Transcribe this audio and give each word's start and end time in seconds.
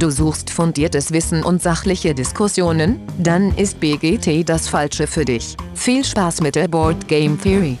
Du 0.00 0.08
suchst 0.08 0.48
fundiertes 0.48 1.12
Wissen 1.12 1.44
und 1.44 1.60
sachliche 1.60 2.14
Diskussionen? 2.14 3.02
Dann 3.18 3.54
ist 3.58 3.80
BGT 3.80 4.48
das 4.48 4.66
Falsche 4.66 5.06
für 5.06 5.26
dich. 5.26 5.58
Viel 5.74 6.02
Spaß 6.02 6.40
mit 6.40 6.54
der 6.54 6.68
Board 6.68 7.06
Game 7.06 7.38
Theory. 7.38 7.76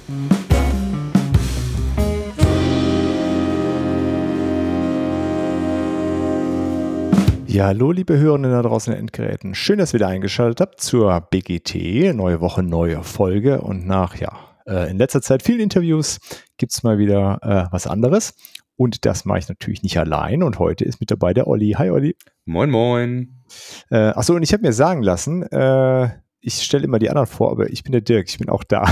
Ja, 7.46 7.68
hallo 7.68 7.90
liebe 7.90 8.18
Hörenden 8.18 8.52
da 8.52 8.60
draußen 8.60 8.92
in 8.92 8.98
den 8.98 9.04
Endgeräten. 9.04 9.54
Schön, 9.54 9.78
dass 9.78 9.94
ihr 9.94 10.00
wieder 10.00 10.08
eingeschaltet 10.08 10.60
habt 10.60 10.82
zur 10.82 11.18
BGT. 11.22 12.14
Neue 12.14 12.42
Woche, 12.42 12.62
neue 12.62 13.02
Folge. 13.02 13.62
Und 13.62 13.86
nach, 13.86 14.16
ja, 14.16 14.36
äh, 14.66 14.90
in 14.90 14.98
letzter 14.98 15.22
Zeit 15.22 15.42
vielen 15.42 15.60
Interviews 15.60 16.18
gibt 16.58 16.72
es 16.72 16.82
mal 16.82 16.98
wieder 16.98 17.38
äh, 17.40 17.72
was 17.72 17.86
anderes. 17.86 18.34
Und 18.80 19.04
das 19.04 19.26
mache 19.26 19.40
ich 19.40 19.48
natürlich 19.50 19.82
nicht 19.82 19.98
allein. 19.98 20.42
Und 20.42 20.58
heute 20.58 20.86
ist 20.86 21.00
mit 21.00 21.10
dabei 21.10 21.34
der 21.34 21.46
Olli. 21.46 21.72
Hi 21.76 21.90
Olli. 21.90 22.16
Moin, 22.46 22.70
moin. 22.70 23.42
Äh, 23.90 23.96
achso, 23.96 24.34
und 24.34 24.42
ich 24.42 24.54
habe 24.54 24.62
mir 24.62 24.72
sagen 24.72 25.02
lassen, 25.02 25.42
äh, 25.42 26.08
ich 26.40 26.62
stelle 26.62 26.84
immer 26.84 26.98
die 26.98 27.10
anderen 27.10 27.26
vor, 27.26 27.50
aber 27.50 27.68
ich 27.68 27.84
bin 27.84 27.92
der 27.92 28.00
Dirk, 28.00 28.30
ich 28.30 28.38
bin 28.38 28.48
auch 28.48 28.64
da. 28.64 28.90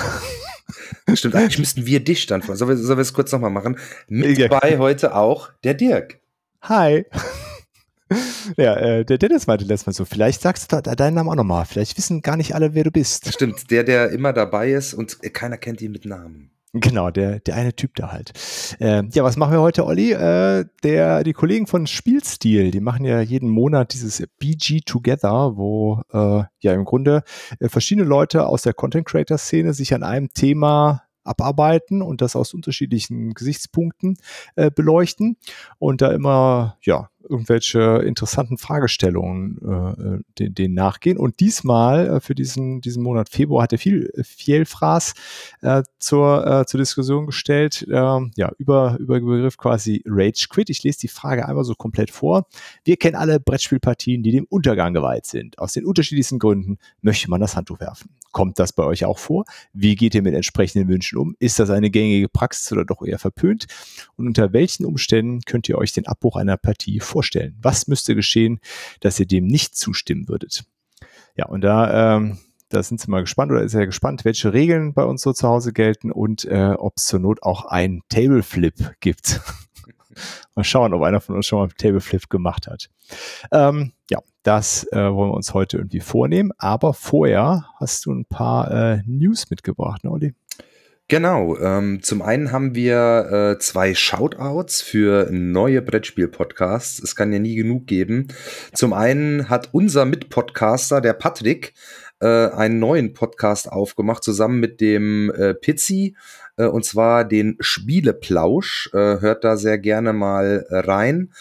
Stimmt, 1.14 1.36
eigentlich 1.36 1.58
müssten 1.58 1.86
wir 1.86 2.04
dich 2.04 2.26
dann 2.26 2.42
vor. 2.42 2.54
Sollen 2.56 2.68
wir, 2.68 2.76
sollen 2.76 2.98
wir 2.98 3.00
es 3.02 3.14
kurz 3.14 3.32
nochmal 3.32 3.50
machen? 3.50 3.78
Mit 4.08 4.38
dabei 4.38 4.76
heute 4.76 5.16
auch 5.16 5.48
der 5.64 5.72
Dirk. 5.72 6.20
Hi. 6.60 7.06
Ja, 8.56 8.74
äh, 8.76 9.04
der 9.04 9.18
Dennis 9.18 9.46
meinte 9.46 9.66
letztes 9.66 9.86
Mal 9.86 9.92
so, 9.92 10.06
vielleicht 10.06 10.40
sagst 10.40 10.72
du 10.72 10.80
deinen 10.80 11.12
Namen 11.12 11.28
auch 11.28 11.34
nochmal. 11.34 11.66
Vielleicht 11.66 11.98
wissen 11.98 12.22
gar 12.22 12.38
nicht 12.38 12.54
alle, 12.54 12.72
wer 12.72 12.82
du 12.82 12.90
bist. 12.90 13.30
Stimmt, 13.30 13.70
der, 13.70 13.84
der 13.84 14.08
immer 14.08 14.32
dabei 14.32 14.72
ist 14.72 14.94
und 14.94 15.18
keiner 15.34 15.58
kennt 15.58 15.82
ihn 15.82 15.92
mit 15.92 16.06
Namen. 16.06 16.50
Genau, 16.74 17.10
der, 17.10 17.40
der 17.40 17.54
eine 17.54 17.74
Typ 17.74 17.94
da 17.94 18.12
halt. 18.12 18.32
Äh, 18.78 19.04
ja, 19.12 19.24
was 19.24 19.38
machen 19.38 19.52
wir 19.52 19.62
heute, 19.62 19.86
Olli? 19.86 20.12
Äh, 20.12 20.66
der, 20.82 21.24
die 21.24 21.32
Kollegen 21.32 21.66
von 21.66 21.86
Spielstil, 21.86 22.70
die 22.70 22.80
machen 22.80 23.06
ja 23.06 23.20
jeden 23.22 23.48
Monat 23.48 23.94
dieses 23.94 24.22
BG 24.38 24.80
Together, 24.84 25.56
wo 25.56 26.02
äh, 26.12 26.42
ja 26.60 26.74
im 26.74 26.84
Grunde 26.84 27.22
äh, 27.58 27.70
verschiedene 27.70 28.06
Leute 28.06 28.46
aus 28.46 28.62
der 28.62 28.74
Content 28.74 29.06
Creator 29.06 29.38
Szene 29.38 29.72
sich 29.72 29.94
an 29.94 30.02
einem 30.02 30.28
Thema 30.34 31.04
abarbeiten 31.24 32.02
und 32.02 32.20
das 32.20 32.36
aus 32.36 32.52
unterschiedlichen 32.52 33.32
Gesichtspunkten 33.32 34.18
äh, 34.56 34.70
beleuchten 34.70 35.36
und 35.78 36.02
da 36.02 36.12
immer 36.12 36.76
ja 36.82 37.08
irgendwelche 37.28 38.02
interessanten 38.04 38.58
Fragestellungen 38.58 39.58
äh, 39.62 40.02
äh 40.02 40.20
denen, 40.38 40.54
denen 40.54 40.74
nachgehen. 40.74 41.18
Und 41.18 41.40
diesmal 41.40 42.06
äh, 42.06 42.20
für 42.20 42.34
diesen, 42.34 42.80
diesen 42.80 43.02
Monat 43.02 43.28
Februar 43.28 43.64
hat 43.64 43.72
er 43.72 43.78
viel 43.78 44.10
Vielfraß 44.20 45.14
äh, 45.62 45.82
zur, 45.98 46.46
äh, 46.46 46.66
zur 46.66 46.78
Diskussion 46.78 47.26
gestellt, 47.26 47.86
äh, 47.88 47.92
ja, 47.92 48.52
über, 48.58 48.96
über 48.98 49.18
den 49.18 49.26
Begriff 49.26 49.56
quasi 49.56 50.02
Rage 50.06 50.46
Quit. 50.48 50.70
Ich 50.70 50.82
lese 50.82 51.00
die 51.00 51.08
Frage 51.08 51.46
einmal 51.46 51.64
so 51.64 51.74
komplett 51.74 52.10
vor. 52.10 52.46
Wir 52.84 52.96
kennen 52.96 53.16
alle 53.16 53.40
Brettspielpartien, 53.40 54.22
die 54.22 54.32
dem 54.32 54.46
Untergang 54.48 54.94
geweiht 54.94 55.26
sind. 55.26 55.58
Aus 55.58 55.72
den 55.72 55.84
unterschiedlichsten 55.84 56.38
Gründen 56.38 56.78
möchte 57.02 57.30
man 57.30 57.40
das 57.40 57.56
Handtuch 57.56 57.80
werfen. 57.80 58.10
Kommt 58.32 58.58
das 58.58 58.72
bei 58.72 58.84
euch 58.84 59.04
auch 59.04 59.18
vor? 59.18 59.44
Wie 59.72 59.96
geht 59.96 60.14
ihr 60.14 60.22
mit 60.22 60.34
entsprechenden 60.34 60.88
Wünschen 60.88 61.18
um? 61.18 61.34
Ist 61.38 61.58
das 61.58 61.70
eine 61.70 61.90
gängige 61.90 62.28
Praxis 62.28 62.70
oder 62.72 62.84
doch 62.84 63.02
eher 63.02 63.18
verpönt? 63.18 63.66
Und 64.16 64.26
unter 64.26 64.52
welchen 64.52 64.84
Umständen 64.84 65.40
könnt 65.46 65.68
ihr 65.68 65.78
euch 65.78 65.92
den 65.92 66.06
Abbruch 66.06 66.36
einer 66.36 66.56
Partie 66.56 67.00
vorstellen? 67.00 67.17
Was 67.60 67.88
müsste 67.88 68.14
geschehen, 68.14 68.60
dass 69.00 69.18
ihr 69.20 69.26
dem 69.26 69.46
nicht 69.46 69.76
zustimmen 69.76 70.28
würdet? 70.28 70.64
Ja, 71.36 71.46
und 71.46 71.62
da, 71.62 72.16
ähm, 72.16 72.38
da 72.68 72.82
sind 72.82 73.00
Sie 73.00 73.10
mal 73.10 73.20
gespannt 73.20 73.52
oder 73.52 73.62
ist 73.62 73.74
er 73.74 73.86
gespannt, 73.86 74.24
welche 74.24 74.52
Regeln 74.52 74.92
bei 74.92 75.04
uns 75.04 75.22
so 75.22 75.32
zu 75.32 75.48
Hause 75.48 75.72
gelten 75.72 76.10
und 76.10 76.44
äh, 76.44 76.74
ob 76.76 76.94
es 76.96 77.06
zur 77.06 77.20
Not 77.20 77.42
auch 77.42 77.64
ein 77.64 78.02
Tableflip 78.08 78.96
gibt. 79.00 79.40
mal 80.54 80.64
schauen, 80.64 80.92
ob 80.92 81.02
einer 81.02 81.20
von 81.20 81.36
uns 81.36 81.46
schon 81.46 81.58
mal 81.58 81.64
einen 81.64 81.76
Tableflip 81.76 82.28
gemacht 82.28 82.66
hat. 82.66 82.90
Ähm, 83.52 83.92
ja, 84.10 84.18
das 84.42 84.84
äh, 84.92 84.96
wollen 84.96 85.30
wir 85.30 85.34
uns 85.34 85.54
heute 85.54 85.78
irgendwie 85.78 86.00
vornehmen. 86.00 86.52
Aber 86.58 86.94
vorher 86.94 87.66
hast 87.78 88.06
du 88.06 88.12
ein 88.12 88.24
paar 88.24 88.70
äh, 88.70 89.02
News 89.06 89.50
mitgebracht, 89.50 90.04
ne, 90.04 90.10
Olli? 90.10 90.34
Genau. 91.10 91.56
Ähm, 91.56 92.02
zum 92.02 92.20
einen 92.20 92.52
haben 92.52 92.74
wir 92.74 93.54
äh, 93.56 93.58
zwei 93.58 93.94
Shoutouts 93.94 94.82
für 94.82 95.30
neue 95.32 95.80
Brettspiel-Podcasts. 95.80 97.02
Es 97.02 97.16
kann 97.16 97.32
ja 97.32 97.38
nie 97.38 97.54
genug 97.54 97.86
geben. 97.86 98.28
Zum 98.74 98.92
einen 98.92 99.48
hat 99.48 99.70
unser 99.72 100.04
Mitpodcaster, 100.04 101.00
der 101.00 101.14
Patrick, 101.14 101.72
äh, 102.20 102.26
einen 102.50 102.78
neuen 102.78 103.14
Podcast 103.14 103.72
aufgemacht, 103.72 104.22
zusammen 104.22 104.60
mit 104.60 104.82
dem 104.82 105.30
äh, 105.30 105.54
Pizzi, 105.54 106.14
äh, 106.58 106.66
und 106.66 106.84
zwar 106.84 107.24
den 107.24 107.56
Spieleplausch. 107.58 108.90
Äh, 108.92 109.20
hört 109.20 109.44
da 109.44 109.56
sehr 109.56 109.78
gerne 109.78 110.12
mal 110.12 110.66
rein. 110.68 111.32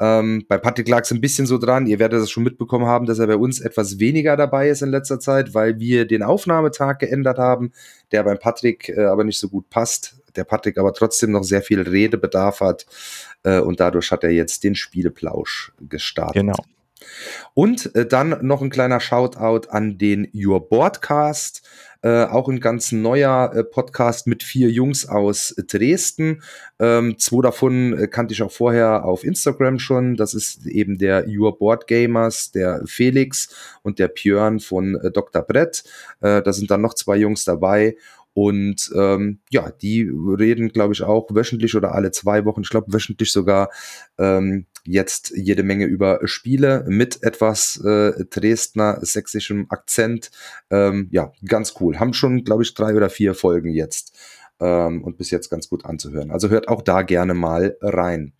Ähm, 0.00 0.44
bei 0.48 0.58
Patrick 0.58 0.88
lag 0.88 1.02
es 1.02 1.10
ein 1.10 1.20
bisschen 1.20 1.46
so 1.46 1.58
dran, 1.58 1.86
ihr 1.86 1.98
werdet 1.98 2.20
das 2.22 2.30
schon 2.30 2.44
mitbekommen 2.44 2.86
haben, 2.86 3.06
dass 3.06 3.18
er 3.18 3.26
bei 3.26 3.36
uns 3.36 3.60
etwas 3.60 3.98
weniger 3.98 4.36
dabei 4.36 4.68
ist 4.68 4.82
in 4.82 4.90
letzter 4.90 5.18
Zeit, 5.18 5.54
weil 5.54 5.80
wir 5.80 6.06
den 6.06 6.22
Aufnahmetag 6.22 6.98
geändert 6.98 7.38
haben, 7.38 7.72
der 8.12 8.22
beim 8.22 8.38
Patrick 8.38 8.88
äh, 8.90 9.04
aber 9.06 9.24
nicht 9.24 9.38
so 9.38 9.48
gut 9.48 9.68
passt. 9.70 10.16
Der 10.36 10.44
Patrick 10.44 10.78
aber 10.78 10.92
trotzdem 10.92 11.32
noch 11.32 11.42
sehr 11.42 11.62
viel 11.62 11.80
Redebedarf 11.80 12.60
hat 12.60 12.86
äh, 13.42 13.58
und 13.58 13.80
dadurch 13.80 14.12
hat 14.12 14.22
er 14.22 14.30
jetzt 14.30 14.62
den 14.62 14.76
Spieleplausch 14.76 15.72
gestartet. 15.80 16.34
Genau. 16.34 16.54
Und 17.54 17.94
äh, 17.94 18.06
dann 18.06 18.38
noch 18.42 18.62
ein 18.62 18.70
kleiner 18.70 19.00
Shoutout 19.00 19.68
an 19.70 19.98
den 19.98 20.28
Your 20.34 20.68
Broadcast. 20.68 21.62
Äh, 22.00 22.26
auch 22.26 22.48
ein 22.48 22.60
ganz 22.60 22.92
neuer 22.92 23.52
äh, 23.52 23.64
Podcast 23.64 24.28
mit 24.28 24.44
vier 24.44 24.70
Jungs 24.70 25.08
aus 25.08 25.56
Dresden. 25.66 26.42
Ähm, 26.78 27.18
zwei 27.18 27.42
davon 27.42 27.98
äh, 27.98 28.06
kannte 28.06 28.34
ich 28.34 28.42
auch 28.42 28.52
vorher 28.52 29.04
auf 29.04 29.24
Instagram 29.24 29.80
schon. 29.80 30.14
Das 30.14 30.32
ist 30.32 30.64
eben 30.66 30.98
der 30.98 31.26
Your 31.26 31.58
Board 31.58 31.88
Gamers, 31.88 32.52
der 32.52 32.82
Felix 32.86 33.48
und 33.82 33.98
der 33.98 34.06
Björn 34.08 34.60
von 34.60 34.94
äh, 34.94 35.10
Dr. 35.10 35.42
Brett. 35.42 35.82
Äh, 36.20 36.40
da 36.42 36.52
sind 36.52 36.70
dann 36.70 36.82
noch 36.82 36.94
zwei 36.94 37.16
Jungs 37.16 37.44
dabei. 37.44 37.96
Und 38.38 38.92
ähm, 38.94 39.40
ja, 39.50 39.72
die 39.82 40.08
reden, 40.08 40.68
glaube 40.68 40.94
ich, 40.94 41.02
auch 41.02 41.26
wöchentlich 41.34 41.74
oder 41.74 41.96
alle 41.96 42.12
zwei 42.12 42.44
Wochen, 42.44 42.60
ich 42.60 42.70
glaube 42.70 42.92
wöchentlich 42.92 43.32
sogar, 43.32 43.68
ähm, 44.16 44.66
jetzt 44.84 45.32
jede 45.34 45.64
Menge 45.64 45.86
über 45.86 46.20
Spiele 46.22 46.84
mit 46.86 47.24
etwas 47.24 47.82
äh, 47.84 48.12
Dresdner 48.30 49.00
sächsischem 49.02 49.66
Akzent. 49.70 50.30
Ähm, 50.70 51.08
ja, 51.10 51.32
ganz 51.48 51.74
cool. 51.80 51.98
Haben 51.98 52.12
schon, 52.12 52.44
glaube 52.44 52.62
ich, 52.62 52.74
drei 52.74 52.94
oder 52.94 53.10
vier 53.10 53.34
Folgen 53.34 53.72
jetzt 53.72 54.16
ähm, 54.60 55.02
und 55.02 55.16
bis 55.16 55.30
jetzt 55.30 55.48
ganz 55.50 55.68
gut 55.68 55.84
anzuhören. 55.84 56.30
Also 56.30 56.48
hört 56.48 56.68
auch 56.68 56.82
da 56.82 57.02
gerne 57.02 57.34
mal 57.34 57.76
rein. 57.80 58.32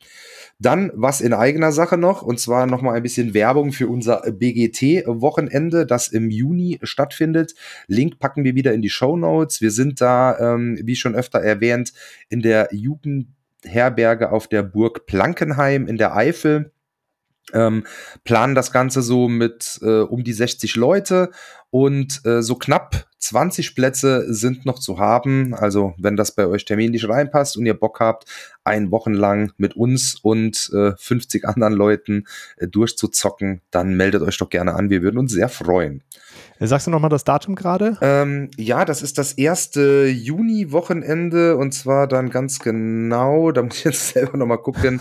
Dann 0.61 0.91
was 0.95 1.21
in 1.21 1.33
eigener 1.33 1.71
Sache 1.71 1.97
noch, 1.97 2.23
und 2.23 2.41
zwar 2.41 2.67
nochmal 2.67 2.97
ein 2.97 3.03
bisschen 3.03 3.33
Werbung 3.33 3.71
für 3.71 3.87
unser 3.87 4.23
BGT-Wochenende, 4.23 5.87
das 5.87 6.09
im 6.09 6.31
Juni 6.31 6.81
stattfindet. 6.83 7.55
Link 7.87 8.19
packen 8.19 8.43
wir 8.43 8.57
wieder 8.57 8.73
in 8.73 8.83
die 8.83 8.91
Show 8.91 9.17
Notes. 9.17 9.61
Wir 9.61 9.71
sind 9.71 10.01
da, 10.01 10.37
ähm, 10.39 10.78
wie 10.83 10.97
schon 10.97 11.15
öfter 11.15 11.41
erwähnt, 11.41 11.93
in 12.28 12.43
der 12.43 12.69
Jugendherberge 12.73 14.33
auf 14.33 14.49
der 14.49 14.65
Burg 14.65 15.07
Plankenheim 15.07 15.87
in 15.87 15.97
der 15.97 16.17
Eifel. 16.17 16.73
Ähm, 17.53 17.87
planen 18.25 18.55
das 18.57 18.73
Ganze 18.73 19.01
so 19.01 19.28
mit 19.28 19.78
äh, 19.83 20.01
um 20.01 20.25
die 20.25 20.33
60 20.33 20.75
Leute 20.75 21.31
und 21.71 22.21
äh, 22.27 22.43
so 22.43 22.57
knapp 22.57 23.08
20 23.19 23.75
Plätze 23.75 24.33
sind 24.33 24.65
noch 24.65 24.79
zu 24.79 24.99
haben. 24.99 25.55
Also 25.55 25.95
wenn 25.99 26.17
das 26.17 26.33
bei 26.33 26.47
euch 26.47 26.65
terminlich 26.65 27.09
reinpasst 27.09 27.56
und 27.56 27.67
ihr 27.67 27.75
Bock 27.75 28.01
habt, 28.01 28.25
ein 28.65 28.91
Wochen 28.91 29.15
lang 29.15 29.53
mit 29.56 29.77
uns 29.77 30.17
und 30.23 30.71
äh, 30.75 30.93
50 30.97 31.47
anderen 31.47 31.73
Leuten 31.73 32.27
äh, 32.59 32.69
durchzuzocken, 32.69 33.62
dann 33.71 33.95
meldet 33.97 34.23
euch 34.23 34.39
doch 34.39 34.51
gerne 34.51 34.75
an. 34.75 34.91
Wir 34.91 35.03
würden 35.03 35.19
uns 35.19 35.33
sehr 35.33 35.49
freuen. 35.49 36.03
Äh, 36.61 36.67
sagst 36.67 36.87
du 36.87 36.91
nochmal 36.91 37.11
das 37.11 37.25
Datum 37.25 37.55
gerade? 37.55 37.97
Ähm, 38.01 38.51
ja, 38.57 38.84
das 38.84 39.03
ist 39.03 39.19
das 39.19 39.33
erste 39.33 40.07
Juni-Wochenende 40.07 41.57
und 41.57 41.73
zwar 41.73 42.07
dann 42.07 42.31
ganz 42.31 42.59
genau, 42.59 43.53
da 43.53 43.62
muss 43.62 43.78
ich 43.78 43.84
jetzt 43.84 44.09
selber 44.15 44.37
nochmal 44.37 44.59
gucken, 44.59 45.01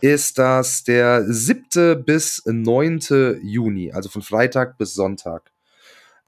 ist 0.00 0.38
das 0.38 0.84
der 0.84 1.24
siebte 1.26 1.96
bis 1.96 2.42
neunte 2.46 3.38
Juni, 3.42 3.92
also 3.92 4.08
von 4.08 4.22
Freitag 4.22 4.76
bis 4.76 4.94
Sonntag. 4.94 5.53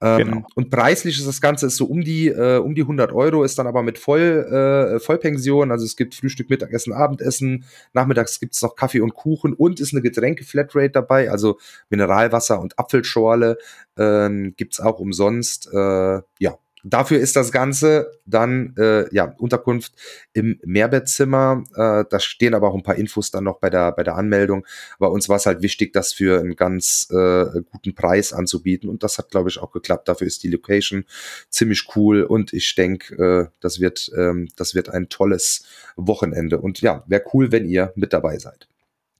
Ähm, 0.06 0.18
genau. 0.18 0.46
Und 0.54 0.70
preislich 0.70 1.18
ist 1.18 1.26
das 1.26 1.40
Ganze 1.40 1.66
ist 1.66 1.76
so 1.76 1.86
um 1.86 2.02
die, 2.02 2.28
äh, 2.28 2.58
um 2.58 2.74
die 2.74 2.82
100 2.82 3.12
Euro, 3.12 3.42
ist 3.44 3.58
dann 3.58 3.66
aber 3.66 3.82
mit 3.82 3.98
Voll, 3.98 4.20
äh, 4.20 5.00
Vollpension. 5.00 5.70
Also 5.70 5.84
es 5.84 5.96
gibt 5.96 6.14
Frühstück, 6.14 6.50
Mittagessen, 6.50 6.92
Abendessen. 6.92 7.64
Nachmittags 7.92 8.38
gibt 8.38 8.54
es 8.54 8.62
noch 8.62 8.76
Kaffee 8.76 9.00
und 9.00 9.14
Kuchen 9.14 9.52
und 9.54 9.80
ist 9.80 9.92
eine 9.92 10.02
Getränke-Flatrate 10.02 10.90
dabei. 10.90 11.30
Also 11.30 11.58
Mineralwasser 11.90 12.60
und 12.60 12.78
Apfelschorle 12.78 13.58
ähm, 13.96 14.54
gibt 14.56 14.74
es 14.74 14.80
auch 14.80 14.98
umsonst. 15.00 15.68
Äh, 15.72 16.20
ja, 16.38 16.58
Dafür 16.88 17.18
ist 17.18 17.34
das 17.34 17.50
Ganze 17.50 18.12
dann 18.26 18.72
äh, 18.78 19.12
ja 19.12 19.34
Unterkunft 19.38 19.92
im 20.32 20.60
Mehrbettzimmer. 20.64 21.64
Äh, 21.74 22.04
da 22.08 22.20
stehen 22.20 22.54
aber 22.54 22.68
auch 22.68 22.76
ein 22.76 22.84
paar 22.84 22.94
Infos 22.94 23.32
dann 23.32 23.42
noch 23.42 23.58
bei 23.58 23.70
der 23.70 23.90
bei 23.90 24.04
der 24.04 24.14
Anmeldung. 24.14 24.64
Aber 25.00 25.10
uns 25.10 25.28
war 25.28 25.36
es 25.36 25.46
halt 25.46 25.62
wichtig, 25.62 25.92
das 25.92 26.12
für 26.12 26.38
einen 26.38 26.54
ganz 26.54 27.08
äh, 27.10 27.60
guten 27.72 27.96
Preis 27.96 28.32
anzubieten 28.32 28.88
und 28.88 29.02
das 29.02 29.18
hat 29.18 29.32
glaube 29.32 29.48
ich 29.48 29.58
auch 29.58 29.72
geklappt. 29.72 30.08
Dafür 30.08 30.28
ist 30.28 30.44
die 30.44 30.48
Location 30.50 31.04
ziemlich 31.50 31.88
cool 31.96 32.22
und 32.22 32.52
ich 32.52 32.72
denke, 32.76 33.14
äh, 33.16 33.50
das 33.58 33.80
wird 33.80 34.08
ähm, 34.16 34.48
das 34.54 34.76
wird 34.76 34.88
ein 34.88 35.08
tolles 35.08 35.64
Wochenende 35.96 36.60
und 36.60 36.80
ja, 36.82 37.02
wäre 37.08 37.24
cool, 37.34 37.50
wenn 37.50 37.66
ihr 37.66 37.92
mit 37.96 38.12
dabei 38.12 38.38
seid. 38.38 38.68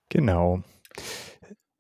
Genau. 0.09 0.63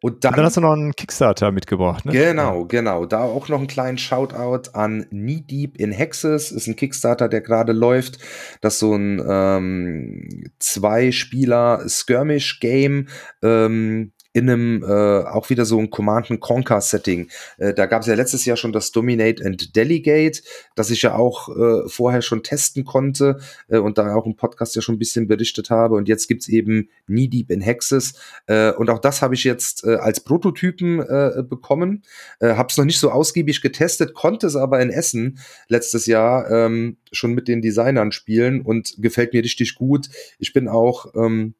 Und 0.02 0.24
dann, 0.24 0.32
und 0.32 0.36
dann, 0.36 0.46
hast 0.46 0.58
du 0.58 0.60
noch 0.60 0.72
einen 0.72 0.92
Kickstarter 0.92 1.52
mitgebracht, 1.52 2.04
ne? 2.04 2.12
Genau, 2.12 2.66
genau. 2.66 3.06
Da 3.06 3.22
auch 3.22 3.48
noch 3.48 3.56
einen 3.58 3.66
kleinen 3.66 3.96
Shoutout 3.96 4.72
an 4.74 5.06
Knee 5.08 5.40
Deep 5.40 5.78
in 5.78 5.90
Hexes. 5.90 6.52
Ist 6.52 6.66
ein 6.66 6.76
Kickstarter, 6.76 7.30
der 7.30 7.40
gerade 7.40 7.72
läuft. 7.72 8.18
Das 8.60 8.74
ist 8.74 8.80
so 8.80 8.94
ein 8.94 9.22
ähm, 9.26 10.50
Zwei-Spieler-Skirmish-Game. 10.58 13.08
Ähm, 13.42 14.12
in 14.36 14.50
einem 14.50 14.82
äh, 14.82 14.86
auch 14.86 15.48
wieder 15.48 15.64
so 15.64 15.78
ein 15.78 15.88
Command 15.88 16.28
Conquer 16.40 16.82
Setting. 16.82 17.30
Äh, 17.56 17.72
da 17.72 17.86
gab 17.86 18.02
es 18.02 18.06
ja 18.06 18.14
letztes 18.14 18.44
Jahr 18.44 18.58
schon 18.58 18.70
das 18.70 18.92
Dominate 18.92 19.42
and 19.42 19.74
Delegate, 19.74 20.42
das 20.74 20.90
ich 20.90 21.00
ja 21.00 21.14
auch 21.14 21.48
äh, 21.48 21.88
vorher 21.88 22.20
schon 22.20 22.42
testen 22.42 22.84
konnte 22.84 23.38
äh, 23.68 23.78
und 23.78 23.96
da 23.96 24.14
auch 24.14 24.26
im 24.26 24.36
Podcast 24.36 24.76
ja 24.76 24.82
schon 24.82 24.96
ein 24.96 24.98
bisschen 24.98 25.26
berichtet 25.26 25.70
habe. 25.70 25.94
Und 25.94 26.06
jetzt 26.06 26.28
gibt's 26.28 26.48
eben 26.48 26.90
Knee 27.06 27.28
Deep 27.28 27.50
in 27.50 27.62
Hexes 27.62 28.20
äh, 28.46 28.72
und 28.72 28.90
auch 28.90 28.98
das 28.98 29.22
habe 29.22 29.34
ich 29.34 29.42
jetzt 29.42 29.84
äh, 29.84 29.94
als 29.94 30.20
Prototypen 30.20 31.00
äh, 31.00 31.42
bekommen. 31.42 32.02
Äh, 32.38 32.56
habe 32.56 32.68
es 32.70 32.76
noch 32.76 32.84
nicht 32.84 33.00
so 33.00 33.10
ausgiebig 33.10 33.62
getestet, 33.62 34.12
konnte 34.12 34.48
es 34.48 34.54
aber 34.54 34.82
in 34.82 34.90
Essen 34.90 35.38
letztes 35.68 36.04
Jahr 36.04 36.50
ähm, 36.50 36.98
schon 37.10 37.32
mit 37.32 37.48
den 37.48 37.62
Designern 37.62 38.12
spielen 38.12 38.60
und 38.60 38.96
gefällt 38.98 39.32
mir 39.32 39.42
richtig 39.42 39.76
gut. 39.76 40.10
Ich 40.38 40.52
bin 40.52 40.68
auch 40.68 41.14
ähm, 41.14 41.54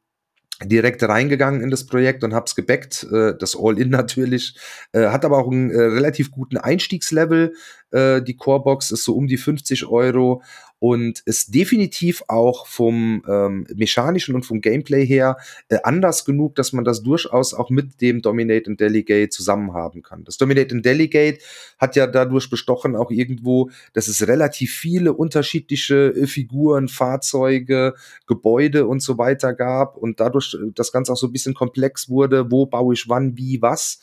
direkt 0.65 1.03
reingegangen 1.03 1.63
in 1.63 1.71
das 1.71 1.87
Projekt 1.87 2.25
und 2.25 2.35
hab's 2.35 2.55
gebackt. 2.55 3.07
Äh, 3.13 3.35
das 3.39 3.57
All-In 3.59 3.91
natürlich. 3.91 4.57
Äh, 4.93 5.09
hat 5.09 5.25
aber 5.25 5.39
auch 5.39 5.51
einen 5.51 5.71
äh, 5.71 5.81
relativ 5.81 6.31
guten 6.31 6.57
Einstiegslevel. 6.57 7.55
Äh, 7.91 8.23
die 8.23 8.37
Corebox 8.37 8.91
ist 8.91 9.05
so 9.05 9.15
um 9.15 9.27
die 9.27 9.37
50 9.37 9.87
Euro 9.87 10.43
und 10.79 11.21
ist 11.21 11.55
definitiv 11.55 12.23
auch 12.29 12.67
vom 12.67 13.23
ähm, 13.27 13.67
mechanischen 13.75 14.35
und 14.35 14.45
vom 14.45 14.61
Gameplay 14.61 15.07
her 15.07 15.39
äh, 15.69 15.79
anders 15.85 16.25
genug, 16.25 16.55
dass 16.55 16.73
man 16.73 16.85
das 16.85 17.03
durchaus 17.03 17.55
auch 17.55 17.71
mit 17.71 18.01
dem 18.03 18.21
Dominate 18.21 18.71
and 18.71 18.81
Delegate 18.81 19.31
zusammen 19.31 19.73
haben 19.73 20.03
kann. 20.03 20.25
Das 20.25 20.37
Dominate 20.37 20.75
and 20.75 20.85
Delegate 20.85 21.39
hat 21.79 21.97
ja 21.97 22.07
dadurch 22.07 22.51
bestochen 22.51 22.95
auch 22.95 23.11
irgendwo, 23.11 23.71
dass 23.95 24.07
es 24.09 24.27
relativ 24.29 24.75
viele 24.75 25.15
unterschiedliche 25.15 26.09
äh, 26.15 26.27
Figuren, 26.27 26.89
Fahrzeuge, 26.89 27.95
Gebäude 28.27 28.87
und 28.87 29.01
so 29.01 29.17
weiter 29.17 29.55
gab 29.55 29.97
und 29.97 30.21
dadurch 30.21 30.55
äh, 30.55 30.73
das 30.75 30.93
Ganze 30.93 31.13
auch 31.13 31.17
so 31.17 31.29
ein 31.29 31.33
bisschen 31.33 31.55
komplex 31.55 32.11
wurde, 32.11 32.51
wo 32.51 32.67
baue 32.67 32.93
ich 32.93 33.09
wann, 33.09 33.39
wie, 33.39 33.63
was. 33.63 34.01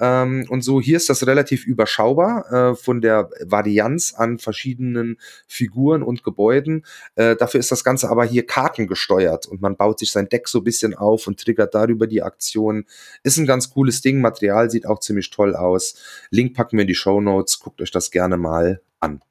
Ähm, 0.00 0.46
und 0.48 0.62
so 0.62 0.80
hier 0.80 0.96
ist 0.96 1.08
das 1.08 1.26
relativ 1.26 1.66
überschaubar 1.66 2.52
äh, 2.52 2.74
von 2.74 3.00
der 3.00 3.30
Varianz 3.44 4.14
an 4.14 4.38
verschiedenen 4.38 5.18
Figuren 5.46 6.02
und 6.02 6.24
Gebäuden. 6.24 6.84
Äh, 7.14 7.36
dafür 7.36 7.60
ist 7.60 7.70
das 7.70 7.84
Ganze 7.84 8.08
aber 8.08 8.24
hier 8.24 8.46
kartengesteuert 8.46 9.46
und 9.46 9.60
man 9.60 9.76
baut 9.76 9.98
sich 9.98 10.10
sein 10.10 10.28
Deck 10.28 10.48
so 10.48 10.58
ein 10.58 10.64
bisschen 10.64 10.94
auf 10.94 11.26
und 11.26 11.38
triggert 11.38 11.74
darüber 11.74 12.06
die 12.06 12.22
Aktion. 12.22 12.86
Ist 13.22 13.38
ein 13.38 13.46
ganz 13.46 13.70
cooles 13.70 14.00
Ding. 14.00 14.20
Material 14.20 14.70
sieht 14.70 14.86
auch 14.86 15.00
ziemlich 15.00 15.30
toll 15.30 15.54
aus. 15.54 15.94
Link 16.30 16.54
packen 16.54 16.76
wir 16.78 16.82
in 16.82 16.88
die 16.88 16.94
Show 16.94 17.20
Notes. 17.20 17.60
Guckt 17.60 17.82
euch 17.82 17.90
das 17.90 18.10
gerne 18.10 18.36
mal 18.36 18.80
an. 19.00 19.22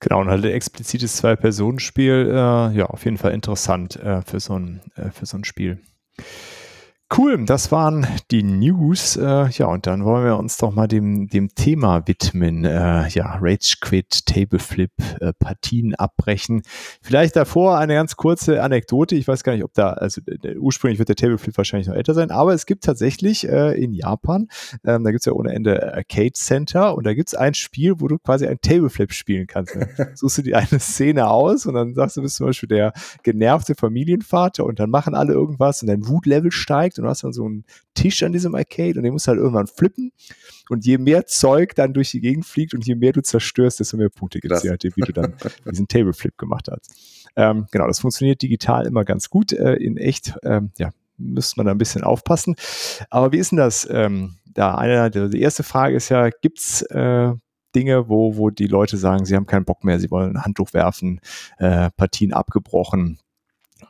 Genau, 0.00 0.20
und 0.20 0.28
halt 0.28 0.44
ein 0.44 0.50
explizites 0.50 1.16
Zwei-Personen-Spiel, 1.16 2.28
äh, 2.30 2.76
ja, 2.76 2.86
auf 2.86 3.06
jeden 3.06 3.16
Fall 3.16 3.32
interessant 3.32 3.96
äh, 3.96 4.20
für, 4.20 4.38
so 4.38 4.58
ein, 4.58 4.82
äh, 4.96 5.10
für 5.10 5.24
so 5.24 5.38
ein 5.38 5.44
Spiel. 5.44 5.78
Cool, 7.16 7.44
das 7.44 7.70
waren 7.70 8.08
die 8.32 8.42
News. 8.42 9.16
Äh, 9.16 9.48
ja, 9.50 9.66
und 9.66 9.86
dann 9.86 10.04
wollen 10.04 10.24
wir 10.24 10.36
uns 10.36 10.56
doch 10.56 10.74
mal 10.74 10.88
dem, 10.88 11.28
dem 11.28 11.54
Thema 11.54 12.08
widmen. 12.08 12.64
Äh, 12.64 13.08
ja, 13.08 13.38
Rage 13.40 13.76
Quit, 13.80 14.26
Tableflip, 14.26 14.90
äh, 15.20 15.32
Partien 15.38 15.94
abbrechen. 15.94 16.62
Vielleicht 17.02 17.36
davor 17.36 17.78
eine 17.78 17.94
ganz 17.94 18.16
kurze 18.16 18.60
Anekdote. 18.64 19.14
Ich 19.14 19.28
weiß 19.28 19.44
gar 19.44 19.52
nicht, 19.52 19.62
ob 19.62 19.72
da, 19.74 19.92
also 19.92 20.22
äh, 20.26 20.56
ursprünglich 20.56 20.98
wird 20.98 21.08
der 21.08 21.14
Tableflip 21.14 21.56
wahrscheinlich 21.56 21.86
noch 21.86 21.94
älter 21.94 22.14
sein, 22.14 22.32
aber 22.32 22.52
es 22.52 22.66
gibt 22.66 22.82
tatsächlich 22.82 23.48
äh, 23.48 23.80
in 23.80 23.92
Japan, 23.92 24.48
ähm, 24.84 25.04
da 25.04 25.12
gibt's 25.12 25.26
ja 25.26 25.34
ohne 25.34 25.54
Ende 25.54 25.94
Arcade 25.94 26.32
Center 26.32 26.96
und 26.96 27.06
da 27.06 27.14
gibt's 27.14 27.36
ein 27.36 27.54
Spiel, 27.54 28.00
wo 28.00 28.08
du 28.08 28.18
quasi 28.18 28.48
ein 28.48 28.58
Tableflip 28.60 29.12
spielen 29.12 29.46
kannst. 29.46 29.76
Ne? 29.76 29.88
Suchst 30.14 30.38
du 30.38 30.42
dir 30.42 30.58
eine 30.58 30.80
Szene 30.80 31.28
aus 31.28 31.64
und 31.64 31.74
dann 31.74 31.94
sagst 31.94 32.16
du, 32.16 32.22
bist 32.22 32.36
zum 32.36 32.46
Beispiel 32.46 32.68
der 32.68 32.92
genervte 33.22 33.76
Familienvater 33.76 34.64
und 34.64 34.80
dann 34.80 34.90
machen 34.90 35.14
alle 35.14 35.32
irgendwas 35.32 35.80
und 35.80 35.86
dein 35.86 36.08
Wutlevel 36.08 36.50
steigt 36.50 36.98
und 36.98 37.03
du 37.04 37.10
hast 37.10 37.24
dann 37.24 37.32
so 37.32 37.44
einen 37.44 37.64
Tisch 37.94 38.22
an 38.22 38.32
diesem 38.32 38.54
Arcade 38.54 38.98
und 38.98 39.04
den 39.04 39.12
musst 39.12 39.26
du 39.26 39.30
halt 39.30 39.38
irgendwann 39.38 39.66
flippen. 39.66 40.12
Und 40.68 40.84
je 40.84 40.98
mehr 40.98 41.26
Zeug 41.26 41.74
dann 41.74 41.92
durch 41.92 42.10
die 42.10 42.20
Gegend 42.20 42.46
fliegt 42.46 42.74
und 42.74 42.86
je 42.86 42.94
mehr 42.94 43.12
du 43.12 43.22
zerstörst, 43.22 43.80
desto 43.80 43.96
mehr 43.96 44.08
Punkte 44.08 44.40
gibt 44.40 44.52
es, 44.52 44.62
je 44.62 44.70
nachdem, 44.70 44.92
wie 44.96 45.02
du 45.02 45.12
dann 45.12 45.34
diesen 45.70 45.88
Tableflip 45.88 46.38
gemacht 46.38 46.68
hast. 46.70 47.28
Ähm, 47.36 47.66
genau, 47.70 47.86
das 47.86 48.00
funktioniert 48.00 48.42
digital 48.42 48.86
immer 48.86 49.04
ganz 49.04 49.28
gut. 49.30 49.52
Äh, 49.52 49.74
in 49.74 49.96
echt, 49.96 50.34
ähm, 50.42 50.70
ja, 50.78 50.90
müsste 51.18 51.58
man 51.58 51.66
da 51.66 51.72
ein 51.72 51.78
bisschen 51.78 52.02
aufpassen. 52.02 52.56
Aber 53.10 53.32
wie 53.32 53.38
ist 53.38 53.50
denn 53.50 53.58
das? 53.58 53.88
Ähm, 53.90 54.36
da 54.46 54.76
eine, 54.76 55.10
die 55.10 55.40
erste 55.40 55.62
Frage 55.64 55.96
ist 55.96 56.08
ja, 56.08 56.30
gibt's 56.30 56.82
äh, 56.82 57.32
Dinge, 57.74 58.08
wo, 58.08 58.36
wo 58.36 58.50
die 58.50 58.68
Leute 58.68 58.96
sagen, 58.96 59.24
sie 59.24 59.34
haben 59.34 59.46
keinen 59.46 59.64
Bock 59.64 59.84
mehr, 59.84 59.98
sie 59.98 60.10
wollen 60.10 60.36
ein 60.36 60.44
Handtuch 60.44 60.72
werfen, 60.72 61.20
äh, 61.58 61.90
Partien 61.96 62.32
abgebrochen. 62.32 63.18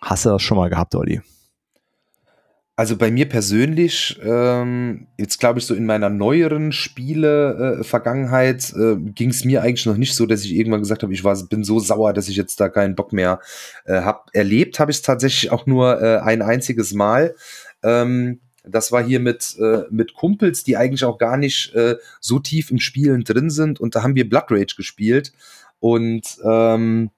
Hast 0.00 0.24
du 0.24 0.30
das 0.30 0.42
schon 0.42 0.56
mal 0.56 0.70
gehabt, 0.70 0.94
Olli? 0.94 1.20
Also 2.76 2.96
bei 2.96 3.12
mir 3.12 3.28
persönlich, 3.28 4.18
ähm, 4.24 5.06
jetzt 5.16 5.38
glaube 5.38 5.60
ich 5.60 5.66
so 5.66 5.76
in 5.76 5.86
meiner 5.86 6.10
neueren 6.10 6.72
Spiele-Vergangenheit, 6.72 8.72
äh, 8.74 8.92
äh, 8.92 8.96
ging 8.96 9.30
es 9.30 9.44
mir 9.44 9.62
eigentlich 9.62 9.86
noch 9.86 9.96
nicht 9.96 10.16
so, 10.16 10.26
dass 10.26 10.44
ich 10.44 10.52
irgendwann 10.52 10.80
gesagt 10.80 11.04
habe, 11.04 11.12
ich 11.12 11.22
war, 11.22 11.40
bin 11.44 11.62
so 11.62 11.78
sauer, 11.78 12.12
dass 12.12 12.28
ich 12.28 12.34
jetzt 12.34 12.58
da 12.58 12.68
keinen 12.68 12.96
Bock 12.96 13.12
mehr 13.12 13.38
äh, 13.84 14.00
habe. 14.00 14.22
Erlebt 14.32 14.80
habe 14.80 14.90
ich 14.90 14.96
es 14.96 15.02
tatsächlich 15.02 15.52
auch 15.52 15.66
nur 15.66 16.02
äh, 16.02 16.18
ein 16.18 16.42
einziges 16.42 16.94
Mal. 16.94 17.36
Ähm, 17.84 18.40
das 18.64 18.90
war 18.90 19.04
hier 19.04 19.20
mit, 19.20 19.56
äh, 19.60 19.82
mit 19.90 20.14
Kumpels, 20.14 20.64
die 20.64 20.76
eigentlich 20.76 21.04
auch 21.04 21.18
gar 21.18 21.36
nicht 21.36 21.72
äh, 21.76 21.94
so 22.20 22.40
tief 22.40 22.72
im 22.72 22.80
Spielen 22.80 23.22
drin 23.22 23.50
sind. 23.50 23.78
Und 23.78 23.94
da 23.94 24.02
haben 24.02 24.16
wir 24.16 24.28
Blood 24.28 24.50
Rage 24.50 24.74
gespielt. 24.76 25.32
Und 25.78 26.38
ähm, 26.44 27.10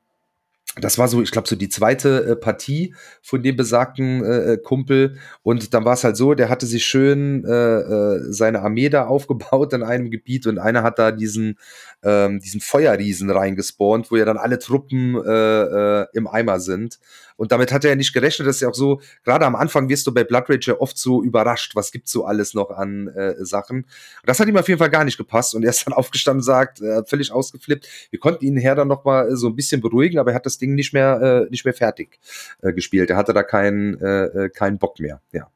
das 0.79 0.99
war 0.99 1.09
so, 1.09 1.23
ich 1.23 1.31
glaube, 1.31 1.49
so 1.49 1.57
die 1.57 1.71
zweite 1.71 2.25
äh, 2.27 2.37
Partie 2.37 2.95
von 3.23 3.43
dem 3.43 3.57
besagten 3.57 4.23
äh, 4.23 4.53
äh 4.53 4.57
Kumpel. 4.59 5.17
Und 5.43 5.73
dann 5.73 5.85
war 5.87 5.95
es 5.95 6.05
halt 6.05 6.17
so, 6.17 6.35
der 6.35 6.51
hatte 6.51 6.67
sich 6.67 6.85
schön 6.85 7.45
äh, 7.47 7.51
äh, 7.51 8.21
seine 8.33 8.61
Armee 8.61 8.91
da 8.91 9.07
aufgebaut 9.07 9.73
in 9.73 9.83
einem 9.83 10.11
Gebiet 10.11 10.47
und 10.47 10.59
einer 10.59 10.83
hat 10.83 10.99
da 10.99 11.13
diesen, 11.13 11.59
ähm, 12.03 12.41
diesen 12.41 12.61
Feuerriesen 12.61 13.31
reingespawnt, 13.31 14.11
wo 14.11 14.17
ja 14.17 14.27
dann 14.27 14.37
alle 14.37 14.59
Truppen 14.59 15.17
äh, 15.17 16.03
im 16.13 16.27
Eimer 16.27 16.61
sind. 16.61 16.99
Und 17.37 17.53
damit 17.53 17.73
hat 17.73 17.85
er 17.85 17.91
ja 17.91 17.97
nicht 17.97 18.13
gerechnet. 18.13 18.49
Das 18.49 18.57
ist 18.57 18.63
ja 18.63 18.69
auch 18.69 18.75
so, 18.75 19.01
gerade 19.25 19.45
am 19.47 19.55
Anfang 19.55 19.89
wirst 19.89 20.07
du 20.07 20.15
bei 20.15 20.25
Blood 20.25 20.49
Rage 20.49 20.73
ja 20.73 20.81
oft 20.81 20.99
so 20.99 21.23
überrascht, 21.23 21.77
was 21.77 21.93
gibt's 21.93 22.11
so 22.11 22.25
alles 22.25 22.55
noch 22.55 22.71
an 22.71 23.09
äh, 23.09 23.35
Sachen. 23.45 23.79
Und 23.79 23.87
das 24.27 24.41
hat 24.41 24.49
ihm 24.49 24.57
auf 24.57 24.69
jeden 24.69 24.79
Fall 24.79 24.91
gar 24.91 25.05
nicht 25.05 25.19
gepasst. 25.19 25.55
Und 25.55 25.63
er 25.63 25.71
ist 25.71 25.87
dann 25.87 25.93
aufgestanden 25.95 26.43
sagt, 26.43 26.81
äh, 26.81 27.05
völlig 27.05 27.33
ausgeflippt. 27.33 27.89
Wir 28.11 28.19
konnten 28.19 28.45
ihn 28.45 28.57
her 28.57 28.75
dann 28.75 28.89
nochmal 28.89 29.29
äh, 29.29 29.37
so 29.37 29.49
ein 29.49 29.57
bisschen 29.57 29.81
beruhigen, 29.81 30.19
aber 30.19 30.33
er 30.33 30.37
hat 30.37 30.47
das 30.47 30.59
Ding 30.59 30.75
nicht 30.75 30.93
mehr, 30.93 31.47
äh, 31.47 31.51
nicht 31.51 31.65
mehr 31.65 31.75
fertig 31.75 32.19
äh, 32.63 32.73
gespielt. 32.73 33.11
Er 33.11 33.17
hatte 33.17 33.33
da 33.33 33.43
keinen, 33.43 34.01
äh, 34.01 34.25
äh 34.25 34.49
keinen 34.49 34.79
Bock 34.79 34.99
mehr. 34.99 35.21
Ja. 35.33 35.49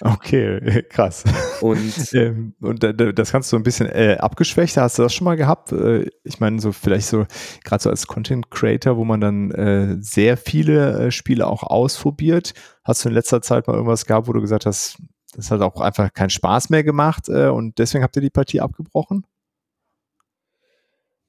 Okay, 0.00 0.82
krass. 0.90 1.24
Und, 1.60 1.94
ähm, 2.14 2.54
und 2.60 2.82
das 2.82 3.32
kannst 3.32 3.52
du 3.52 3.56
ein 3.56 3.62
bisschen 3.62 3.88
äh, 3.88 4.16
abgeschwächt. 4.18 4.76
Hast 4.76 4.98
du 4.98 5.02
das 5.02 5.14
schon 5.14 5.24
mal 5.24 5.36
gehabt? 5.36 5.72
Äh, 5.72 6.08
ich 6.24 6.40
meine, 6.40 6.60
so 6.60 6.72
vielleicht 6.72 7.06
so, 7.06 7.26
gerade 7.64 7.82
so 7.82 7.90
als 7.90 8.06
Content 8.06 8.50
Creator, 8.50 8.96
wo 8.96 9.04
man 9.04 9.20
dann 9.20 9.50
äh, 9.50 9.96
sehr 10.00 10.36
viele 10.36 11.06
äh, 11.06 11.10
Spiele 11.10 11.46
auch 11.46 11.62
ausprobiert. 11.62 12.54
Hast 12.84 13.04
du 13.04 13.08
in 13.08 13.14
letzter 13.14 13.42
Zeit 13.42 13.66
mal 13.66 13.74
irgendwas 13.74 14.06
gehabt, 14.06 14.28
wo 14.28 14.32
du 14.32 14.40
gesagt 14.40 14.66
hast, 14.66 14.98
das 15.34 15.50
hat 15.50 15.60
auch 15.60 15.80
einfach 15.80 16.12
keinen 16.12 16.30
Spaß 16.30 16.70
mehr 16.70 16.84
gemacht 16.84 17.28
äh, 17.28 17.48
und 17.48 17.78
deswegen 17.78 18.04
habt 18.04 18.16
ihr 18.16 18.22
die 18.22 18.30
Partie 18.30 18.60
abgebrochen? 18.60 19.26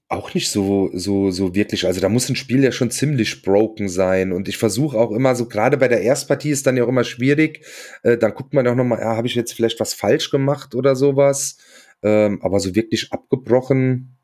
Auch 0.10 0.34
nicht 0.34 0.50
so, 0.50 0.90
so, 0.94 1.32
so 1.32 1.54
wirklich. 1.54 1.86
Also 1.86 2.00
da 2.00 2.08
muss 2.08 2.30
ein 2.30 2.38
Spiel 2.38 2.64
ja 2.64 2.72
schon 2.72 2.92
ziemlich 2.92 3.42
broken 3.42 3.90
sein. 3.90 4.32
Und 4.32 4.48
ich 4.48 4.58
versuche 4.58 4.98
auch 4.98 5.12
immer 5.12 5.36
so, 5.36 5.48
gerade 5.48 5.76
bei 5.76 5.90
der 5.90 6.02
Erstpartie 6.02 6.52
ist 6.52 6.66
dann 6.66 6.78
ja 6.78 6.86
auch 6.86 6.90
immer 6.90 7.04
schwierig. 7.04 7.66
Äh, 8.04 8.18
dann 8.18 8.34
guckt 8.34 8.54
man 8.54 8.66
auch 8.68 8.76
nochmal, 8.76 9.00
ja, 9.00 9.18
habe 9.18 9.28
ich 9.28 9.36
jetzt 9.36 9.54
vielleicht 9.54 9.80
was 9.82 9.94
falsch 9.94 10.32
gemacht 10.32 10.76
oder 10.76 10.96
sowas. 10.96 11.58
Ähm, 12.04 12.40
aber 12.42 12.62
so 12.62 12.74
wirklich 12.74 13.12
abgebrochen, 13.12 14.18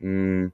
mh, 0.00 0.08
hm, 0.08 0.52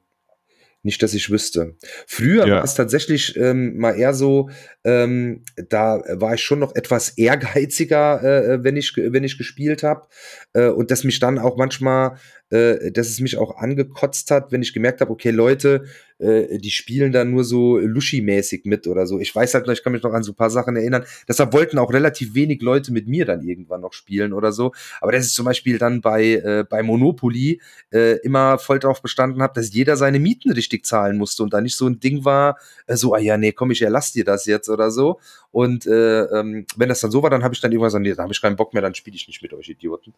nicht, 0.83 1.03
dass 1.03 1.13
ich 1.13 1.29
wüsste. 1.29 1.77
Früher 2.07 2.47
ja. 2.47 2.57
war 2.57 2.65
es 2.65 2.75
tatsächlich 2.75 3.37
ähm, 3.37 3.77
mal 3.79 3.99
eher 3.99 4.15
so, 4.15 4.49
ähm, 4.85 5.43
da 5.69 6.03
war 6.09 6.35
ich 6.35 6.43
schon 6.43 6.61
noch 6.61 6.75
etwas 6.77 7.11
ehrgeiziger, 7.11 8.23
äh, 8.23 8.65
wenn 8.65 8.77
ich 8.77 8.97
wenn 8.97 9.25
ich 9.25 9.39
gespielt 9.39 9.83
habe 9.83 10.07
äh, 10.53 10.69
und 10.69 10.91
dass 10.91 11.03
mich 11.05 11.19
dann 11.19 11.39
auch 11.39 11.57
manchmal 11.57 12.19
äh, 12.51 12.91
dass 12.91 13.09
es 13.09 13.21
mich 13.21 13.37
auch 13.37 13.57
angekotzt 13.59 14.31
hat, 14.31 14.53
wenn 14.53 14.63
ich 14.63 14.73
gemerkt 14.73 15.01
habe, 15.01 15.11
okay, 15.11 15.31
Leute, 15.31 15.85
äh, 16.19 16.59
die 16.59 16.71
spielen 16.71 17.13
da 17.13 17.25
nur 17.25 17.45
so 17.45 17.79
Luschi-mäßig 17.79 18.63
mit 18.65 18.87
oder 18.87 19.07
so. 19.07 19.21
Ich 19.21 19.35
weiß 19.35 19.55
halt 19.55 19.67
noch, 19.67 19.73
ich 19.73 19.83
kann 19.83 19.93
mich 19.93 20.03
noch 20.03 20.13
an 20.13 20.23
so 20.23 20.33
ein 20.33 20.37
paar 20.37 20.51
Sachen 20.51 20.77
erinnern. 20.77 21.05
Deshalb 21.29 21.53
wollten 21.53 21.79
auch 21.79 21.93
relativ 21.93 22.35
wenig 22.35 22.63
Leute 22.63 22.93
mit 22.93 23.07
mir 23.07 23.25
dann 23.25 23.43
irgendwann 23.43 23.81
noch 23.83 23.93
spielen 23.93 24.33
oder 24.33 24.53
so. 24.53 24.73
Aber 25.01 25.13
das 25.13 25.27
ist 25.27 25.35
zum 25.35 25.45
Beispiel 25.45 25.79
dann 25.79 26.01
bei, 26.01 26.35
äh, 26.35 26.65
bei 26.69 26.83
Monopoly 26.83 27.61
äh, 27.93 28.19
immer 28.19 28.59
voll 28.59 28.79
darauf 28.79 29.03
bestanden 29.03 29.43
habe, 29.43 29.55
dass 29.55 29.73
jeder 29.73 29.97
seine 29.97 30.19
Mieten 30.19 30.51
richtig 30.53 30.85
zahlen 30.85 31.19
musste 31.19 31.43
und 31.43 31.53
da 31.53 31.61
nicht 31.61 31.77
so 31.77 31.87
ein 31.87 32.01
Ding 32.01 32.25
war, 32.25 32.59
äh, 32.87 32.97
so, 32.97 33.15
ah 33.15 33.19
ja, 33.19 33.37
nee, 33.37 33.53
komm, 33.53 33.71
ich 33.71 33.83
erlass 33.83 34.13
dir 34.13 34.25
das 34.25 34.47
jetzt 34.47 34.69
oder 34.69 34.91
so. 34.91 35.21
Und 35.51 35.87
äh, 35.87 36.25
ähm, 36.25 36.67
wenn 36.77 36.89
das 36.89 37.01
dann 37.01 37.11
so 37.11 37.23
war, 37.23 37.31
dann 37.31 37.43
habe 37.43 37.55
ich 37.55 37.61
dann 37.61 37.73
irgendwann 37.73 37.89
gesagt, 37.89 38.03
nee, 38.03 38.15
da 38.15 38.23
habe 38.23 38.33
ich 38.33 38.43
keinen 38.43 38.57
Bock 38.57 38.75
mehr, 38.75 38.83
dann 38.83 38.95
spiele 38.95 39.17
ich 39.17 39.27
nicht 39.27 39.43
mit 39.43 39.53
euch 39.55 39.69
Idioten. 39.69 40.15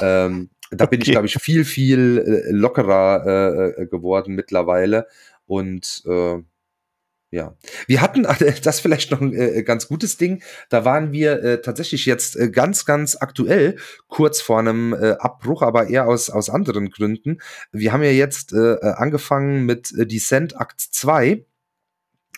ähm, 0.00 0.50
da 0.70 0.86
bin 0.86 1.00
ich, 1.00 1.10
glaube 1.10 1.26
ich, 1.26 1.34
viel, 1.34 1.64
viel 1.64 2.44
äh, 2.46 2.52
lockerer 2.52 3.24
äh, 3.26 3.82
äh 3.82 3.86
geworden 3.86 4.34
mittlerweile. 4.34 5.06
Und 5.46 6.02
äh, 6.06 6.38
ja, 7.32 7.56
wir 7.86 8.00
hatten, 8.00 8.26
das 8.62 8.80
vielleicht 8.80 9.10
noch 9.10 9.20
ein 9.20 9.34
äh, 9.34 9.62
ganz 9.62 9.88
gutes 9.88 10.16
Ding, 10.18 10.42
da 10.68 10.84
waren 10.84 11.12
wir 11.12 11.42
äh, 11.42 11.60
tatsächlich 11.62 12.06
jetzt 12.06 12.36
äh, 12.36 12.50
ganz, 12.50 12.84
ganz 12.84 13.16
aktuell 13.16 13.76
kurz 14.06 14.40
vor 14.40 14.58
einem 14.58 14.92
äh, 14.92 15.12
Abbruch, 15.18 15.62
aber 15.62 15.88
eher 15.88 16.06
aus, 16.06 16.30
aus 16.30 16.50
anderen 16.50 16.90
Gründen. 16.90 17.40
Wir 17.72 17.92
haben 17.92 18.02
ja 18.02 18.10
jetzt 18.10 18.52
äh, 18.52 18.74
äh 18.74 18.94
angefangen 18.96 19.64
mit 19.64 19.92
äh, 19.92 20.06
Descent 20.06 20.60
Akt 20.60 20.80
2 20.80 21.44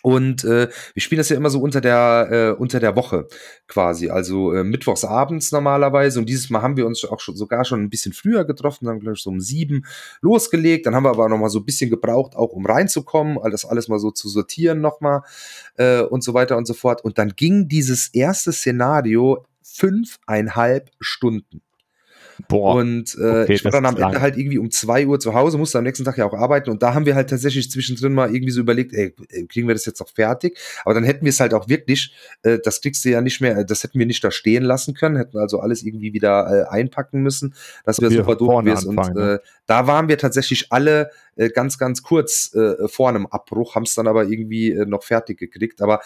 und 0.04 0.44
äh, 0.44 0.68
wir 0.92 1.00
spielen 1.00 1.16
das 1.16 1.30
ja 1.30 1.37
immer 1.37 1.49
so 1.49 1.61
unter 1.61 1.80
der, 1.80 2.28
äh, 2.30 2.61
unter 2.61 2.78
der 2.78 2.94
Woche 2.94 3.26
quasi, 3.66 4.11
also 4.11 4.52
äh, 4.52 4.62
mittwochs 4.62 5.02
abends 5.02 5.50
normalerweise. 5.50 6.18
Und 6.18 6.28
dieses 6.28 6.50
Mal 6.50 6.61
haben 6.61 6.76
wir 6.76 6.84
uns 6.84 7.06
auch 7.06 7.20
schon, 7.20 7.37
sogar 7.37 7.64
schon 7.64 7.82
ein 7.82 7.88
bisschen 7.88 8.12
früher 8.12 8.44
getroffen, 8.44 8.84
dann 8.84 9.00
glaube 9.00 9.14
ich 9.14 9.23
so 9.23 9.30
um 9.30 9.40
sieben 9.40 9.87
losgelegt. 10.20 10.84
Dann 10.84 10.94
haben 10.94 11.04
wir 11.04 11.11
aber 11.11 11.30
noch 11.30 11.38
mal 11.38 11.49
so 11.49 11.61
ein 11.61 11.64
bisschen 11.64 11.88
gebraucht, 11.88 12.37
auch 12.37 12.52
um 12.52 12.66
reinzukommen, 12.66 13.38
das 13.50 13.64
alles 13.64 13.88
mal 13.88 13.99
so 13.99 14.11
zu 14.11 14.28
sortieren 14.28 14.82
nochmal 14.82 15.23
äh, 15.78 16.02
und 16.02 16.23
so 16.23 16.34
weiter 16.34 16.58
und 16.58 16.66
so 16.66 16.75
fort. 16.75 17.02
Und 17.02 17.16
dann 17.16 17.30
ging 17.30 17.68
dieses 17.68 18.08
erste 18.08 18.52
Szenario 18.52 19.46
fünfeinhalb 19.62 20.90
Stunden. 21.00 21.63
Boah. 22.49 22.76
Und 22.76 23.17
äh, 23.21 23.43
okay, 23.43 23.55
ich 23.55 23.64
war 23.64 23.71
dann 23.71 23.87
am 23.87 23.97
Ende 23.97 24.21
halt 24.21 24.37
irgendwie 24.37 24.59
um 24.59 24.71
zwei 24.71 25.07
Uhr 25.07 25.21
zu 25.21 25.35
Hause, 25.35 25.59
musste 25.59 25.79
am 25.79 25.85
nächsten 25.85 26.05
Tag 26.05 26.19
ja 26.19 26.26
auch 26.26 26.35
arbeiten 26.35 26.71
und 26.71 26.83
da 26.83 26.95
haben 26.95 27.07
wir 27.07 27.14
halt 27.14 27.31
tatsächlich 27.31 27.71
zwischendrin 27.71 28.12
mal 28.12 28.35
irgendwie 28.35 28.50
so 28.50 28.61
überlegt, 28.61 28.93
ey, 28.93 29.14
kriegen 29.49 29.69
wir 29.69 29.75
das 29.75 29.87
jetzt 29.87 30.00
noch 30.00 30.09
fertig? 30.09 30.59
Aber 30.85 30.95
dann 30.95 31.05
hätten 31.05 31.25
wir 31.25 31.31
es 31.31 31.41
halt 31.41 31.55
auch 31.55 31.69
wirklich, 31.69 32.14
äh, 32.43 32.59
das 32.62 32.81
kriegst 32.81 33.05
du 33.05 33.11
ja 33.11 33.21
nicht 33.21 33.41
mehr, 33.41 33.64
das 33.64 33.83
hätten 33.83 33.99
wir 33.99 34.07
nicht 34.07 34.23
da 34.25 34.31
stehen 34.31 34.64
lassen 34.64 34.95
können, 34.95 35.17
hätten 35.17 35.38
also 35.38 35.61
alles 35.61 35.83
irgendwie 35.83 36.12
wieder 36.12 36.67
äh, 36.69 36.75
einpacken 36.75 37.23
müssen, 37.23 37.55
dass 37.85 38.00
wir 38.00 38.11
super 38.11 38.37
doof 38.37 38.64
wirst. 38.64 38.87
Und 38.87 38.97
ne? 39.14 39.35
äh, 39.35 39.49
da 39.67 39.87
waren 39.87 40.09
wir 40.09 40.19
tatsächlich 40.19 40.73
alle 40.73 41.11
äh, 41.37 41.50
ganz, 41.50 41.79
ganz 41.79 42.03
kurz 42.03 42.55
äh, 42.55 42.88
vor 42.88 43.09
einem 43.09 43.26
Abbruch, 43.26 43.75
haben 43.75 43.85
es 43.85 43.95
dann 43.95 44.07
aber 44.07 44.25
irgendwie 44.25 44.71
äh, 44.71 44.87
noch 44.87 45.03
fertig 45.03 45.38
gekriegt. 45.38 45.83
Aber 45.83 46.00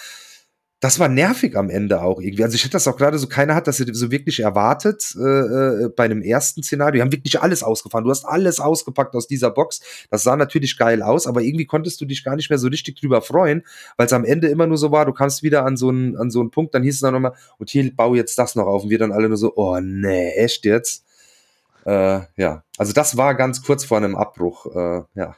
das 0.80 1.00
war 1.00 1.08
nervig 1.08 1.56
am 1.56 1.70
Ende 1.70 2.02
auch 2.02 2.20
irgendwie. 2.20 2.44
Also 2.44 2.54
ich 2.54 2.62
hätte 2.62 2.72
das 2.72 2.86
auch 2.86 2.96
gerade 2.96 3.18
so, 3.18 3.26
keiner 3.26 3.56
hat 3.56 3.66
das 3.66 3.78
so 3.78 4.10
wirklich 4.12 4.40
erwartet 4.40 5.12
äh, 5.18 5.22
äh, 5.22 5.88
bei 5.88 6.04
einem 6.04 6.22
ersten 6.22 6.62
Szenario. 6.62 6.94
Die 6.94 7.02
haben 7.02 7.12
wirklich 7.12 7.40
alles 7.40 7.64
ausgefahren. 7.64 8.04
Du 8.04 8.10
hast 8.10 8.24
alles 8.24 8.60
ausgepackt 8.60 9.16
aus 9.16 9.26
dieser 9.26 9.50
Box. 9.50 9.80
Das 10.10 10.22
sah 10.22 10.36
natürlich 10.36 10.78
geil 10.78 11.02
aus, 11.02 11.26
aber 11.26 11.42
irgendwie 11.42 11.66
konntest 11.66 12.00
du 12.00 12.04
dich 12.04 12.22
gar 12.22 12.36
nicht 12.36 12.48
mehr 12.48 12.60
so 12.60 12.68
richtig 12.68 13.00
drüber 13.00 13.22
freuen, 13.22 13.64
weil 13.96 14.06
es 14.06 14.12
am 14.12 14.24
Ende 14.24 14.48
immer 14.48 14.68
nur 14.68 14.78
so 14.78 14.92
war, 14.92 15.04
du 15.04 15.12
kamst 15.12 15.42
wieder 15.42 15.64
an 15.64 15.76
so 15.76 15.88
einen, 15.88 16.16
an 16.16 16.30
so 16.30 16.40
einen 16.40 16.52
Punkt, 16.52 16.74
dann 16.74 16.84
hieß 16.84 16.94
es 16.94 17.00
dann 17.00 17.12
nochmal, 17.12 17.34
und 17.58 17.70
hier 17.70 17.90
bau 17.94 18.14
jetzt 18.14 18.38
das 18.38 18.54
noch 18.54 18.66
auf. 18.66 18.84
Und 18.84 18.90
wir 18.90 18.98
dann 18.98 19.10
alle 19.10 19.28
nur 19.28 19.36
so, 19.36 19.54
oh 19.56 19.80
nee, 19.80 20.30
echt 20.30 20.64
jetzt? 20.64 21.04
Äh, 21.86 22.20
ja, 22.36 22.62
also 22.76 22.92
das 22.92 23.16
war 23.16 23.34
ganz 23.34 23.64
kurz 23.64 23.84
vor 23.84 23.96
einem 23.96 24.14
Abbruch, 24.14 24.66
äh, 24.66 25.02
ja. 25.14 25.36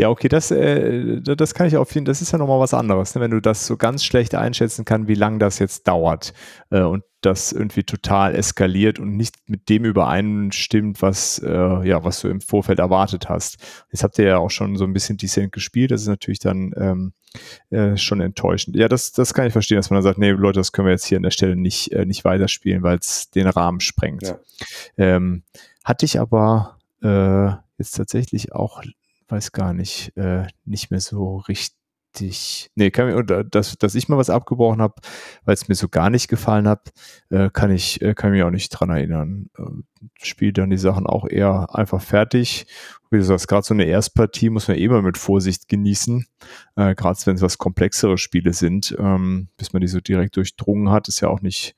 Ja, 0.00 0.08
okay, 0.08 0.28
das, 0.28 0.50
äh, 0.50 1.20
das 1.20 1.52
kann 1.52 1.66
ich 1.66 1.74
jeden 1.74 1.84
Fall, 1.84 2.04
das 2.04 2.22
ist 2.22 2.32
ja 2.32 2.38
nochmal 2.38 2.58
was 2.58 2.72
anderes, 2.72 3.14
ne? 3.14 3.20
wenn 3.20 3.32
du 3.32 3.40
das 3.42 3.66
so 3.66 3.76
ganz 3.76 4.02
schlecht 4.02 4.34
einschätzen 4.34 4.86
kannst, 4.86 5.08
wie 5.08 5.14
lange 5.14 5.38
das 5.38 5.58
jetzt 5.58 5.86
dauert 5.86 6.32
äh, 6.70 6.80
und 6.80 7.04
das 7.20 7.52
irgendwie 7.52 7.82
total 7.82 8.34
eskaliert 8.34 8.98
und 8.98 9.14
nicht 9.18 9.34
mit 9.46 9.68
dem 9.68 9.84
übereinstimmt, 9.84 11.02
was, 11.02 11.38
äh, 11.40 11.86
ja, 11.86 12.02
was 12.02 12.22
du 12.22 12.28
im 12.28 12.40
Vorfeld 12.40 12.78
erwartet 12.78 13.28
hast. 13.28 13.58
Jetzt 13.92 14.02
habt 14.02 14.18
ihr 14.18 14.24
ja 14.24 14.38
auch 14.38 14.50
schon 14.50 14.76
so 14.76 14.84
ein 14.84 14.94
bisschen 14.94 15.18
Decent 15.18 15.52
gespielt, 15.52 15.90
das 15.90 16.00
ist 16.00 16.08
natürlich 16.08 16.38
dann 16.38 16.72
ähm, 16.78 17.12
äh, 17.68 17.98
schon 17.98 18.22
enttäuschend. 18.22 18.76
Ja, 18.76 18.88
das, 18.88 19.12
das 19.12 19.34
kann 19.34 19.48
ich 19.48 19.52
verstehen, 19.52 19.76
dass 19.76 19.90
man 19.90 19.98
dann 19.98 20.04
sagt, 20.04 20.18
nee, 20.18 20.30
Leute, 20.30 20.60
das 20.60 20.72
können 20.72 20.86
wir 20.86 20.92
jetzt 20.92 21.04
hier 21.04 21.18
an 21.18 21.24
der 21.24 21.30
Stelle 21.30 21.56
nicht, 21.56 21.92
äh, 21.92 22.06
nicht 22.06 22.24
weiterspielen, 22.24 22.82
weil 22.82 22.96
es 22.96 23.28
den 23.28 23.46
Rahmen 23.46 23.80
sprengt. 23.80 24.22
Ja. 24.22 24.38
Ähm, 24.96 25.42
hatte 25.84 26.06
ich 26.06 26.18
aber 26.18 26.78
äh, 27.02 27.50
jetzt 27.76 27.96
tatsächlich 27.98 28.54
auch 28.54 28.82
weiß 29.30 29.52
gar 29.52 29.72
nicht, 29.72 30.16
äh, 30.16 30.46
nicht 30.64 30.90
mehr 30.90 31.00
so 31.00 31.38
richtig. 31.38 32.70
Nee, 32.74 32.90
kann 32.90 33.06
mir, 33.06 33.22
dass, 33.22 33.78
dass 33.78 33.94
ich 33.94 34.08
mal 34.08 34.18
was 34.18 34.30
abgebrochen 34.30 34.82
habe, 34.82 34.94
weil 35.44 35.54
es 35.54 35.68
mir 35.68 35.76
so 35.76 35.88
gar 35.88 36.10
nicht 36.10 36.28
gefallen 36.28 36.66
hat, 36.66 36.90
äh, 37.30 37.50
kann 37.52 37.70
ich, 37.70 38.02
äh, 38.02 38.14
kann 38.14 38.32
mich 38.32 38.42
auch 38.42 38.50
nicht 38.50 38.70
dran 38.70 38.90
erinnern. 38.90 39.48
Äh, 39.56 39.62
Spiele 40.20 40.52
dann 40.52 40.70
die 40.70 40.78
Sachen 40.78 41.06
auch 41.06 41.28
eher 41.28 41.68
einfach 41.72 42.02
fertig. 42.02 42.66
Wie 43.10 43.18
du 43.18 43.24
sagst, 43.24 43.48
gerade 43.48 43.64
so 43.64 43.74
eine 43.74 43.84
Erstpartie 43.84 44.50
muss 44.50 44.66
man 44.66 44.76
eh 44.76 44.88
mal 44.88 45.02
mit 45.02 45.18
Vorsicht 45.18 45.68
genießen. 45.68 46.26
Äh, 46.76 46.94
gerade 46.96 47.18
wenn 47.24 47.36
es 47.36 47.42
was 47.42 47.58
komplexere 47.58 48.18
Spiele 48.18 48.52
sind, 48.52 48.96
ähm, 48.98 49.48
bis 49.56 49.72
man 49.72 49.80
die 49.80 49.88
so 49.88 50.00
direkt 50.00 50.36
durchdrungen 50.36 50.90
hat, 50.90 51.06
ist 51.06 51.20
ja 51.20 51.28
auch 51.28 51.42
nicht 51.42 51.76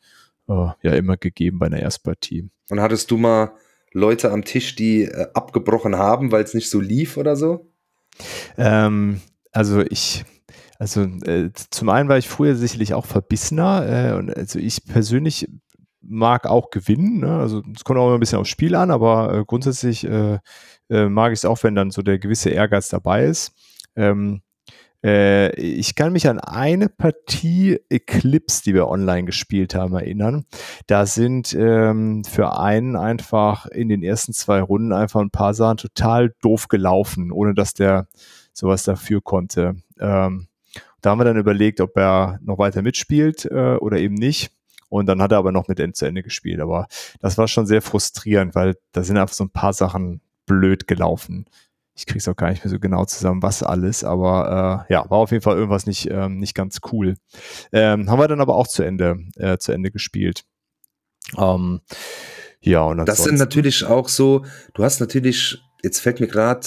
äh, 0.49 0.69
ja 0.83 0.95
immer 0.95 1.17
gegeben 1.17 1.59
bei 1.59 1.67
einer 1.67 1.81
Erstpartie. 1.81 2.49
Und 2.71 2.81
hattest 2.81 3.11
du 3.11 3.19
mal 3.19 3.53
Leute 3.93 4.31
am 4.31 4.45
Tisch, 4.45 4.75
die 4.75 5.05
äh, 5.05 5.27
abgebrochen 5.35 5.97
haben, 5.97 6.33
weil 6.33 6.45
es 6.45 6.55
nicht 6.55 6.71
so 6.71 6.81
lief 6.81 7.17
oder 7.17 7.37
so? 7.37 7.71
Ähm, 8.57 9.21
also 9.53 9.81
ich, 9.81 10.25
also 10.79 11.03
äh, 11.03 11.51
zum 11.71 11.89
einen 11.89 12.09
war 12.09 12.19
ich 12.19 12.29
früher 12.29 12.55
sicherlich 12.55 12.95
auch 12.95 13.07
verbissener 13.07 14.11
äh, 14.11 14.17
und 14.17 14.37
also 14.37 14.59
ich 14.59 14.85
persönlich 14.85 15.49
mag 16.01 16.47
auch 16.47 16.71
gewinnen. 16.71 17.21
Ne? 17.21 17.39
Also 17.39 17.63
es 17.75 17.85
kommt 17.85 17.99
auch 17.99 18.07
immer 18.07 18.17
ein 18.17 18.21
bisschen 18.21 18.39
aufs 18.39 18.51
Spiel 18.51 18.75
an, 18.75 18.91
aber 18.91 19.35
äh, 19.35 19.45
grundsätzlich 19.47 20.05
äh, 20.05 20.39
äh, 20.91 21.09
mag 21.09 21.33
ich 21.33 21.39
es 21.39 21.45
auch, 21.45 21.63
wenn 21.63 21.75
dann 21.75 21.91
so 21.91 22.03
der 22.03 22.19
gewisse 22.19 22.51
Ehrgeiz 22.51 22.89
dabei 22.89 23.25
ist. 23.25 23.53
Ähm, 23.97 24.43
äh, 25.05 25.55
ich 25.57 25.95
kann 25.95 26.13
mich 26.13 26.29
an 26.29 26.39
eine 26.39 26.89
Partie 26.89 27.81
Eclipse, 27.89 28.63
die 28.65 28.75
wir 28.75 28.89
online 28.89 29.25
gespielt 29.25 29.75
haben, 29.75 29.95
erinnern. 29.95 30.45
Da 30.87 31.07
sind 31.07 31.55
ähm, 31.55 32.25
für 32.25 32.59
einen 32.59 32.97
einfach 32.97 33.67
in 33.67 33.89
den 33.89 34.03
ersten 34.03 34.33
zwei 34.33 34.61
Runden 34.61 34.93
einfach 34.93 35.21
ein 35.21 35.31
paar 35.31 35.55
Sachen 35.55 35.79
total 35.79 36.35
doof 36.41 36.69
gelaufen, 36.69 37.33
ohne 37.33 37.55
dass 37.55 37.75
der 37.75 38.07
sowas 38.53 38.85
dafür 38.85 39.21
konnte. 39.23 39.77
Ähm, 39.99 40.49
da 41.01 41.11
haben 41.11 41.19
wir 41.19 41.25
dann 41.25 41.37
überlegt, 41.37 41.81
ob 41.81 41.97
er 41.97 42.39
noch 42.43 42.59
weiter 42.59 42.83
mitspielt 42.83 43.45
äh, 43.47 43.77
oder 43.77 43.99
eben 43.99 44.15
nicht. 44.15 44.53
Und 44.89 45.07
dann 45.07 45.23
hat 45.23 45.33
er 45.33 45.39
aber 45.39 45.53
noch 45.53 45.69
mit 45.69 45.81
End 45.81 45.97
zu 45.97 46.05
Ende 46.05 46.23
gespielt. 46.23 46.61
Aber 46.61 46.87
das 47.21 47.39
war 47.39 47.49
schon 47.49 47.67
sehr 47.67 47.83
frustrierend, 47.83 48.55
weil 48.55 48.77
da 48.93 49.03
sind 49.03 49.17
einfach 49.17 49.35
so 49.35 49.45
ein 49.45 49.51
paar 49.51 49.73
Sachen 49.73 50.21
blöd 50.47 50.87
gelaufen 50.87 51.47
ich 51.95 52.07
krieg's 52.07 52.27
auch 52.27 52.37
gar 52.37 52.51
nicht 52.51 52.65
mehr 52.65 52.71
so 52.71 52.79
genau 52.79 53.05
zusammen, 53.05 53.43
was 53.43 53.63
alles, 53.63 54.03
aber 54.03 54.87
äh, 54.89 54.93
ja, 54.93 55.09
war 55.11 55.19
auf 55.19 55.31
jeden 55.31 55.43
Fall 55.43 55.57
irgendwas 55.57 55.87
nicht, 55.87 56.11
ähm, 56.11 56.39
nicht 56.39 56.55
ganz 56.55 56.81
cool. 56.91 57.17
Ähm, 57.73 58.09
haben 58.09 58.19
wir 58.19 58.29
dann 58.29 58.41
aber 58.41 58.57
auch 58.57 58.67
zu 58.67 58.83
Ende, 58.83 59.19
äh, 59.37 59.59
zu 59.59 59.73
Ende 59.73 59.91
gespielt. 59.91 60.45
Ähm, 61.37 61.81
ja, 62.61 62.83
und 62.83 63.05
Das 63.07 63.25
sind 63.25 63.39
natürlich 63.39 63.85
auch 63.85 64.09
so, 64.09 64.45
du 64.75 64.85
hast 64.85 65.01
natürlich, 65.01 65.63
jetzt 65.83 66.01
fällt 66.01 66.21
mir 66.21 66.29
gerade, 66.29 66.67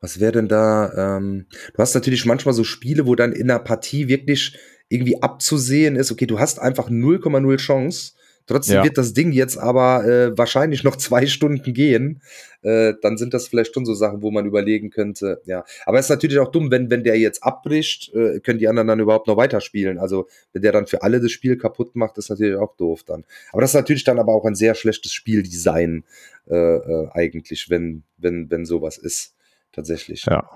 was 0.00 0.20
wäre 0.20 0.32
denn 0.32 0.48
da, 0.48 1.16
ähm, 1.16 1.46
du 1.74 1.78
hast 1.78 1.94
natürlich 1.94 2.24
manchmal 2.24 2.54
so 2.54 2.64
Spiele, 2.64 3.06
wo 3.06 3.14
dann 3.14 3.32
in 3.32 3.50
einer 3.50 3.60
Partie 3.60 4.08
wirklich 4.08 4.58
irgendwie 4.88 5.22
abzusehen 5.22 5.96
ist, 5.96 6.12
okay, 6.12 6.26
du 6.26 6.38
hast 6.38 6.58
einfach 6.58 6.88
0,0 6.88 7.56
Chance 7.56 8.12
Trotzdem 8.46 8.76
ja. 8.76 8.84
wird 8.84 8.98
das 8.98 9.14
Ding 9.14 9.32
jetzt 9.32 9.56
aber 9.56 10.04
äh, 10.04 10.36
wahrscheinlich 10.36 10.84
noch 10.84 10.96
zwei 10.96 11.26
Stunden 11.26 11.72
gehen. 11.72 12.20
Äh, 12.62 12.94
dann 13.00 13.16
sind 13.16 13.32
das 13.32 13.48
vielleicht 13.48 13.74
schon 13.74 13.86
so 13.86 13.94
Sachen, 13.94 14.22
wo 14.22 14.30
man 14.30 14.46
überlegen 14.46 14.90
könnte, 14.90 15.40
ja. 15.44 15.64
Aber 15.86 15.98
es 15.98 16.06
ist 16.06 16.10
natürlich 16.10 16.38
auch 16.38 16.50
dumm, 16.50 16.70
wenn, 16.70 16.90
wenn 16.90 17.04
der 17.04 17.18
jetzt 17.18 17.42
abbricht, 17.42 18.12
äh, 18.14 18.40
können 18.40 18.58
die 18.58 18.68
anderen 18.68 18.88
dann 18.88 19.00
überhaupt 19.00 19.26
noch 19.28 19.36
weiterspielen. 19.36 19.98
Also, 19.98 20.28
wenn 20.52 20.62
der 20.62 20.72
dann 20.72 20.86
für 20.86 21.02
alle 21.02 21.20
das 21.20 21.30
Spiel 21.30 21.56
kaputt 21.56 21.96
macht, 21.96 22.18
ist 22.18 22.30
natürlich 22.30 22.56
auch 22.56 22.76
doof 22.76 23.02
dann. 23.04 23.24
Aber 23.52 23.62
das 23.62 23.70
ist 23.70 23.74
natürlich 23.74 24.04
dann 24.04 24.18
aber 24.18 24.34
auch 24.34 24.44
ein 24.44 24.54
sehr 24.54 24.74
schlechtes 24.74 25.12
Spieldesign, 25.12 26.04
äh, 26.48 26.54
äh, 26.54 27.08
eigentlich, 27.12 27.70
wenn, 27.70 28.02
wenn, 28.18 28.50
wenn 28.50 28.64
sowas 28.64 28.98
ist. 28.98 29.34
Tatsächlich. 29.72 30.24
Ja. 30.26 30.48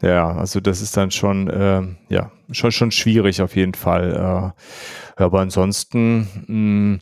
Ja, 0.00 0.30
also 0.36 0.60
das 0.60 0.80
ist 0.80 0.96
dann 0.96 1.10
schon, 1.10 1.48
äh, 1.48 1.82
ja, 2.08 2.30
schon, 2.52 2.70
schon 2.70 2.90
schwierig 2.92 3.42
auf 3.42 3.56
jeden 3.56 3.74
Fall. 3.74 4.54
Äh, 5.16 5.22
aber 5.22 5.40
ansonsten, 5.40 6.20
mh, 6.46 6.46
hm, 6.46 6.98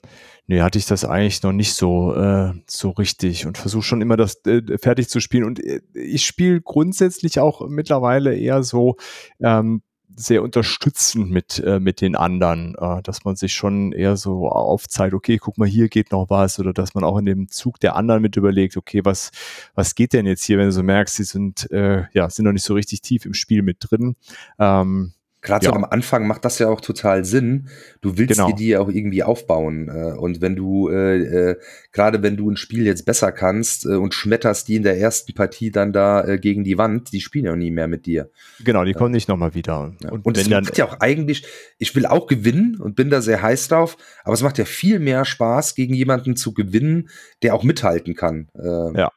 nee, 0.47 0.63
hatte 0.63 0.79
ich 0.79 0.87
das 0.87 1.05
eigentlich 1.05 1.43
noch 1.43 1.53
nicht 1.53 1.75
so, 1.75 2.15
äh, 2.15 2.53
so 2.67 2.91
richtig 2.91 3.47
und 3.47 3.59
versuche 3.59 3.83
schon 3.83 4.01
immer 4.01 4.17
das 4.17 4.45
äh, 4.47 4.79
fertig 4.79 5.11
zu 5.11 5.21
spielen. 5.21 5.45
Und 5.45 5.63
äh, 5.63 5.83
ich 5.93 6.27
spiele 6.27 6.63
grundsätzlich 6.63 7.39
auch 7.39 7.69
mittlerweile 7.69 8.35
eher 8.35 8.63
so, 8.63 8.97
ähm, 9.43 9.83
sehr 10.17 10.43
unterstützend 10.43 11.31
mit, 11.31 11.59
äh, 11.59 11.79
mit 11.79 12.01
den 12.01 12.17
anderen, 12.17 12.75
äh, 12.77 13.03
dass 13.03 13.25
man 13.25 13.37
sich 13.37 13.55
schon 13.55 13.93
eher 13.93 14.17
so 14.17 14.49
aufzeigt, 14.49 15.15
okay, 15.15 15.37
guck 15.39 15.59
mal, 15.59 15.69
hier 15.69 15.89
geht 15.89 16.11
noch 16.11 16.31
was, 16.31 16.59
oder 16.59 16.73
dass 16.73 16.95
man 16.95 17.05
auch 17.05 17.19
in 17.19 17.27
dem 17.27 17.49
Zug 17.49 17.79
der 17.81 17.97
anderen 17.97 18.23
mit 18.23 18.37
überlegt, 18.37 18.77
okay, 18.77 19.03
was, 19.05 19.31
was 19.75 19.95
geht 19.95 20.13
denn 20.15 20.27
jetzt 20.27 20.45
hier, 20.45 20.59
wenn 20.59 20.67
du 20.67 20.73
so 20.73 20.83
merkst, 20.83 21.17
sie 21.17 21.25
sind, 21.25 21.71
äh, 21.71 22.05
ja, 22.13 22.31
sind 22.31 22.47
noch 22.47 22.53
nicht 22.53 22.65
so 22.65 22.75
richtig 22.75 23.03
tief 23.03 23.27
im 23.27 23.35
Spiel 23.35 23.63
mit 23.63 23.77
drin. 23.81 24.17
Ähm, 24.59 25.13
Gerade 25.47 25.65
Ja. 25.65 25.71
so 25.71 25.77
am 25.77 25.85
Anfang 25.85 26.27
macht 26.27 26.45
das 26.45 26.59
ja 26.59 26.69
auch 26.69 26.81
total 26.81 27.25
Sinn. 27.25 27.69
Du 28.01 28.19
willst 28.19 28.35
Genau. 28.35 28.49
dir 28.49 28.55
die 28.57 28.69
ja 28.69 28.81
auch 28.81 28.89
irgendwie 28.89 29.23
aufbauen. 29.23 29.89
Äh, 29.89 30.19
und 30.19 30.41
wenn 30.41 30.57
du, 30.57 30.89
äh, 30.91 31.51
äh, 31.53 31.57
gerade 31.93 32.23
wenn 32.23 32.37
du 32.37 32.51
ein 32.51 32.57
Spiel 32.57 32.85
jetzt 32.85 33.07
besser 33.07 33.31
kannst 33.31 33.87
äh, 33.87 33.91
und 33.95 34.13
schmetterst 34.13 34.67
die 34.67 34.75
in 34.77 34.83
der 34.83 34.99
ersten 34.99 35.33
Partie 35.35 35.71
dann 35.71 35.93
da 35.93 36.25
äh, 36.27 36.39
gegen 36.39 36.65
die 36.65 36.77
Wand, 36.79 37.13
die 37.13 37.21
spielen 37.21 37.45
ja 37.45 37.53
auch 37.53 37.57
nie 37.57 37.71
mehr 37.71 37.87
mit 37.87 38.07
dir. 38.07 38.29
genau, 38.65 38.85
die 38.85 38.93
kommen 38.93 39.13
nicht 39.13 39.29
nochmal 39.29 39.55
wieder. 39.55 39.95
Ja. 40.03 40.11
Und, 40.11 40.27
Und, 40.27 40.37
es 40.37 40.51
macht 40.51 40.77
ja 40.79 40.85
auch 40.87 40.99
eigentlich, 41.01 41.47
ich 41.79 41.95
will 41.95 42.07
auch 42.07 42.27
gewinnen 42.27 42.79
und 42.81 42.97
bin 42.97 43.09
da 43.09 43.21
sehr 43.21 43.41
heiß 43.41 43.69
drauf, 43.69 43.97
aber 44.25 44.35
es 44.35 44.43
macht 44.43 44.59
ja 44.59 44.65
viel 44.65 44.99
mehr 44.99 45.25
Spaß, 45.25 45.77
gegen 45.77 45.95
jemanden 45.95 46.35
zu 46.35 46.53
gewinnen, 46.55 47.09
der 47.43 47.55
auch 47.55 47.63
mithalten 47.63 48.15
kann. 48.17 48.49
Äh, 48.59 48.99
Ja. 48.99 49.13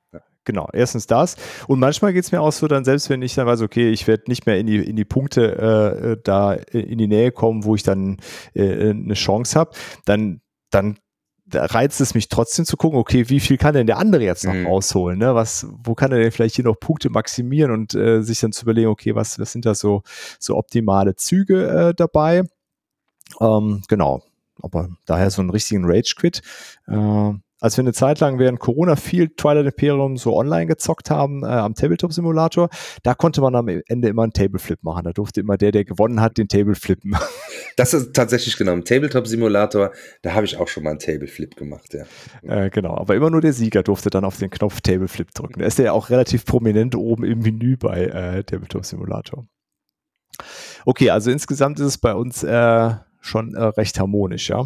Genau, 0.49 0.67
erstens 0.73 1.05
das. 1.05 1.35
Und 1.67 1.77
manchmal 1.77 2.11
geht 2.11 2.23
es 2.23 2.31
mir 2.31 2.41
auch 2.41 2.51
so, 2.51 2.67
dann 2.67 2.83
selbst 2.83 3.07
wenn 3.11 3.21
ich 3.21 3.35
dann 3.35 3.45
weiß, 3.45 3.61
okay, 3.61 3.91
ich 3.91 4.07
werde 4.07 4.23
nicht 4.25 4.47
mehr 4.47 4.57
in 4.57 4.65
die, 4.65 4.77
in 4.77 4.95
die 4.95 5.05
Punkte 5.05 5.43
äh, 5.59 6.13
äh, 6.13 6.17
da 6.23 6.55
äh, 6.55 6.79
in 6.79 6.97
die 6.97 7.05
Nähe 7.05 7.31
kommen, 7.31 7.65
wo 7.65 7.75
ich 7.75 7.83
dann 7.83 8.17
äh, 8.55 8.89
eine 8.89 9.13
Chance 9.13 9.59
habe, 9.59 9.73
dann, 10.05 10.41
dann 10.71 10.97
da 11.45 11.65
reizt 11.65 12.01
es 12.01 12.15
mich 12.15 12.29
trotzdem 12.29 12.65
zu 12.65 12.77
gucken, 12.77 12.97
okay, 12.97 13.29
wie 13.29 13.39
viel 13.39 13.57
kann 13.57 13.75
denn 13.75 13.85
der 13.85 13.99
andere 13.99 14.23
jetzt 14.23 14.43
noch 14.43 14.55
Mhm. 14.55 14.65
rausholen? 14.65 15.19
Ne? 15.19 15.35
Was, 15.35 15.67
wo 15.83 15.93
kann 15.93 16.11
er 16.11 16.17
denn 16.17 16.31
vielleicht 16.31 16.55
hier 16.55 16.65
noch 16.65 16.79
Punkte 16.79 17.11
maximieren 17.11 17.69
und 17.69 17.93
äh, 17.93 18.23
sich 18.23 18.39
dann 18.39 18.51
zu 18.51 18.63
überlegen, 18.63 18.87
okay, 18.89 19.13
was, 19.13 19.37
was 19.37 19.51
sind 19.51 19.67
da 19.67 19.75
so, 19.75 20.01
so 20.39 20.57
optimale 20.57 21.15
Züge 21.15 21.67
äh, 21.89 21.93
dabei? 21.93 22.41
Ähm, 23.39 23.83
genau. 23.87 24.23
Aber 24.63 24.89
daher 25.05 25.29
so 25.29 25.41
einen 25.43 25.51
richtigen 25.51 25.85
Rage-Quit. 25.85 26.41
Äh, 26.87 27.33
als 27.59 27.77
wir 27.77 27.83
eine 27.83 27.93
Zeit 27.93 28.19
lang 28.19 28.39
während 28.39 28.59
Corona 28.59 28.95
viel 28.95 29.29
Twilight 29.29 29.65
Imperium 29.65 30.17
so 30.17 30.35
online 30.35 30.67
gezockt 30.67 31.09
haben 31.09 31.43
äh, 31.43 31.47
am 31.47 31.75
Tabletop-Simulator, 31.75 32.69
da 33.03 33.13
konnte 33.13 33.41
man 33.41 33.55
am 33.55 33.67
Ende 33.67 34.07
immer 34.07 34.23
einen 34.23 34.33
Tableflip 34.33 34.83
machen. 34.83 35.03
Da 35.03 35.11
durfte 35.11 35.41
immer 35.41 35.57
der, 35.57 35.71
der 35.71 35.85
gewonnen 35.85 36.21
hat, 36.21 36.37
den 36.37 36.47
Table 36.47 36.75
flippen. 36.75 37.15
Das 37.75 37.93
ist 37.93 38.13
tatsächlich 38.13 38.57
genau 38.57 38.73
ein 38.73 38.83
Tabletop-Simulator. 38.83 39.91
Da 40.21 40.33
habe 40.33 40.45
ich 40.45 40.57
auch 40.57 40.67
schon 40.67 40.83
mal 40.83 40.91
einen 40.91 40.99
Tableflip 40.99 41.55
gemacht, 41.55 41.93
ja. 41.93 42.03
äh, 42.43 42.69
genau, 42.69 42.97
aber 42.97 43.15
immer 43.15 43.29
nur 43.29 43.41
der 43.41 43.53
Sieger 43.53 43.83
durfte 43.83 44.09
dann 44.09 44.25
auf 44.25 44.37
den 44.37 44.49
Knopf 44.49 44.81
Tableflip 44.81 45.33
drücken. 45.33 45.59
Da 45.59 45.65
ist 45.65 45.77
der 45.77 45.85
ja 45.85 45.91
auch 45.93 46.09
relativ 46.09 46.45
prominent 46.45 46.95
oben 46.95 47.23
im 47.23 47.39
Menü 47.39 47.77
bei 47.77 48.05
äh, 48.05 48.43
Tabletop-Simulator. 48.43 49.45
Okay, 50.85 51.09
also 51.09 51.31
insgesamt 51.31 51.79
ist 51.79 51.85
es 51.85 51.97
bei 51.97 52.13
uns 52.13 52.43
äh, 52.43 52.91
schon 53.21 53.53
äh, 53.53 53.63
recht 53.63 53.99
harmonisch, 53.99 54.49
ja. 54.49 54.65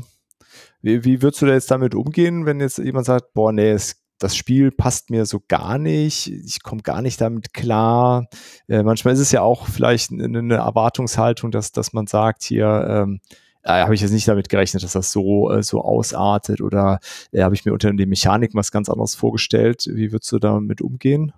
Wie, 0.82 1.04
wie 1.04 1.22
würdest 1.22 1.42
du 1.42 1.46
da 1.46 1.54
jetzt 1.54 1.72
damit 1.72 1.96
umgehen, 1.96 2.46
wenn 2.46 2.60
jetzt 2.60 2.78
jemand 2.78 3.06
sagt, 3.06 3.34
boah, 3.34 3.52
nee, 3.52 3.72
es, 3.72 4.04
das 4.20 4.36
Spiel 4.36 4.72
passt 4.72 5.10
mir 5.10 5.26
so 5.26 5.42
gar 5.48 5.78
nicht, 5.78 6.28
ich 6.28 6.64
komme 6.64 6.82
gar 6.82 7.02
nicht 7.02 7.20
damit 7.20 7.54
klar. 7.54 8.28
Äh, 8.68 8.84
manchmal 8.84 9.14
ist 9.14 9.20
es 9.20 9.32
ja 9.32 9.42
auch 9.42 9.68
vielleicht 9.68 10.12
eine, 10.12 10.56
Erwartungshaltung, 10.56 11.52
dass, 11.52 11.72
dass 11.72 11.94
man 11.94 12.08
sagt, 12.08 12.44
hier, 12.44 12.86
ähm, 12.90 13.20
äh, 13.64 13.82
habe 13.82 13.96
ich 13.96 14.02
jetzt 14.02 14.12
nicht 14.12 14.28
damit 14.28 14.50
gerechnet, 14.50 14.84
dass 14.84 14.94
das 14.94 15.12
so, 15.12 15.52
äh, 15.52 15.64
so 15.64 15.82
ausartet 15.82 16.62
oder 16.62 17.00
äh, 17.32 17.42
habe 17.42 17.56
ich 17.56 17.66
mir 17.66 17.74
unter 17.74 17.92
den 17.92 18.10
Mechaniken 18.10 18.58
was 18.58 18.72
ganz 18.72 18.90
anderes 18.90 19.16
vorgestellt. 19.16 19.88
Wie 19.90 20.12
würdest 20.12 20.32
du 20.32 20.40
damit 20.40 20.82
umgehen? 20.82 21.34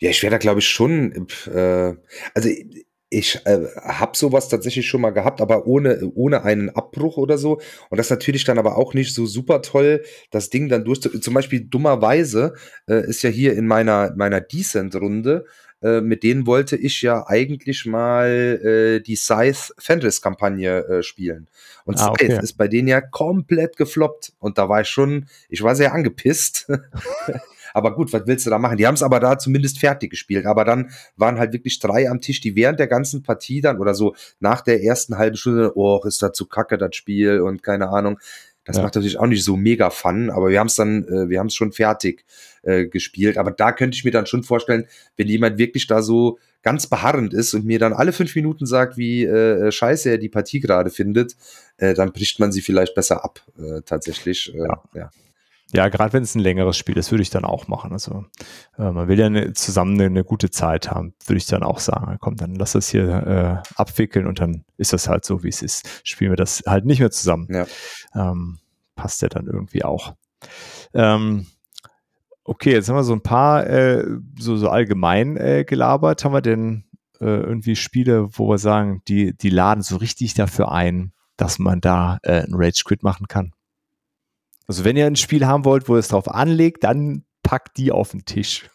Ja, 0.00 0.10
ich 0.10 0.22
wäre 0.22 0.32
da, 0.32 0.38
glaube 0.38 0.60
ich, 0.60 0.68
schon, 0.68 1.26
äh, 1.46 1.94
also 2.34 2.48
ich 3.14 3.40
äh, 3.44 3.66
habe 3.82 4.16
sowas 4.16 4.48
tatsächlich 4.48 4.88
schon 4.88 5.00
mal 5.00 5.10
gehabt, 5.10 5.40
aber 5.40 5.66
ohne, 5.66 6.10
ohne 6.14 6.42
einen 6.42 6.70
Abbruch 6.70 7.16
oder 7.16 7.38
so. 7.38 7.60
Und 7.90 7.98
das 7.98 8.10
natürlich 8.10 8.44
dann 8.44 8.58
aber 8.58 8.76
auch 8.76 8.94
nicht 8.94 9.14
so 9.14 9.26
super 9.26 9.62
toll, 9.62 10.02
das 10.30 10.50
Ding 10.50 10.68
dann 10.68 10.84
durch. 10.84 11.00
Zum 11.00 11.34
Beispiel 11.34 11.60
dummerweise 11.64 12.54
äh, 12.88 13.06
ist 13.06 13.22
ja 13.22 13.30
hier 13.30 13.54
in 13.54 13.66
meiner, 13.66 14.12
meiner 14.16 14.40
Decent-Runde, 14.40 15.44
äh, 15.82 16.00
mit 16.00 16.22
denen 16.22 16.46
wollte 16.46 16.76
ich 16.76 17.02
ja 17.02 17.26
eigentlich 17.26 17.86
mal 17.86 18.28
äh, 18.28 19.00
die 19.00 19.16
Scythe 19.16 19.74
Fenris-Kampagne 19.78 20.78
äh, 20.86 21.02
spielen. 21.02 21.46
Und 21.84 21.98
Ah, 21.98 22.14
Scythe 22.14 22.34
okay. 22.34 22.42
ist 22.42 22.54
bei 22.54 22.68
denen 22.68 22.88
ja 22.88 23.00
komplett 23.00 23.76
gefloppt. 23.76 24.32
Und 24.38 24.58
da 24.58 24.68
war 24.68 24.80
ich 24.80 24.88
schon, 24.88 25.26
ich 25.48 25.62
war 25.62 25.76
sehr 25.76 25.92
angepisst. 25.92 26.68
Aber 27.74 27.94
gut, 27.94 28.12
was 28.12 28.22
willst 28.26 28.46
du 28.46 28.50
da 28.50 28.58
machen? 28.58 28.78
Die 28.78 28.86
haben 28.86 28.94
es 28.94 29.02
aber 29.02 29.20
da 29.20 29.36
zumindest 29.38 29.78
fertig 29.78 30.10
gespielt. 30.10 30.46
Aber 30.46 30.64
dann 30.64 30.90
waren 31.16 31.38
halt 31.38 31.52
wirklich 31.52 31.78
drei 31.80 32.08
am 32.08 32.20
Tisch, 32.22 32.40
die 32.40 32.56
während 32.56 32.78
der 32.78 32.86
ganzen 32.86 33.22
Partie 33.22 33.60
dann 33.60 33.78
oder 33.78 33.94
so 33.94 34.14
nach 34.40 34.62
der 34.62 34.82
ersten 34.82 35.18
halben 35.18 35.36
Stunde, 35.36 35.72
oh, 35.76 36.00
ist 36.06 36.22
da 36.22 36.32
zu 36.32 36.46
kacke, 36.46 36.78
das 36.78 36.96
Spiel 36.96 37.40
und 37.40 37.62
keine 37.62 37.88
Ahnung. 37.90 38.18
Das 38.64 38.76
Ja. 38.76 38.82
macht 38.82 38.94
natürlich 38.94 39.18
auch 39.18 39.26
nicht 39.26 39.44
so 39.44 39.56
mega 39.56 39.90
Fun, 39.90 40.30
aber 40.30 40.48
wir 40.48 40.58
haben 40.58 40.68
es 40.68 40.76
dann, 40.76 41.04
äh, 41.04 41.28
wir 41.28 41.38
haben 41.38 41.48
es 41.48 41.54
schon 41.54 41.72
fertig 41.72 42.24
äh, 42.62 42.86
gespielt. 42.86 43.36
Aber 43.36 43.50
da 43.50 43.72
könnte 43.72 43.94
ich 43.96 44.04
mir 44.04 44.10
dann 44.10 44.24
schon 44.26 44.42
vorstellen, 44.42 44.86
wenn 45.18 45.28
jemand 45.28 45.58
wirklich 45.58 45.86
da 45.86 46.00
so 46.00 46.38
ganz 46.62 46.86
beharrend 46.86 47.34
ist 47.34 47.52
und 47.52 47.66
mir 47.66 47.78
dann 47.78 47.92
alle 47.92 48.12
fünf 48.12 48.34
Minuten 48.34 48.64
sagt, 48.64 48.96
wie 48.96 49.24
äh, 49.24 49.70
scheiße 49.70 50.08
er 50.08 50.16
die 50.18 50.30
Partie 50.30 50.60
gerade 50.60 50.88
findet, 50.88 51.36
äh, 51.76 51.92
dann 51.92 52.12
bricht 52.12 52.40
man 52.40 52.52
sie 52.52 52.62
vielleicht 52.62 52.94
besser 52.94 53.22
ab, 53.22 53.40
äh, 53.58 53.82
tatsächlich. 53.84 54.54
Äh, 54.54 54.58
Ja. 54.58 54.82
ja. 54.94 55.10
Ja, 55.74 55.88
gerade 55.88 56.12
wenn 56.12 56.22
es 56.22 56.36
ein 56.36 56.40
längeres 56.40 56.76
Spiel 56.76 56.96
ist, 56.96 57.10
würde 57.10 57.22
ich 57.22 57.30
dann 57.30 57.44
auch 57.44 57.66
machen. 57.66 57.92
Also 57.92 58.24
äh, 58.78 58.92
man 58.92 59.08
will 59.08 59.18
ja 59.18 59.26
eine, 59.26 59.54
zusammen 59.54 59.94
eine, 59.94 60.04
eine 60.04 60.22
gute 60.24 60.50
Zeit 60.50 60.88
haben, 60.88 61.14
würde 61.26 61.38
ich 61.38 61.46
dann 61.46 61.64
auch 61.64 61.80
sagen. 61.80 62.16
Komm, 62.20 62.36
dann 62.36 62.54
lass 62.54 62.72
das 62.72 62.88
hier 62.88 63.62
äh, 63.66 63.68
abwickeln 63.74 64.28
und 64.28 64.38
dann 64.38 64.64
ist 64.76 64.92
das 64.92 65.08
halt 65.08 65.24
so, 65.24 65.42
wie 65.42 65.48
es 65.48 65.62
ist. 65.62 66.02
Spielen 66.04 66.30
wir 66.30 66.36
das 66.36 66.62
halt 66.64 66.84
nicht 66.84 67.00
mehr 67.00 67.10
zusammen. 67.10 67.48
Ja. 67.50 67.66
Ähm, 68.14 68.58
passt 68.94 69.22
ja 69.22 69.28
dann 69.28 69.46
irgendwie 69.46 69.82
auch. 69.82 70.14
Ähm, 70.92 71.46
okay, 72.44 72.72
jetzt 72.72 72.88
haben 72.88 72.96
wir 72.96 73.02
so 73.02 73.14
ein 73.14 73.22
paar 73.22 73.66
äh, 73.66 74.06
so, 74.38 74.56
so 74.56 74.68
allgemein 74.68 75.36
äh, 75.36 75.64
gelabert. 75.66 76.24
Haben 76.24 76.34
wir 76.34 76.40
denn 76.40 76.84
äh, 77.20 77.24
irgendwie 77.24 77.74
Spiele, 77.74 78.28
wo 78.38 78.48
wir 78.48 78.58
sagen, 78.58 79.02
die, 79.08 79.36
die 79.36 79.50
laden 79.50 79.82
so 79.82 79.96
richtig 79.96 80.34
dafür 80.34 80.70
ein, 80.70 81.12
dass 81.36 81.58
man 81.58 81.80
da 81.80 82.18
äh, 82.22 82.42
einen 82.42 82.54
Rage 82.54 82.84
Quit 82.84 83.02
machen 83.02 83.26
kann? 83.26 83.53
Also 84.66 84.84
wenn 84.84 84.96
ihr 84.96 85.06
ein 85.06 85.16
Spiel 85.16 85.46
haben 85.46 85.64
wollt, 85.64 85.88
wo 85.88 85.96
es 85.96 86.08
drauf 86.08 86.28
anlegt, 86.28 86.84
dann 86.84 87.24
packt 87.42 87.76
die 87.76 87.92
auf 87.92 88.12
den 88.12 88.24
Tisch. 88.24 88.70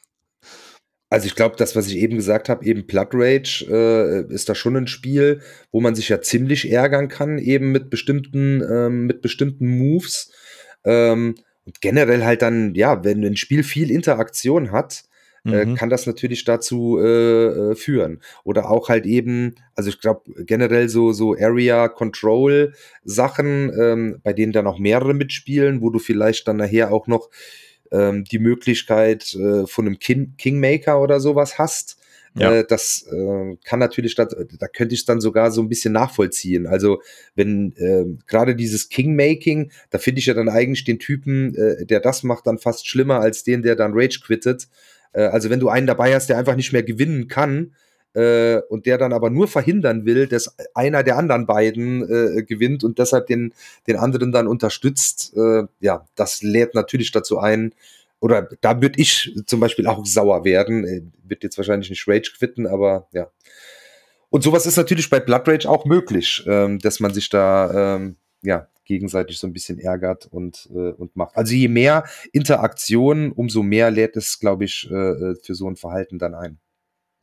Also 1.12 1.26
ich 1.26 1.36
glaube, 1.36 1.56
das, 1.58 1.76
was 1.76 1.88
ich 1.88 1.98
eben 1.98 2.18
gesagt 2.18 2.50
habe, 2.50 2.64
eben 2.66 2.86
Blood 2.86 3.10
Rage, 3.14 3.66
äh, 3.68 4.32
ist 4.34 4.48
da 4.48 4.54
schon 4.54 4.78
ein 4.78 4.88
Spiel, 4.88 5.42
wo 5.72 5.82
man 5.82 5.96
sich 5.96 6.10
ja 6.10 6.22
ziemlich 6.22 6.72
ärgern 6.72 7.08
kann, 7.08 7.40
eben 7.40 7.72
mit 7.72 7.90
bestimmten, 7.90 8.62
ähm, 8.62 9.08
mit 9.08 9.22
bestimmten 9.22 9.68
Moves. 9.68 10.32
Ähm, 10.86 11.36
und 11.66 11.82
generell 11.82 12.24
halt 12.24 12.44
dann, 12.44 12.76
ja, 12.76 13.04
wenn 13.04 13.24
ein 13.24 13.38
Spiel 13.38 13.64
viel 13.64 13.90
Interaktion 13.90 14.72
hat, 14.72 15.04
Mhm. 15.50 15.76
kann 15.76 15.90
das 15.90 16.06
natürlich 16.06 16.44
dazu 16.44 17.00
äh, 17.00 17.72
äh, 17.72 17.76
führen. 17.76 18.22
Oder 18.44 18.70
auch 18.70 18.90
halt 18.90 19.06
eben, 19.06 19.56
also 19.76 19.90
ich 19.90 20.00
glaube 20.00 20.46
generell 20.46 20.90
so, 20.90 21.12
so 21.12 21.36
Area 21.36 21.88
Control 21.88 22.74
Sachen, 23.04 23.72
ähm, 23.80 24.20
bei 24.24 24.34
denen 24.34 24.52
dann 24.52 24.68
auch 24.68 24.80
mehrere 24.80 25.14
mitspielen, 25.14 25.82
wo 25.82 25.90
du 25.90 26.00
vielleicht 26.00 26.48
dann 26.48 26.58
nachher 26.58 26.92
auch 26.92 27.08
noch 27.08 27.30
ähm, 27.92 28.24
die 28.26 28.40
Möglichkeit 28.40 29.34
äh, 29.36 29.66
von 29.66 29.86
einem 29.86 30.00
King 30.00 30.36
Kingmaker 30.38 31.02
oder 31.02 31.20
sowas 31.20 31.58
hast. 31.58 31.98
Ja. 32.36 32.54
Äh, 32.54 32.66
das 32.68 33.06
äh, 33.12 33.58
kann 33.64 33.80
natürlich, 33.80 34.16
da, 34.16 34.26
da 34.26 34.68
könnte 34.68 34.94
ich 34.94 35.02
es 35.02 35.06
dann 35.06 35.22
sogar 35.22 35.52
so 35.52 35.62
ein 35.62 35.70
bisschen 35.70 35.94
nachvollziehen. 35.94 36.68
Also 36.68 37.02
wenn 37.36 37.74
äh, 37.78 38.06
gerade 38.28 38.56
dieses 38.56 38.90
Kingmaking, 38.90 39.72
da 39.90 39.98
finde 39.98 40.20
ich 40.20 40.28
ja 40.28 40.34
dann 40.34 40.50
eigentlich 40.50 40.84
den 40.84 41.00
Typen, 41.00 41.56
äh, 41.56 41.86
der 41.86 42.00
das 42.00 42.24
macht, 42.24 42.48
dann 42.48 42.60
fast 42.60 42.88
schlimmer 42.88 43.20
als 43.20 43.44
den, 43.44 43.62
der 43.62 43.76
dann 43.76 43.94
Rage 43.94 44.20
quittet. 44.24 44.68
Äh, 45.14 45.24
also 45.24 45.50
wenn 45.50 45.60
du 45.60 45.70
einen 45.70 45.88
dabei 45.88 46.14
hast, 46.14 46.28
der 46.28 46.38
einfach 46.38 46.56
nicht 46.56 46.74
mehr 46.74 46.84
gewinnen 46.84 47.28
kann, 47.28 47.74
äh, 48.14 48.62
und 48.70 48.86
der 48.86 48.98
dann 48.98 49.14
aber 49.14 49.30
nur 49.30 49.48
verhindern 49.48 50.06
will, 50.06 50.28
dass 50.28 50.56
einer 50.74 51.04
der 51.04 51.18
anderen 51.18 51.46
beiden 51.46 52.02
äh, 52.10 52.44
gewinnt 52.44 52.84
und 52.84 52.98
deshalb 53.00 53.28
den, 53.28 53.54
den 53.88 53.98
anderen 53.98 54.32
dann 54.32 54.48
unterstützt, 54.48 55.34
äh, 55.36 55.64
ja, 55.80 56.08
das 56.16 56.42
lädt 56.42 56.76
natürlich 56.76 57.12
dazu 57.12 57.40
ein, 57.40 57.74
oder 58.20 58.50
da 58.62 58.82
würde 58.82 59.00
ich 59.00 59.34
zum 59.46 59.60
Beispiel 59.60 59.88
auch 59.88 60.06
sauer 60.06 60.44
werden, 60.44 60.86
äh, 60.86 61.02
wird 61.24 61.44
jetzt 61.44 61.58
wahrscheinlich 61.58 61.90
nicht 61.90 62.08
Rage 62.08 62.34
quitten, 62.38 62.68
aber 62.68 63.08
ja. 63.12 63.30
Und 64.32 64.44
sowas 64.44 64.66
ist 64.66 64.78
natürlich 64.78 65.10
bei 65.10 65.20
Blood 65.20 65.48
Rage 65.48 65.70
auch 65.70 65.86
möglich, 65.86 66.44
ähm, 66.46 66.80
dass 66.80 67.00
man 67.00 67.14
sich 67.14 67.30
da 67.30 67.96
ähm, 67.96 68.16
ja 68.42 68.68
gegenseitig 68.90 69.38
so 69.38 69.48
ein 69.48 69.54
bisschen 69.54 69.80
ärgert 69.80 70.26
und, 70.26 70.68
äh, 70.74 70.92
und 70.92 71.16
macht. 71.16 71.38
Also 71.38 71.54
je 71.54 71.68
mehr 71.68 72.04
Interaktion, 72.34 73.32
umso 73.32 73.62
mehr 73.62 73.92
lädt 73.92 74.18
es, 74.18 74.40
glaube 74.40 74.66
ich, 74.66 74.90
äh, 74.92 75.36
für 75.36 75.54
so 75.54 75.70
ein 75.70 75.76
Verhalten 75.76 76.18
dann 76.18 76.34
ein. 76.34 76.60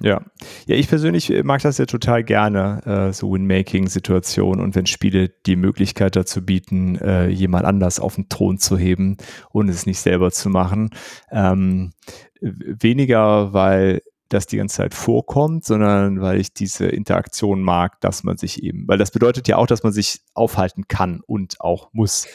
Ja. 0.01 0.23
Ja, 0.67 0.77
ich 0.77 0.89
persönlich 0.89 1.33
mag 1.43 1.63
das 1.63 1.79
ja 1.79 1.87
total 1.87 2.23
gerne, 2.23 2.83
äh, 2.85 3.13
so 3.13 3.33
Win-Making-Situationen 3.33 4.63
und 4.63 4.75
wenn 4.75 4.87
Spiele 4.87 5.31
die 5.47 5.57
Möglichkeit 5.57 6.17
dazu 6.17 6.45
bieten, 6.45 6.97
äh, 6.97 7.29
jemand 7.29 7.65
anders 7.65 7.99
auf 7.99 8.15
den 8.15 8.29
Thron 8.29 8.59
zu 8.59 8.77
heben 8.77 9.17
und 9.51 9.69
es 9.69 9.87
nicht 9.87 9.99
selber 9.99 10.31
zu 10.31 10.51
machen. 10.51 10.91
Ähm, 11.31 11.93
weniger, 12.41 13.55
weil 13.55 14.03
das 14.29 14.47
die 14.47 14.57
ganze 14.57 14.77
Zeit 14.77 14.95
vorkommt, 14.95 15.65
sondern 15.65 16.21
weil 16.21 16.41
ich 16.41 16.53
diese 16.53 16.87
Interaktion 16.87 17.63
mag, 17.63 18.01
dass 18.01 18.25
man 18.25 18.37
sich 18.37 18.63
eben, 18.63 18.87
weil 18.89 18.99
das 18.99 19.11
bedeutet 19.11 19.49
ja 19.49 19.57
auch, 19.57 19.67
dass 19.67 19.83
man 19.83 19.93
sich 19.93 20.23
aufhalten 20.35 20.89
kann 20.89 21.21
und 21.27 21.61
auch 21.61 21.91
muss. 21.93 22.27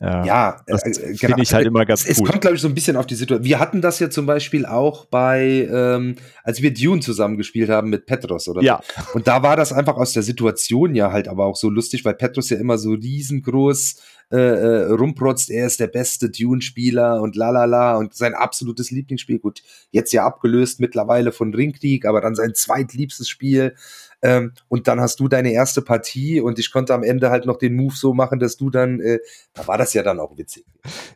Äh, 0.00 0.26
ja, 0.26 0.62
das 0.66 0.82
äh, 0.82 1.14
genau. 1.14 1.36
ich 1.36 1.52
halt 1.52 1.66
immer 1.66 1.84
ganz 1.84 2.06
es, 2.06 2.16
gut. 2.16 2.26
Es 2.26 2.30
kommt, 2.30 2.40
glaube 2.40 2.56
ich, 2.56 2.62
so 2.62 2.68
ein 2.68 2.74
bisschen 2.74 2.96
auf 2.96 3.06
die 3.06 3.14
Situation. 3.14 3.44
Wir 3.44 3.58
hatten 3.58 3.82
das 3.82 3.98
ja 3.98 4.08
zum 4.08 4.24
Beispiel 4.24 4.64
auch 4.64 5.04
bei, 5.04 5.68
ähm, 5.70 6.16
als 6.42 6.62
wir 6.62 6.72
Dune 6.72 7.02
zusammen 7.02 7.36
gespielt 7.36 7.68
haben 7.68 7.90
mit 7.90 8.06
Petros 8.06 8.48
oder 8.48 8.62
ja. 8.62 8.80
so. 8.96 9.18
Und 9.18 9.28
da 9.28 9.42
war 9.42 9.56
das 9.56 9.74
einfach 9.74 9.96
aus 9.96 10.14
der 10.14 10.22
Situation 10.22 10.94
ja 10.94 11.12
halt 11.12 11.28
aber 11.28 11.44
auch 11.44 11.56
so 11.56 11.68
lustig, 11.68 12.04
weil 12.06 12.14
Petros 12.14 12.48
ja 12.48 12.56
immer 12.56 12.78
so 12.78 12.92
riesengroß 12.92 13.96
äh, 14.32 14.36
äh, 14.36 14.92
rumprotzt, 14.92 15.50
er 15.50 15.66
ist 15.66 15.80
der 15.80 15.88
beste 15.88 16.30
Dune-Spieler 16.30 17.20
und 17.20 17.34
la 17.34 17.50
la 17.50 17.64
la 17.64 17.96
und 17.96 18.14
sein 18.14 18.32
absolutes 18.32 18.92
Lieblingsspiel. 18.92 19.40
Gut, 19.40 19.62
jetzt 19.90 20.12
ja 20.12 20.24
abgelöst 20.24 20.78
mittlerweile 20.78 21.32
von 21.32 21.52
Ringkrieg, 21.52 22.06
aber 22.06 22.20
dann 22.20 22.36
sein 22.36 22.54
zweitliebstes 22.54 23.28
Spiel. 23.28 23.74
Ähm, 24.22 24.52
und 24.68 24.88
dann 24.88 25.00
hast 25.00 25.20
du 25.20 25.28
deine 25.28 25.52
erste 25.52 25.82
Partie 25.82 26.40
und 26.40 26.58
ich 26.58 26.70
konnte 26.72 26.94
am 26.94 27.02
Ende 27.02 27.30
halt 27.30 27.46
noch 27.46 27.56
den 27.56 27.74
Move 27.74 27.94
so 27.94 28.14
machen, 28.14 28.38
dass 28.38 28.56
du 28.56 28.70
dann, 28.70 29.00
äh, 29.00 29.18
da 29.54 29.66
war 29.66 29.78
das 29.78 29.94
ja 29.94 30.02
dann 30.02 30.20
auch 30.20 30.36
witzig. 30.36 30.64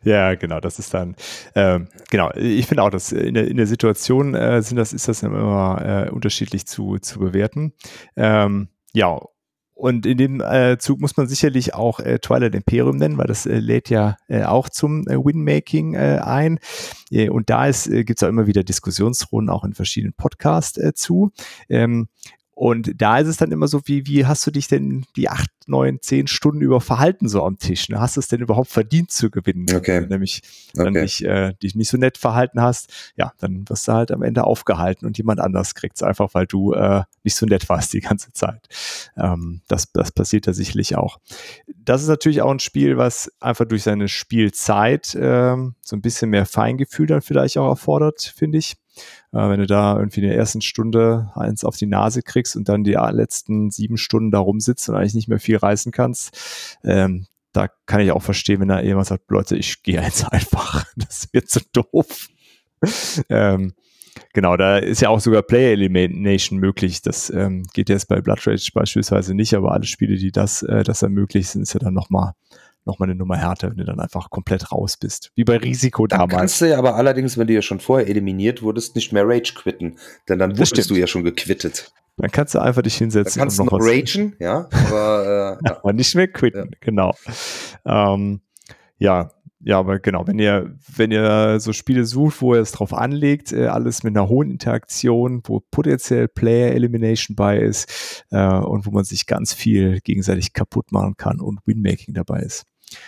Ja, 0.03 0.35
genau, 0.35 0.59
das 0.59 0.79
ist 0.79 0.93
dann, 0.93 1.15
ähm, 1.55 1.87
genau, 2.09 2.31
ich 2.35 2.67
finde 2.67 2.83
auch, 2.83 2.89
dass 2.89 3.11
in 3.11 3.33
der, 3.33 3.47
in 3.47 3.57
der 3.57 3.67
Situation 3.67 4.33
äh, 4.35 4.61
sind 4.61 4.77
das, 4.77 4.93
ist 4.93 5.07
das 5.07 5.23
immer 5.23 6.05
äh, 6.07 6.09
unterschiedlich 6.09 6.65
zu, 6.65 6.97
zu 6.99 7.19
bewerten. 7.19 7.73
Ähm, 8.15 8.69
ja, 8.93 9.19
und 9.75 10.05
in 10.05 10.17
dem 10.17 10.39
äh, 10.39 10.77
Zug 10.77 11.01
muss 11.01 11.17
man 11.17 11.27
sicherlich 11.27 11.73
auch 11.73 11.99
äh, 11.99 12.19
Twilight 12.19 12.55
Imperium 12.55 12.95
nennen, 12.95 13.17
weil 13.17 13.27
das 13.27 13.45
äh, 13.45 13.59
lädt 13.59 13.89
ja 13.89 14.15
äh, 14.29 14.43
auch 14.43 14.69
zum 14.69 15.05
äh, 15.07 15.17
Winmaking 15.17 15.95
äh, 15.95 16.21
ein. 16.23 16.59
Und 17.29 17.49
da 17.49 17.69
gibt 17.69 18.17
es 18.17 18.23
auch 18.23 18.29
immer 18.29 18.47
wieder 18.47 18.63
Diskussionsrunden, 18.63 19.49
auch 19.49 19.63
in 19.63 19.73
verschiedenen 19.73 20.13
Podcasts 20.13 20.79
zu. 20.95 21.31
Ähm, 21.69 22.07
und 22.55 23.01
da 23.01 23.19
ist 23.19 23.27
es 23.27 23.35
dann 23.35 23.51
immer 23.51 23.67
so, 23.67 23.81
wie, 23.83 24.07
wie 24.07 24.25
hast 24.25 24.47
du 24.47 24.51
dich 24.51 24.69
denn 24.69 25.05
die 25.17 25.27
acht, 25.27 25.49
neun, 25.67 25.99
zehn 26.01 26.25
Stunden 26.27 26.61
über 26.61 26.79
verhalten 26.79 27.27
so 27.27 27.43
am 27.43 27.57
Tisch? 27.57 27.89
Ne? 27.89 27.99
Hast 27.99 28.15
du 28.15 28.21
es 28.21 28.29
denn 28.29 28.39
überhaupt 28.39 28.69
verdient 28.69 29.11
zu 29.11 29.29
gewinnen? 29.29 29.65
Okay. 29.75 29.95
Wenn 29.95 30.03
du 30.03 30.09
nämlich 30.11 30.41
okay. 30.77 31.01
dich, 31.01 31.25
äh, 31.25 31.53
dich 31.61 31.75
nicht 31.75 31.89
so 31.89 31.97
nett 31.97 32.17
verhalten 32.17 32.61
hast, 32.61 33.11
ja, 33.17 33.33
dann 33.39 33.67
wirst 33.67 33.89
du 33.89 33.91
halt 33.91 34.09
am 34.09 34.23
Ende 34.23 34.45
aufgehalten 34.45 35.05
und 35.05 35.17
jemand 35.17 35.41
anders 35.41 35.75
kriegt 35.75 35.97
es 35.97 36.03
einfach, 36.03 36.33
weil 36.33 36.47
du 36.47 36.71
äh, 36.71 37.03
nicht 37.23 37.35
so 37.35 37.45
nett 37.45 37.67
warst 37.67 37.91
die 37.91 37.99
ganze 37.99 38.31
Zeit. 38.31 38.69
Ähm, 39.17 39.59
das, 39.67 39.91
das 39.91 40.13
passiert 40.13 40.47
da 40.47 40.53
sicherlich 40.53 40.95
auch. 40.95 41.17
Das 41.67 42.01
ist 42.01 42.07
natürlich 42.07 42.41
auch 42.41 42.51
ein 42.51 42.59
Spiel, 42.59 42.95
was 42.95 43.29
einfach 43.41 43.65
durch 43.65 43.83
seine 43.83 44.07
Spielzeit 44.07 45.13
ähm, 45.19 45.75
so 45.81 45.97
ein 45.97 46.01
bisschen 46.01 46.29
mehr 46.29 46.45
Feingefühl 46.45 47.07
dann 47.07 47.21
vielleicht 47.21 47.57
auch 47.57 47.67
erfordert, 47.67 48.21
finde 48.21 48.59
ich. 48.59 48.77
Äh, 49.31 49.49
wenn 49.49 49.59
du 49.59 49.67
da 49.67 49.97
irgendwie 49.97 50.21
in 50.21 50.27
der 50.27 50.37
ersten 50.37 50.61
Stunde 50.61 51.31
eins 51.35 51.63
auf 51.63 51.77
die 51.77 51.85
Nase 51.85 52.21
kriegst 52.21 52.55
und 52.55 52.69
dann 52.69 52.83
die 52.83 52.93
letzten 52.93 53.71
sieben 53.71 53.97
Stunden 53.97 54.31
da 54.31 54.39
rumsitzt 54.39 54.89
und 54.89 54.95
eigentlich 54.95 55.15
nicht 55.15 55.27
mehr 55.27 55.39
viel 55.39 55.57
reißen 55.57 55.91
kannst, 55.91 56.77
ähm, 56.83 57.27
da 57.55 57.69
kann 57.85 58.01
ich 58.01 58.11
auch 58.11 58.21
verstehen, 58.21 58.59
wenn 58.59 58.67
da 58.67 58.81
jemand 58.81 59.07
sagt, 59.07 59.29
Leute, 59.29 59.55
ich 59.55 59.81
gehe 59.83 60.01
jetzt 60.01 60.23
einfach. 60.31 60.85
Das 60.97 61.29
wird 61.31 61.49
zu 61.49 61.59
so 61.59 61.83
doof. 61.91 62.29
ähm, 63.29 63.73
genau, 64.33 64.57
da 64.57 64.77
ist 64.77 65.01
ja 65.01 65.09
auch 65.09 65.19
sogar 65.19 65.41
Player 65.41 65.71
Elimination 65.71 66.59
möglich. 66.59 67.01
Das 67.01 67.29
ähm, 67.29 67.63
geht 67.73 67.89
jetzt 67.89 68.07
bei 68.07 68.21
Blood 68.21 68.45
Rage 68.45 68.71
beispielsweise 68.73 69.33
nicht, 69.33 69.53
aber 69.53 69.71
alle 69.71 69.85
Spiele, 69.85 70.17
die 70.17 70.31
das, 70.31 70.63
äh, 70.63 70.83
das 70.83 71.01
ermöglichen, 71.01 71.61
ist 71.61 71.73
ja 71.73 71.79
dann 71.79 71.93
nochmal 71.93 72.33
nochmal 72.85 73.09
eine 73.09 73.17
Nummer 73.17 73.37
härter, 73.37 73.69
wenn 73.69 73.77
du 73.77 73.85
dann 73.85 73.99
einfach 73.99 74.29
komplett 74.29 74.71
raus 74.71 74.97
bist. 74.97 75.31
Wie 75.35 75.43
bei 75.43 75.57
Risiko 75.57 76.07
dann 76.07 76.19
damals. 76.19 76.37
Kannst 76.37 76.61
du 76.61 76.69
ja 76.69 76.77
aber 76.77 76.95
allerdings, 76.95 77.37
wenn 77.37 77.47
du 77.47 77.53
ja 77.53 77.61
schon 77.61 77.79
vorher 77.79 78.07
eliminiert 78.07 78.61
wurdest, 78.61 78.95
nicht 78.95 79.11
mehr 79.11 79.27
Rage 79.27 79.53
quitten. 79.55 79.97
Denn 80.29 80.39
dann 80.39 80.57
wurdest 80.57 80.89
du 80.89 80.95
ja 80.95 81.07
schon 81.07 81.23
gequittet. 81.23 81.91
Dann 82.17 82.31
kannst 82.31 82.55
du 82.55 82.59
einfach 82.59 82.81
dich 82.81 82.95
hinsetzen. 82.95 83.39
Dann 83.39 83.47
kannst 83.47 83.59
und 83.59 83.65
noch 83.65 83.79
du 83.79 83.85
noch 83.85 83.91
ragen, 83.91 84.35
ja, 84.39 84.69
aber, 84.87 85.59
äh, 85.61 85.67
ja. 85.67 85.77
aber 85.77 85.93
nicht 85.93 86.15
mehr 86.15 86.27
quitten, 86.27 86.69
ja. 86.71 86.77
genau. 86.79 87.13
Ähm, 87.85 88.41
ja, 88.97 89.31
ja, 89.67 89.79
aber 89.79 89.97
genau, 89.97 90.27
wenn 90.27 90.37
ihr, 90.37 90.75
wenn 90.95 91.09
ihr 91.09 91.59
so 91.59 91.73
Spiele 91.73 92.05
sucht, 92.05 92.39
wo 92.41 92.53
ihr 92.53 92.61
es 92.61 92.71
drauf 92.71 92.93
anlegt, 92.93 93.51
äh, 93.51 93.65
alles 93.65 94.03
mit 94.03 94.15
einer 94.15 94.29
hohen 94.29 94.51
Interaktion, 94.51 95.41
wo 95.43 95.59
potenziell 95.71 96.27
Player 96.27 96.73
Elimination 96.73 97.35
bei 97.35 97.57
ist 97.57 98.25
äh, 98.29 98.47
und 98.47 98.85
wo 98.85 98.91
man 98.91 99.05
sich 99.05 99.25
ganz 99.25 99.55
viel 99.55 100.01
gegenseitig 100.01 100.53
kaputt 100.53 100.91
machen 100.91 101.17
kann 101.17 101.39
und 101.39 101.65
Winmaking 101.65 102.13
dabei 102.13 102.41
ist. 102.41 102.65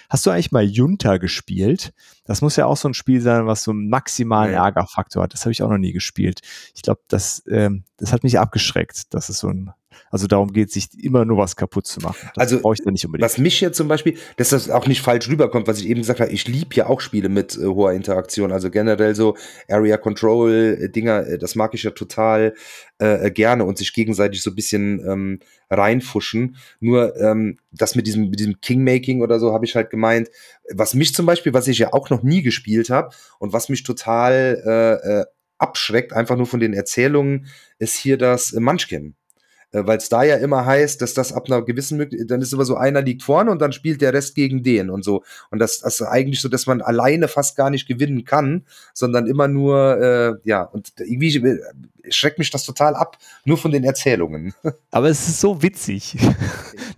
Hast 0.10 0.26
du 0.26 0.32
eigentlich 0.32 0.52
mal 0.52 0.63
Junta 0.63 1.18
gespielt? 1.18 1.94
Das 2.26 2.42
muss 2.42 2.56
ja 2.56 2.66
auch 2.66 2.78
so 2.78 2.90
ein 2.90 2.94
Spiel 2.94 3.22
sein, 3.22 3.46
was 3.46 3.63
so 3.63 3.72
einen 3.72 3.90
maximalen 3.90 4.54
ja. 4.54 4.66
Ärgerfaktor 4.66 5.24
hat. 5.24 5.34
Das 5.34 5.42
habe 5.42 5.52
ich 5.52 5.63
auch 5.63 5.70
noch 5.70 5.78
nie 5.78 5.94
gespielt. 5.94 6.42
Ich 6.76 6.82
glaube, 6.82 7.02
das, 7.08 7.44
ähm, 7.50 7.84
das 7.98 8.12
hat 8.12 8.24
mich 8.24 8.40
abgeschreckt. 8.40 9.13
Das 9.13 9.30
ist 9.30 9.40
so 9.40 9.50
ein 9.50 9.72
also 10.12 10.28
darum 10.28 10.52
geht 10.52 10.70
es 10.70 10.74
sich 10.74 11.04
immer 11.04 11.26
nur 11.26 11.38
was 11.38 11.56
kaputt 11.56 11.88
zu 11.88 12.00
machen. 12.00 12.30
Das 12.36 12.52
also 12.52 12.62
brauche 12.62 12.76
ich 12.76 12.84
da 12.84 12.92
nicht 12.92 13.06
unbedingt. 13.06 13.26
Was 13.26 13.38
mich 13.38 13.62
jetzt 13.62 13.78
zum 13.78 13.88
Beispiel, 13.88 14.18
dass 14.38 14.50
das 14.50 14.70
auch 14.70 14.88
nicht 14.88 15.02
falsch 15.02 15.30
rüberkommt, 15.30 15.68
was 15.68 15.80
ich 15.80 15.88
eben 15.88 16.02
gesagt 16.02 16.20
habe, 16.20 16.32
ich 16.32 16.48
liebe 16.48 16.76
ja 16.76 16.88
auch 16.88 17.02
Spiele 17.02 17.30
mit 17.30 17.58
äh, 17.58 17.66
hoher 17.66 17.94
Interaktion. 17.94 18.52
Also 18.52 18.70
generell 18.70 19.16
so 19.16 19.36
Area 19.70 19.98
Control 19.98 20.78
äh, 20.82 20.90
Dinger, 20.90 21.28
äh, 21.28 21.38
das 21.38 21.56
mag 21.56 21.74
ich 21.74 21.84
ja 21.84 21.92
total 21.92 22.54
äh, 23.00 23.32
gerne 23.32 23.66
und 23.66 23.78
sich 23.78 23.94
gegenseitig 23.94 24.42
so 24.42 24.52
ein 24.52 24.56
bisschen 24.56 25.00
ähm, 25.08 25.40
reinfuschen. 25.70 26.58
Nur 26.80 27.16
ähm, 27.18 27.60
das 27.72 27.96
mit 27.96 28.08
diesem, 28.08 28.30
mit 28.30 28.40
diesem 28.40 28.60
Kingmaking 28.62 29.22
oder 29.22 29.40
so 29.40 29.54
habe 29.54 29.66
ich 29.66 29.76
halt 29.76 29.90
gemeint, 29.90 30.30
was 30.74 30.94
mich 30.94 31.14
zum 31.14 31.26
Beispiel, 31.26 31.54
was 31.54 31.68
ich 31.68 31.78
ja 31.78 31.94
auch 31.94 32.10
noch 32.10 32.24
nie 32.24 32.42
gespielt 32.42 32.90
habe 32.90 33.14
und 33.40 33.54
was 33.54 33.70
mich 33.70 33.84
total 33.84 34.62
äh, 34.66 35.20
äh, 35.20 35.26
abschreckt, 35.58 36.14
einfach 36.14 36.38
nur 36.38 36.46
von 36.46 36.60
den 36.60 36.74
Erzählungen, 36.74 37.48
ist 37.80 37.96
hier 37.96 38.18
das 38.18 38.54
Munchkin. 38.54 39.16
Äh, 39.72 39.86
weil 39.86 39.98
es 39.98 40.10
da 40.10 40.24
ja 40.24 40.36
immer 40.38 40.66
heißt, 40.66 41.02
dass 41.02 41.14
das 41.14 41.34
ab 41.34 41.46
einer 41.48 41.62
gewissen 41.62 41.98
Möglichkeit, 41.98 42.32
dann 42.32 42.42
ist 42.42 42.54
immer 42.54 42.66
so 42.66 42.76
einer 42.76 43.02
liegt 43.02 43.24
vorne 43.24 43.52
und 43.52 43.62
dann 43.62 43.74
spielt 43.74 44.02
der 44.02 44.14
Rest 44.14 44.36
gegen 44.36 44.64
den 44.64 44.90
und 44.90 45.04
so. 45.04 45.24
Und 45.52 45.60
das, 45.60 45.80
das 45.80 46.00
ist 46.00 46.08
eigentlich 46.08 46.42
so, 46.42 46.50
dass 46.50 46.68
man 46.68 46.82
alleine 46.82 47.28
fast 47.28 47.58
gar 47.58 47.70
nicht 47.70 47.88
gewinnen 47.88 48.24
kann, 48.24 48.66
sondern 48.94 49.28
immer 49.28 49.48
nur, 49.48 50.02
äh, 50.02 50.34
ja, 50.44 50.64
und 50.64 50.94
irgendwie 51.00 51.36
äh, 51.38 51.60
schreckt 52.10 52.40
mich 52.40 52.50
das 52.50 52.64
total 52.64 52.96
ab, 52.96 53.18
nur 53.44 53.58
von 53.58 53.72
den 53.72 53.84
Erzählungen. 53.84 54.54
Aber 54.92 55.10
es 55.10 55.28
ist 55.28 55.42
so 55.42 55.62
witzig. 55.62 56.18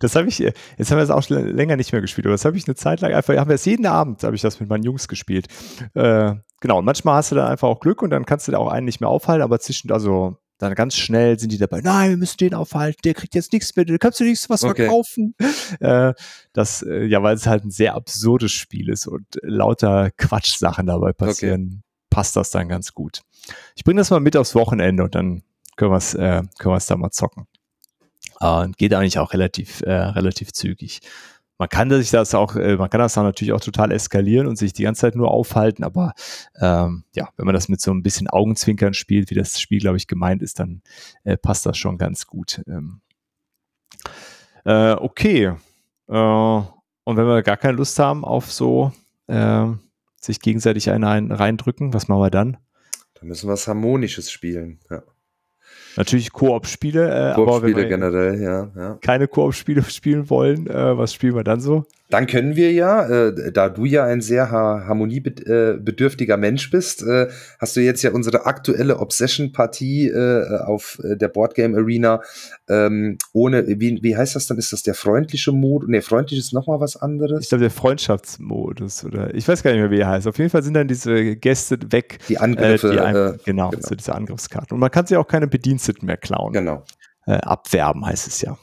Das 0.02 0.16
habe 0.16 0.30
ich, 0.30 0.40
jetzt 0.40 0.56
haben 0.92 0.98
wir 0.98 1.04
es 1.04 1.10
auch 1.10 1.24
schon 1.24 1.46
länger 1.46 1.76
nicht 1.76 1.92
mehr 1.92 2.00
gespielt, 2.00 2.26
aber 2.26 2.34
das 2.34 2.46
habe 2.46 2.56
ich 2.56 2.66
eine 2.66 2.76
Zeit 2.76 3.02
lang 3.02 3.14
einfach, 3.14 3.36
haben 3.36 3.50
wir 3.50 3.56
es 3.56 3.66
jeden 3.66 3.86
Abend, 3.86 4.24
habe 4.24 4.34
ich 4.34 4.42
das 4.42 4.62
mit 4.62 4.70
meinen 4.70 4.84
Jungs 4.84 5.10
gespielt. 5.10 5.48
Äh, 5.94 6.36
genau, 6.62 6.80
und 6.80 6.86
manchmal 6.86 7.16
hast 7.16 7.34
du 7.34 7.36
dann 7.36 7.48
einfach 7.48 7.68
auch 7.68 7.82
Glück 7.82 8.02
und 8.02 8.12
dann 8.12 8.26
kannst 8.26 8.48
du 8.48 8.54
da 8.54 8.60
auch 8.60 8.70
einen 8.70 8.86
nicht 8.86 9.02
mehr 9.02 9.10
aufhalten, 9.10 9.44
aber 9.44 9.60
zwischen, 9.60 9.92
also 9.92 10.38
dann 10.60 10.76
ganz 10.76 10.96
schnell 10.96 11.40
sind 11.40 11.52
die 11.52 11.58
dabei, 11.58 11.82
nein, 11.82 12.12
wir 12.12 12.18
müssen 12.18 12.38
den 12.38 12.54
aufhalten, 12.54 13.00
der 13.04 13.14
kriegt 13.14 13.34
jetzt 13.34 13.54
nichts 13.54 13.76
mehr, 13.76 13.86
du 13.86 13.98
kannst 13.98 14.20
du 14.20 14.26
nichts 14.26 14.50
was 14.50 14.64
okay. 14.64 14.84
verkaufen. 14.84 15.36
Äh, 15.80 16.14
das, 16.54 16.82
äh, 16.82 17.06
ja, 17.06 17.24
weil 17.24 17.36
es 17.36 17.48
halt 17.48 17.64
ein 17.64 17.72
sehr 17.72 17.96
absurdes 17.96 18.52
Spiel 18.52 18.90
ist 18.90 19.08
und 19.08 19.26
lauter 19.42 20.12
Quatschsachen 20.18 20.88
dabei 20.88 21.14
passieren, 21.14 21.68
okay. 21.68 22.06
passt 22.10 22.36
das 22.36 22.50
dann 22.50 22.68
ganz 22.68 22.94
gut. 22.94 23.22
Ich 23.76 23.84
bringe 23.84 24.00
das 24.00 24.10
mal 24.10 24.20
mit 24.20 24.36
aufs 24.36 24.56
Wochenende 24.56 25.04
und 25.04 25.16
dann 25.16 25.44
können 25.78 25.92
wir 25.92 25.98
es 25.98 26.14
äh, 26.16 26.44
können 26.58 26.74
wir 26.74 26.78
es 26.78 26.88
da 26.88 26.98
mal 26.98 27.12
zocken. 27.12 27.48
Äh, 28.42 28.68
geht 28.78 28.94
eigentlich 28.94 29.20
auch 29.20 29.32
relativ, 29.32 29.82
äh, 29.82 29.92
relativ 29.92 30.52
zügig 30.52 31.02
man 31.60 31.68
kann 31.70 31.92
sich 31.92 32.10
das 32.10 32.34
auch, 32.34 32.56
äh, 32.56 32.78
man 32.78 32.90
kann 32.90 33.02
das 33.02 33.14
dann 33.14 33.26
natürlich 33.26 33.52
auch 33.54 33.60
total 33.60 33.92
eskalieren 33.92 34.48
und 34.48 34.56
sich 34.56 34.74
die 34.74 34.84
ganze 34.84 35.02
Zeit 35.02 35.16
nur 35.16 35.30
aufhalten, 35.30 35.84
aber 35.84 36.14
ähm, 36.60 37.04
ja, 37.14 37.30
wenn 37.36 37.46
man 37.46 37.54
das 37.54 37.68
mit 37.68 37.82
so 37.82 37.92
ein 37.92 38.02
bisschen 38.02 38.30
Augenzwinkern 38.30 38.94
spielt, 38.94 39.30
wie 39.30 39.36
das 39.36 39.60
Spiel, 39.60 39.80
glaube 39.80 39.98
ich, 39.98 40.08
gemeint 40.08 40.42
ist, 40.42 40.60
dann 40.60 40.82
äh, 41.26 41.38
passt 41.38 41.66
das 41.66 41.78
schon 41.78 41.98
ganz 41.98 42.26
gut. 42.26 42.64
Ähm, 42.66 43.02
äh, 44.64 44.94
okay. 44.94 45.54
Äh, 46.08 46.14
und 46.14 47.18
wenn 47.18 47.28
wir 47.28 47.44
gar 47.44 47.58
keine 47.58 47.78
Lust 47.78 48.00
haben 48.00 48.24
auf 48.24 48.52
so 48.52 48.94
äh, 49.28 49.68
sich 50.22 50.40
gegenseitig 50.40 50.90
einen 50.90 51.32
reindrücken, 51.32 51.94
was 51.94 52.08
machen 52.08 52.22
wir 52.22 52.32
dann? 52.32 52.58
Dann 53.16 53.28
müssen 53.28 53.50
wir 53.50 53.54
was 53.54 53.68
Harmonisches 53.68 54.32
spielen, 54.32 54.80
ja. 54.90 55.04
Natürlich 56.00 56.32
Koop-Spiele, 56.32 57.32
äh, 57.32 57.36
Koop 57.36 57.50
aber 57.50 57.62
wenn 57.62 57.76
wir 57.76 57.86
generell, 57.86 58.42
ja, 58.42 58.70
ja. 58.74 58.98
keine 59.02 59.28
Koop-Spiele 59.28 59.84
spielen 59.90 60.30
wollen, 60.30 60.66
äh, 60.68 60.98
was 60.98 61.14
spielen 61.14 61.36
wir 61.36 61.44
dann 61.44 61.60
so? 61.60 61.84
Dann 62.10 62.26
können 62.26 62.56
wir 62.56 62.72
ja, 62.72 63.08
äh, 63.08 63.52
da 63.52 63.70
du 63.70 63.86
ja 63.86 64.04
ein 64.04 64.22
sehr 64.22 64.50
harmoniebedürftiger 64.50 66.38
Mensch 66.38 66.72
bist, 66.72 67.04
äh, 67.04 67.28
hast 67.60 67.76
du 67.76 67.82
jetzt 67.82 68.02
ja 68.02 68.12
unsere 68.12 68.48
aktuelle 68.48 69.00
Obsession-Partie 69.00 70.08
äh, 70.08 70.60
auf 70.66 71.00
äh, 71.04 71.16
der 71.16 71.28
Boardgame 71.28 71.78
Arena 71.78 72.22
ähm, 72.68 73.18
ohne, 73.32 73.68
wie, 73.68 74.00
wie 74.02 74.18
heißt 74.18 74.36
das 74.36 74.48
dann? 74.48 74.58
Ist 74.58 74.74
das 74.74 74.82
der 74.82 74.96
freundliche 74.96 75.52
Modus? 75.52 75.88
Ne, 75.88 76.02
freundlich 76.02 76.40
ist 76.40 76.52
nochmal 76.52 76.80
was 76.80 76.98
anderes. 76.98 77.44
Ich 77.44 77.50
glaube, 77.50 77.62
der 77.62 77.72
Freundschaftsmodus 77.72 79.06
oder 79.06 79.34
ich 79.36 79.48
weiß 79.48 79.62
gar 79.62 79.72
nicht 79.72 79.82
mehr, 79.82 79.92
wie 79.92 80.00
er 80.00 80.10
heißt. 80.10 80.28
Auf 80.28 80.38
jeden 80.40 80.50
Fall 80.50 80.64
sind 80.64 80.74
dann 80.74 80.88
diese 80.88 81.36
Gäste 81.36 81.78
weg. 81.92 82.20
Die 82.28 82.40
Angriffe. 82.40 82.90
Äh, 82.90 82.92
die 82.92 83.00
einem, 83.00 83.40
genau, 83.46 83.70
genau. 83.70 83.88
So 83.88 83.94
diese 83.94 84.16
Angriffskarten. 84.16 84.74
Und 84.74 84.80
man 84.80 84.90
kann 84.90 85.06
sich 85.06 85.16
auch 85.16 85.28
keine 85.28 85.48
Bediensteten 85.48 86.08
mehr 86.08 86.18
klauen. 86.18 86.54
Genau. 86.54 86.84
Äh, 87.28 87.34
abwerben 87.34 88.06
heißt 88.06 88.28
es 88.28 88.42
ja. 88.42 88.58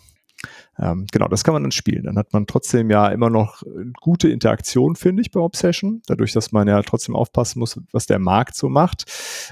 Ähm, 0.78 1.06
genau, 1.10 1.28
das 1.28 1.44
kann 1.44 1.54
man 1.54 1.62
dann 1.62 1.72
spielen. 1.72 2.04
Dann 2.04 2.18
hat 2.18 2.32
man 2.32 2.46
trotzdem 2.46 2.90
ja 2.90 3.08
immer 3.08 3.30
noch 3.30 3.62
gute 4.00 4.28
Interaktion, 4.28 4.96
finde 4.96 5.22
ich, 5.22 5.30
bei 5.30 5.40
Obsession. 5.40 6.02
Dadurch, 6.06 6.32
dass 6.32 6.52
man 6.52 6.68
ja 6.68 6.80
trotzdem 6.82 7.16
aufpassen 7.16 7.60
muss, 7.60 7.80
was 7.92 8.06
der 8.06 8.18
Markt 8.18 8.54
so 8.56 8.68
macht. 8.68 9.04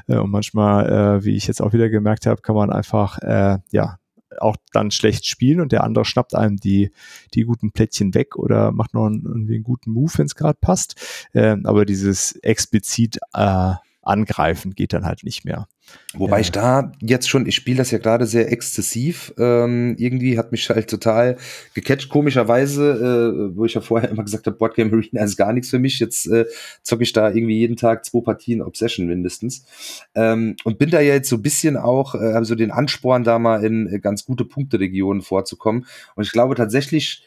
Äh, 0.06 0.16
und 0.16 0.30
manchmal, 0.30 1.18
äh, 1.20 1.24
wie 1.24 1.36
ich 1.36 1.46
jetzt 1.46 1.62
auch 1.62 1.72
wieder 1.72 1.88
gemerkt 1.88 2.26
habe, 2.26 2.42
kann 2.42 2.54
man 2.56 2.70
einfach, 2.70 3.18
äh, 3.18 3.58
ja, 3.70 3.98
auch 4.40 4.56
dann 4.72 4.90
schlecht 4.90 5.26
spielen 5.26 5.60
und 5.60 5.70
der 5.70 5.84
andere 5.84 6.04
schnappt 6.04 6.34
einem 6.34 6.56
die, 6.56 6.90
die 7.34 7.42
guten 7.42 7.70
Plättchen 7.70 8.14
weg 8.14 8.36
oder 8.36 8.72
macht 8.72 8.92
noch 8.92 9.06
einen, 9.06 9.22
irgendwie 9.24 9.54
einen 9.54 9.62
guten 9.62 9.92
Move, 9.92 10.12
wenn 10.16 10.26
es 10.26 10.34
gerade 10.34 10.58
passt. 10.60 11.28
Ähm, 11.34 11.66
aber 11.66 11.84
dieses 11.84 12.32
explizit 12.42 13.18
äh, 13.32 13.74
angreifen 14.06 14.74
geht 14.74 14.92
dann 14.92 15.04
halt 15.04 15.24
nicht 15.24 15.44
mehr. 15.44 15.68
Wobei 16.14 16.36
ja. 16.36 16.40
ich 16.40 16.52
da 16.52 16.92
jetzt 17.00 17.28
schon, 17.28 17.46
ich 17.46 17.54
spiele 17.54 17.78
das 17.78 17.90
ja 17.90 17.98
gerade 17.98 18.26
sehr 18.26 18.50
exzessiv. 18.50 19.34
Ähm, 19.38 19.96
irgendwie 19.98 20.38
hat 20.38 20.52
mich 20.52 20.68
halt 20.70 20.88
total 20.88 21.36
gecatcht. 21.74 22.08
Komischerweise, 22.08 23.52
äh, 23.52 23.56
wo 23.56 23.64
ich 23.64 23.74
ja 23.74 23.80
vorher 23.80 24.10
immer 24.10 24.24
gesagt 24.24 24.46
habe, 24.46 24.56
Boardgame 24.56 24.92
Arena 24.92 25.24
ist 25.24 25.36
gar 25.36 25.52
nichts 25.52 25.70
für 25.70 25.78
mich. 25.78 25.98
Jetzt 25.98 26.26
äh, 26.26 26.46
zocke 26.82 27.02
ich 27.02 27.12
da 27.12 27.28
irgendwie 27.28 27.58
jeden 27.58 27.76
Tag 27.76 28.04
zwei 28.04 28.20
Partien 28.20 28.62
Obsession 28.62 29.06
mindestens. 29.06 29.66
Ähm, 30.14 30.56
und 30.64 30.78
bin 30.78 30.90
da 30.90 31.00
ja 31.00 31.14
jetzt 31.14 31.28
so 31.28 31.36
ein 31.36 31.42
bisschen 31.42 31.76
auch, 31.76 32.14
äh, 32.14 32.34
habe 32.34 32.44
so 32.44 32.54
den 32.54 32.70
Ansporn, 32.70 33.24
da 33.24 33.38
mal 33.38 33.64
in 33.64 33.86
äh, 33.92 33.98
ganz 33.98 34.24
gute 34.24 34.44
Punkteregionen 34.44 35.22
vorzukommen. 35.22 35.86
Und 36.14 36.24
ich 36.24 36.32
glaube 36.32 36.54
tatsächlich, 36.54 37.24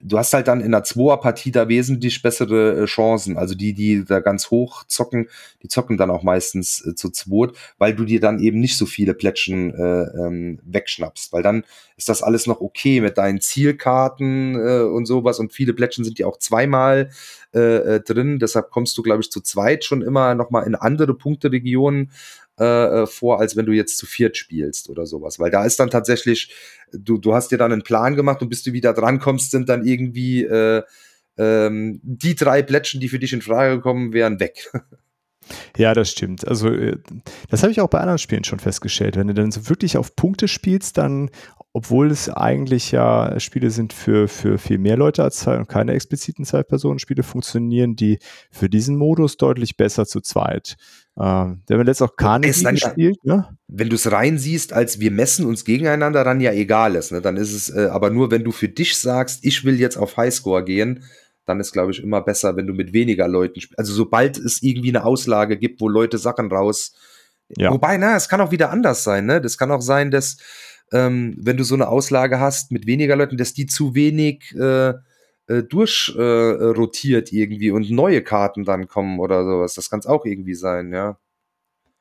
du 0.00 0.18
hast 0.18 0.32
halt 0.32 0.48
dann 0.48 0.60
in 0.60 0.70
der 0.70 0.84
Zweier-Partie 0.84 1.50
da 1.50 1.68
wesentlich 1.68 2.22
bessere 2.22 2.82
äh, 2.82 2.84
Chancen. 2.84 3.36
Also 3.36 3.54
die, 3.54 3.74
die 3.74 4.04
da 4.04 4.20
ganz 4.20 4.50
hoch 4.50 4.84
zocken, 4.84 5.28
die 5.62 5.68
zocken 5.68 5.96
dann 5.96 6.10
auch 6.10 6.22
meistens 6.22 6.84
äh, 6.86 6.94
zu 6.94 7.10
zweit, 7.10 7.52
weil 7.78 7.94
du 7.94 8.04
dir 8.04 8.20
dann 8.20 8.38
eben 8.38 8.60
nicht 8.60 8.76
so 8.76 8.86
viele 8.86 9.14
Plätschen 9.14 9.74
äh, 9.74 10.02
ähm, 10.18 10.60
wegschnappst. 10.64 11.32
Weil 11.32 11.42
dann 11.42 11.64
ist 11.96 12.08
das 12.08 12.22
alles 12.22 12.46
noch 12.46 12.60
okay 12.60 13.00
mit 13.00 13.18
deinen 13.18 13.40
Zielkarten 13.40 14.54
äh, 14.54 14.82
und 14.82 15.06
sowas. 15.06 15.38
Und 15.38 15.52
viele 15.52 15.74
Plätschen 15.74 16.04
sind 16.04 16.18
ja 16.18 16.26
auch 16.26 16.38
zweimal 16.38 17.10
äh, 17.54 17.58
äh 17.96 18.00
drin. 18.00 18.38
Deshalb 18.38 18.70
kommst 18.70 18.96
du, 18.98 19.02
glaube 19.02 19.22
ich, 19.22 19.30
zu 19.30 19.40
zweit 19.40 19.84
schon 19.84 20.02
immer 20.02 20.34
noch 20.34 20.50
mal 20.50 20.62
in 20.62 20.74
andere 20.74 21.14
Punkteregionen 21.14 22.10
äh, 22.58 23.02
äh, 23.02 23.06
vor, 23.06 23.40
als 23.40 23.56
wenn 23.56 23.66
du 23.66 23.72
jetzt 23.72 23.98
zu 23.98 24.06
viert 24.06 24.36
spielst 24.36 24.88
oder 24.88 25.06
sowas. 25.06 25.38
Weil 25.38 25.50
da 25.50 25.64
ist 25.64 25.78
dann 25.80 25.90
tatsächlich, 25.90 26.54
du, 26.92 27.18
du 27.18 27.34
hast 27.34 27.50
dir 27.50 27.58
dann 27.58 27.72
einen 27.72 27.82
Plan 27.82 28.16
gemacht 28.16 28.42
und 28.42 28.48
bis 28.48 28.62
du 28.62 28.72
wieder 28.72 28.92
drankommst, 28.92 29.50
sind 29.50 29.68
dann 29.68 29.86
irgendwie 29.86 30.44
äh, 30.44 30.82
ähm, 31.36 32.00
die 32.02 32.34
drei 32.34 32.62
Plätschen, 32.62 33.00
die 33.00 33.08
für 33.08 33.18
dich 33.18 33.32
in 33.32 33.42
Frage 33.42 33.80
kommen, 33.80 34.12
wären 34.12 34.40
weg. 34.40 34.70
Ja, 35.76 35.94
das 35.94 36.10
stimmt. 36.10 36.46
Also 36.46 36.68
äh, 36.68 36.96
das 37.50 37.62
habe 37.62 37.72
ich 37.72 37.80
auch 37.80 37.88
bei 37.88 38.00
anderen 38.00 38.18
Spielen 38.18 38.44
schon 38.44 38.58
festgestellt. 38.58 39.16
Wenn 39.16 39.28
du 39.28 39.34
dann 39.34 39.50
so 39.50 39.68
wirklich 39.68 39.96
auf 39.96 40.16
Punkte 40.16 40.48
spielst, 40.48 40.98
dann, 40.98 41.30
obwohl 41.72 42.10
es 42.10 42.28
eigentlich 42.28 42.92
ja 42.92 43.38
Spiele 43.40 43.70
sind 43.70 43.92
für, 43.92 44.28
für 44.28 44.58
viel 44.58 44.78
mehr 44.78 44.96
Leute 44.96 45.22
als 45.22 45.36
zwei 45.36 45.56
und 45.56 45.68
keine 45.68 45.92
expliziten 45.92 46.44
Zwei-Personen-Spiele, 46.44 47.22
funktionieren 47.22 47.96
die 47.96 48.18
für 48.50 48.68
diesen 48.68 48.96
Modus 48.96 49.36
deutlich 49.36 49.76
besser 49.76 50.06
zu 50.06 50.20
zweit. 50.20 50.76
Ähm, 51.20 51.62
der 51.68 51.78
hat 51.78 51.86
jetzt 51.88 52.02
auch 52.02 52.14
Carnegie 52.16 52.62
gespielt, 52.62 53.24
ne? 53.24 53.48
Wenn 53.66 53.88
du 53.88 53.96
es 53.96 54.10
rein 54.10 54.38
siehst, 54.38 54.72
als 54.72 55.00
wir 55.00 55.10
messen 55.10 55.46
uns 55.46 55.64
gegeneinander, 55.64 56.22
dann 56.22 56.40
ja 56.40 56.52
egal 56.52 56.94
ist. 56.94 57.10
Ne? 57.10 57.20
Dann 57.20 57.36
ist 57.36 57.52
es, 57.52 57.70
äh, 57.70 57.88
aber 57.90 58.10
nur 58.10 58.30
wenn 58.30 58.44
du 58.44 58.52
für 58.52 58.68
dich 58.68 58.96
sagst, 58.96 59.44
ich 59.44 59.64
will 59.64 59.80
jetzt 59.80 59.96
auf 59.96 60.16
Highscore 60.16 60.64
gehen, 60.64 61.04
dann 61.48 61.60
ist, 61.60 61.72
glaube 61.72 61.92
ich, 61.92 62.02
immer 62.02 62.20
besser, 62.20 62.56
wenn 62.56 62.66
du 62.66 62.74
mit 62.74 62.92
weniger 62.92 63.26
Leuten 63.28 63.60
spielst. 63.60 63.78
Also 63.78 63.92
sobald 63.92 64.36
es 64.38 64.62
irgendwie 64.62 64.90
eine 64.90 65.04
Auslage 65.04 65.56
gibt, 65.56 65.80
wo 65.80 65.88
Leute 65.88 66.18
Sachen 66.18 66.50
raus. 66.50 66.94
Ja. 67.56 67.72
Wobei, 67.72 67.96
na, 67.96 68.16
es 68.16 68.28
kann 68.28 68.40
auch 68.40 68.50
wieder 68.50 68.70
anders 68.70 69.04
sein, 69.04 69.26
ne? 69.26 69.40
Das 69.40 69.56
kann 69.56 69.70
auch 69.70 69.80
sein, 69.80 70.10
dass 70.10 70.36
ähm, 70.92 71.36
wenn 71.38 71.56
du 71.56 71.64
so 71.64 71.74
eine 71.74 71.88
Auslage 71.88 72.40
hast 72.40 72.72
mit 72.72 72.86
weniger 72.86 73.16
Leuten, 73.16 73.36
dass 73.36 73.54
die 73.54 73.66
zu 73.66 73.94
wenig 73.94 74.54
äh, 74.54 74.94
äh, 75.48 75.62
durchrotiert 75.62 77.32
äh, 77.32 77.36
irgendwie 77.36 77.70
und 77.70 77.90
neue 77.90 78.22
Karten 78.22 78.64
dann 78.64 78.86
kommen 78.86 79.18
oder 79.18 79.44
sowas. 79.44 79.74
Das 79.74 79.88
kann 79.88 80.00
es 80.00 80.06
auch 80.06 80.26
irgendwie 80.26 80.54
sein, 80.54 80.92
ja. 80.92 81.18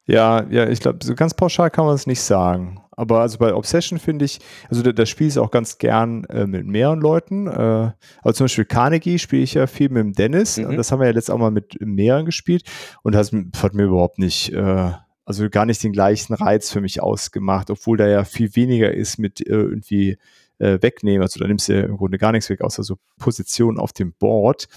Ja, 0.07 0.45
ja, 0.49 0.67
ich 0.69 0.79
glaube, 0.79 0.99
so 1.03 1.13
ganz 1.15 1.33
pauschal 1.33 1.69
kann 1.69 1.85
man 1.85 1.93
es 1.93 2.07
nicht 2.07 2.21
sagen. 2.21 2.81
Aber 2.91 3.19
also 3.19 3.37
bei 3.37 3.53
Obsession 3.53 3.99
finde 3.99 4.25
ich, 4.25 4.39
also 4.69 4.81
das 4.81 5.09
Spiel 5.09 5.27
ist 5.27 5.37
auch 5.37 5.51
ganz 5.51 5.77
gern 5.77 6.23
äh, 6.25 6.47
mit 6.47 6.65
mehreren 6.65 6.99
Leuten. 6.99 7.45
Äh, 7.45 7.91
also 8.23 8.37
zum 8.37 8.45
Beispiel 8.45 8.65
Carnegie 8.65 9.19
spiele 9.19 9.43
ich 9.43 9.53
ja 9.53 9.67
viel 9.67 9.89
mit 9.89 9.99
dem 9.99 10.13
Dennis. 10.13 10.57
Mhm. 10.57 10.65
Und 10.65 10.77
das 10.77 10.91
haben 10.91 10.99
wir 10.99 11.07
ja 11.07 11.13
letztes 11.13 11.33
auch 11.33 11.37
mal 11.37 11.51
mit 11.51 11.77
mehreren 11.79 12.25
gespielt. 12.25 12.63
Und 13.03 13.13
das 13.13 13.31
hat 13.61 13.73
mir 13.73 13.83
überhaupt 13.83 14.17
nicht, 14.17 14.51
äh, 14.53 14.91
also 15.25 15.49
gar 15.49 15.65
nicht 15.65 15.83
den 15.83 15.91
gleichen 15.91 16.33
Reiz 16.33 16.71
für 16.71 16.81
mich 16.81 17.03
ausgemacht, 17.03 17.69
obwohl 17.69 17.97
da 17.97 18.07
ja 18.07 18.23
viel 18.23 18.55
weniger 18.55 18.91
ist 18.91 19.19
mit 19.19 19.41
äh, 19.41 19.51
irgendwie 19.51 20.17
äh, 20.59 20.79
wegnehmen. 20.81 21.21
Also 21.21 21.39
da 21.39 21.47
nimmst 21.47 21.69
du 21.69 21.73
ja 21.73 21.85
im 21.85 21.97
Grunde 21.97 22.17
gar 22.17 22.31
nichts 22.31 22.49
weg, 22.49 22.61
außer 22.61 22.83
so 22.83 22.97
Positionen 23.19 23.79
auf 23.79 23.93
dem 23.93 24.13
Board. 24.13 24.67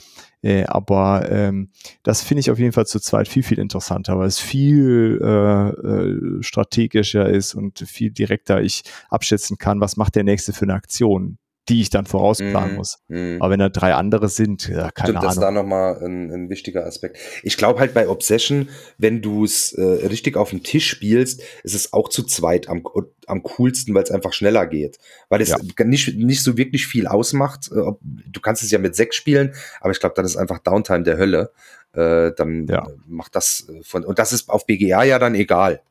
Äh, 0.43 0.65
aber 0.65 1.31
ähm, 1.31 1.71
das 2.03 2.23
finde 2.23 2.41
ich 2.41 2.51
auf 2.51 2.59
jeden 2.59 2.73
Fall 2.73 2.87
zu 2.87 3.01
zweit 3.01 3.29
viel, 3.29 3.43
viel 3.43 3.59
interessanter, 3.59 4.19
weil 4.19 4.29
es 4.29 4.39
viel 4.39 5.21
äh, 5.23 5.69
äh, 5.69 6.43
strategischer 6.43 7.29
ist 7.29 7.55
und 7.55 7.81
viel 7.81 8.11
direkter 8.11 8.61
ich 8.63 8.83
abschätzen 9.09 9.59
kann, 9.59 9.81
was 9.81 9.97
macht 9.97 10.15
der 10.15 10.25
nächste 10.25 10.53
für 10.53 10.65
eine 10.65 10.75
Aktion 10.75 11.39
die 11.71 11.81
ich 11.81 11.89
dann 11.89 12.05
vorausplanen 12.05 12.75
mm, 12.75 12.77
muss. 12.77 12.99
Mm. 13.09 13.37
Aber 13.41 13.53
wenn 13.53 13.61
da 13.61 13.69
drei 13.69 13.95
andere 13.95 14.29
sind, 14.29 14.69
ja, 14.69 14.91
keine 14.91 15.11
Stimmt, 15.11 15.19
Ahnung. 15.19 15.23
Das 15.23 15.35
ist 15.35 15.41
da 15.41 15.51
nochmal 15.53 16.05
ein, 16.05 16.31
ein 16.31 16.51
wichtiger 16.51 16.85
Aspekt. 16.85 17.19
Ich 17.45 17.57
glaube 17.57 17.79
halt 17.79 17.95
bei 17.95 18.09
Obsession, 18.09 18.69
wenn 18.99 19.23
du 19.23 19.45
es 19.45 19.73
äh, 19.73 19.83
richtig 19.83 20.37
auf 20.37 20.51
dem 20.51 20.65
Tisch 20.65 20.91
spielst, 20.91 21.43
ist 21.63 21.75
es 21.75 21.93
auch 21.93 22.09
zu 22.09 22.25
zweit 22.25 22.69
am, 22.69 22.83
am 23.27 23.43
coolsten, 23.45 23.95
weil 23.95 24.03
es 24.03 24.11
einfach 24.11 24.33
schneller 24.33 24.67
geht. 24.67 24.99
Weil 25.29 25.41
es 25.41 25.51
ja. 25.51 25.59
nicht, 25.85 26.17
nicht 26.17 26.43
so 26.43 26.57
wirklich 26.57 26.89
viel 26.89 27.07
ausmacht. 27.07 27.71
Äh, 27.73 27.93
du 28.03 28.41
kannst 28.43 28.65
es 28.65 28.73
ja 28.73 28.81
mit 28.81 28.97
sechs 28.97 29.15
spielen, 29.15 29.55
aber 29.81 29.93
ich 29.93 30.01
glaube, 30.01 30.17
das 30.17 30.27
ist 30.27 30.37
einfach 30.37 30.59
Downtime 30.59 31.05
der 31.05 31.19
Hölle. 31.19 31.53
Äh, 31.93 32.33
dann 32.37 32.67
ja. 32.67 32.87
macht 33.07 33.37
das 33.37 33.69
äh, 33.69 33.83
von, 33.85 34.05
und 34.05 34.19
das 34.19 34.33
ist 34.33 34.49
auf 34.49 34.67
BGA 34.67 35.05
ja 35.05 35.19
dann 35.21 35.37
egal. 35.37 35.83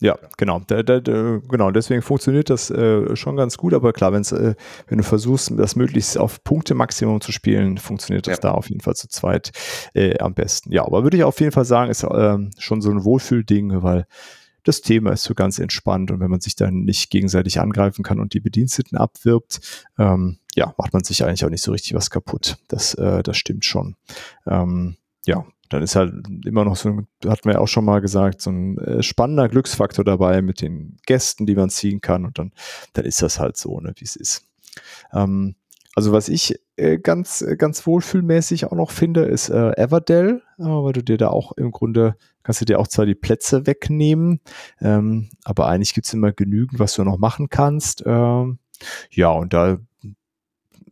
Ja, 0.00 0.16
genau. 0.36 0.60
Da, 0.66 0.82
da, 0.82 1.00
da, 1.00 1.40
genau. 1.48 1.70
Deswegen 1.72 2.02
funktioniert 2.02 2.50
das 2.50 2.70
äh, 2.70 3.16
schon 3.16 3.36
ganz 3.36 3.56
gut. 3.56 3.74
Aber 3.74 3.92
klar, 3.92 4.12
wenn's, 4.12 4.30
äh, 4.30 4.54
wenn 4.86 4.98
du 4.98 5.04
versuchst, 5.04 5.52
das 5.56 5.74
möglichst 5.74 6.16
auf 6.16 6.44
Punkte 6.44 6.74
Maximum 6.74 7.20
zu 7.20 7.32
spielen, 7.32 7.78
funktioniert 7.78 8.26
das 8.26 8.36
ja. 8.36 8.42
da 8.42 8.50
auf 8.52 8.68
jeden 8.68 8.80
Fall 8.80 8.94
zu 8.94 9.08
zweit 9.08 9.50
äh, 9.94 10.18
am 10.18 10.34
besten. 10.34 10.72
Ja, 10.72 10.84
aber 10.84 11.02
würde 11.02 11.16
ich 11.16 11.24
auf 11.24 11.40
jeden 11.40 11.52
Fall 11.52 11.64
sagen, 11.64 11.90
ist 11.90 12.06
ähm, 12.08 12.50
schon 12.58 12.80
so 12.80 12.90
ein 12.90 13.04
Wohlfühlding, 13.04 13.82
weil 13.82 14.06
das 14.62 14.82
Thema 14.82 15.12
ist 15.12 15.24
so 15.24 15.34
ganz 15.34 15.58
entspannt 15.58 16.10
und 16.10 16.20
wenn 16.20 16.30
man 16.30 16.40
sich 16.40 16.54
dann 16.54 16.84
nicht 16.84 17.10
gegenseitig 17.10 17.58
angreifen 17.58 18.02
kann 18.02 18.20
und 18.20 18.34
die 18.34 18.40
Bediensteten 18.40 18.98
abwirbt, 18.98 19.60
ähm, 19.98 20.38
ja, 20.54 20.74
macht 20.76 20.92
man 20.92 21.02
sich 21.04 21.24
eigentlich 21.24 21.44
auch 21.44 21.50
nicht 21.50 21.62
so 21.62 21.72
richtig 21.72 21.94
was 21.94 22.10
kaputt. 22.10 22.58
Das, 22.68 22.94
äh, 22.94 23.22
das 23.22 23.36
stimmt 23.36 23.64
schon. 23.64 23.96
Ähm, 24.46 24.96
ja, 25.26 25.44
dann 25.68 25.82
ist 25.82 25.96
halt 25.96 26.12
immer 26.44 26.64
noch 26.64 26.76
so, 26.76 27.02
hatten 27.26 27.44
wir 27.44 27.54
ja 27.54 27.58
auch 27.58 27.68
schon 27.68 27.84
mal 27.84 28.00
gesagt, 28.00 28.40
so 28.40 28.50
ein 28.50 28.78
äh, 28.78 29.02
spannender 29.02 29.48
Glücksfaktor 29.48 30.04
dabei 30.04 30.42
mit 30.42 30.60
den 30.60 30.96
Gästen, 31.06 31.46
die 31.46 31.54
man 31.54 31.70
ziehen 31.70 32.00
kann 32.00 32.24
und 32.24 32.38
dann, 32.38 32.52
dann 32.92 33.04
ist 33.04 33.22
das 33.22 33.38
halt 33.38 33.56
so, 33.56 33.80
ne, 33.80 33.92
wie 33.96 34.04
es 34.04 34.16
ist. 34.16 34.44
Ähm, 35.12 35.56
also 35.94 36.12
was 36.12 36.28
ich 36.28 36.54
äh, 36.76 36.98
ganz, 36.98 37.44
ganz 37.58 37.84
wohlfühlmäßig 37.86 38.66
auch 38.66 38.72
noch 38.72 38.92
finde, 38.92 39.22
ist 39.22 39.48
äh, 39.48 39.72
Everdell, 39.72 40.42
äh, 40.58 40.62
weil 40.62 40.92
du 40.92 41.02
dir 41.02 41.16
da 41.16 41.28
auch 41.28 41.52
im 41.52 41.72
Grunde, 41.72 42.14
kannst 42.44 42.60
du 42.60 42.64
dir 42.64 42.78
auch 42.78 42.86
zwar 42.86 43.04
die 43.04 43.16
Plätze 43.16 43.66
wegnehmen, 43.66 44.40
ähm, 44.80 45.28
aber 45.44 45.66
eigentlich 45.66 45.94
gibt's 45.94 46.14
immer 46.14 46.30
genügend, 46.30 46.78
was 46.78 46.94
du 46.94 47.02
noch 47.02 47.18
machen 47.18 47.48
kannst. 47.48 48.04
Ähm, 48.06 48.58
ja, 49.10 49.30
und 49.30 49.52
da 49.52 49.78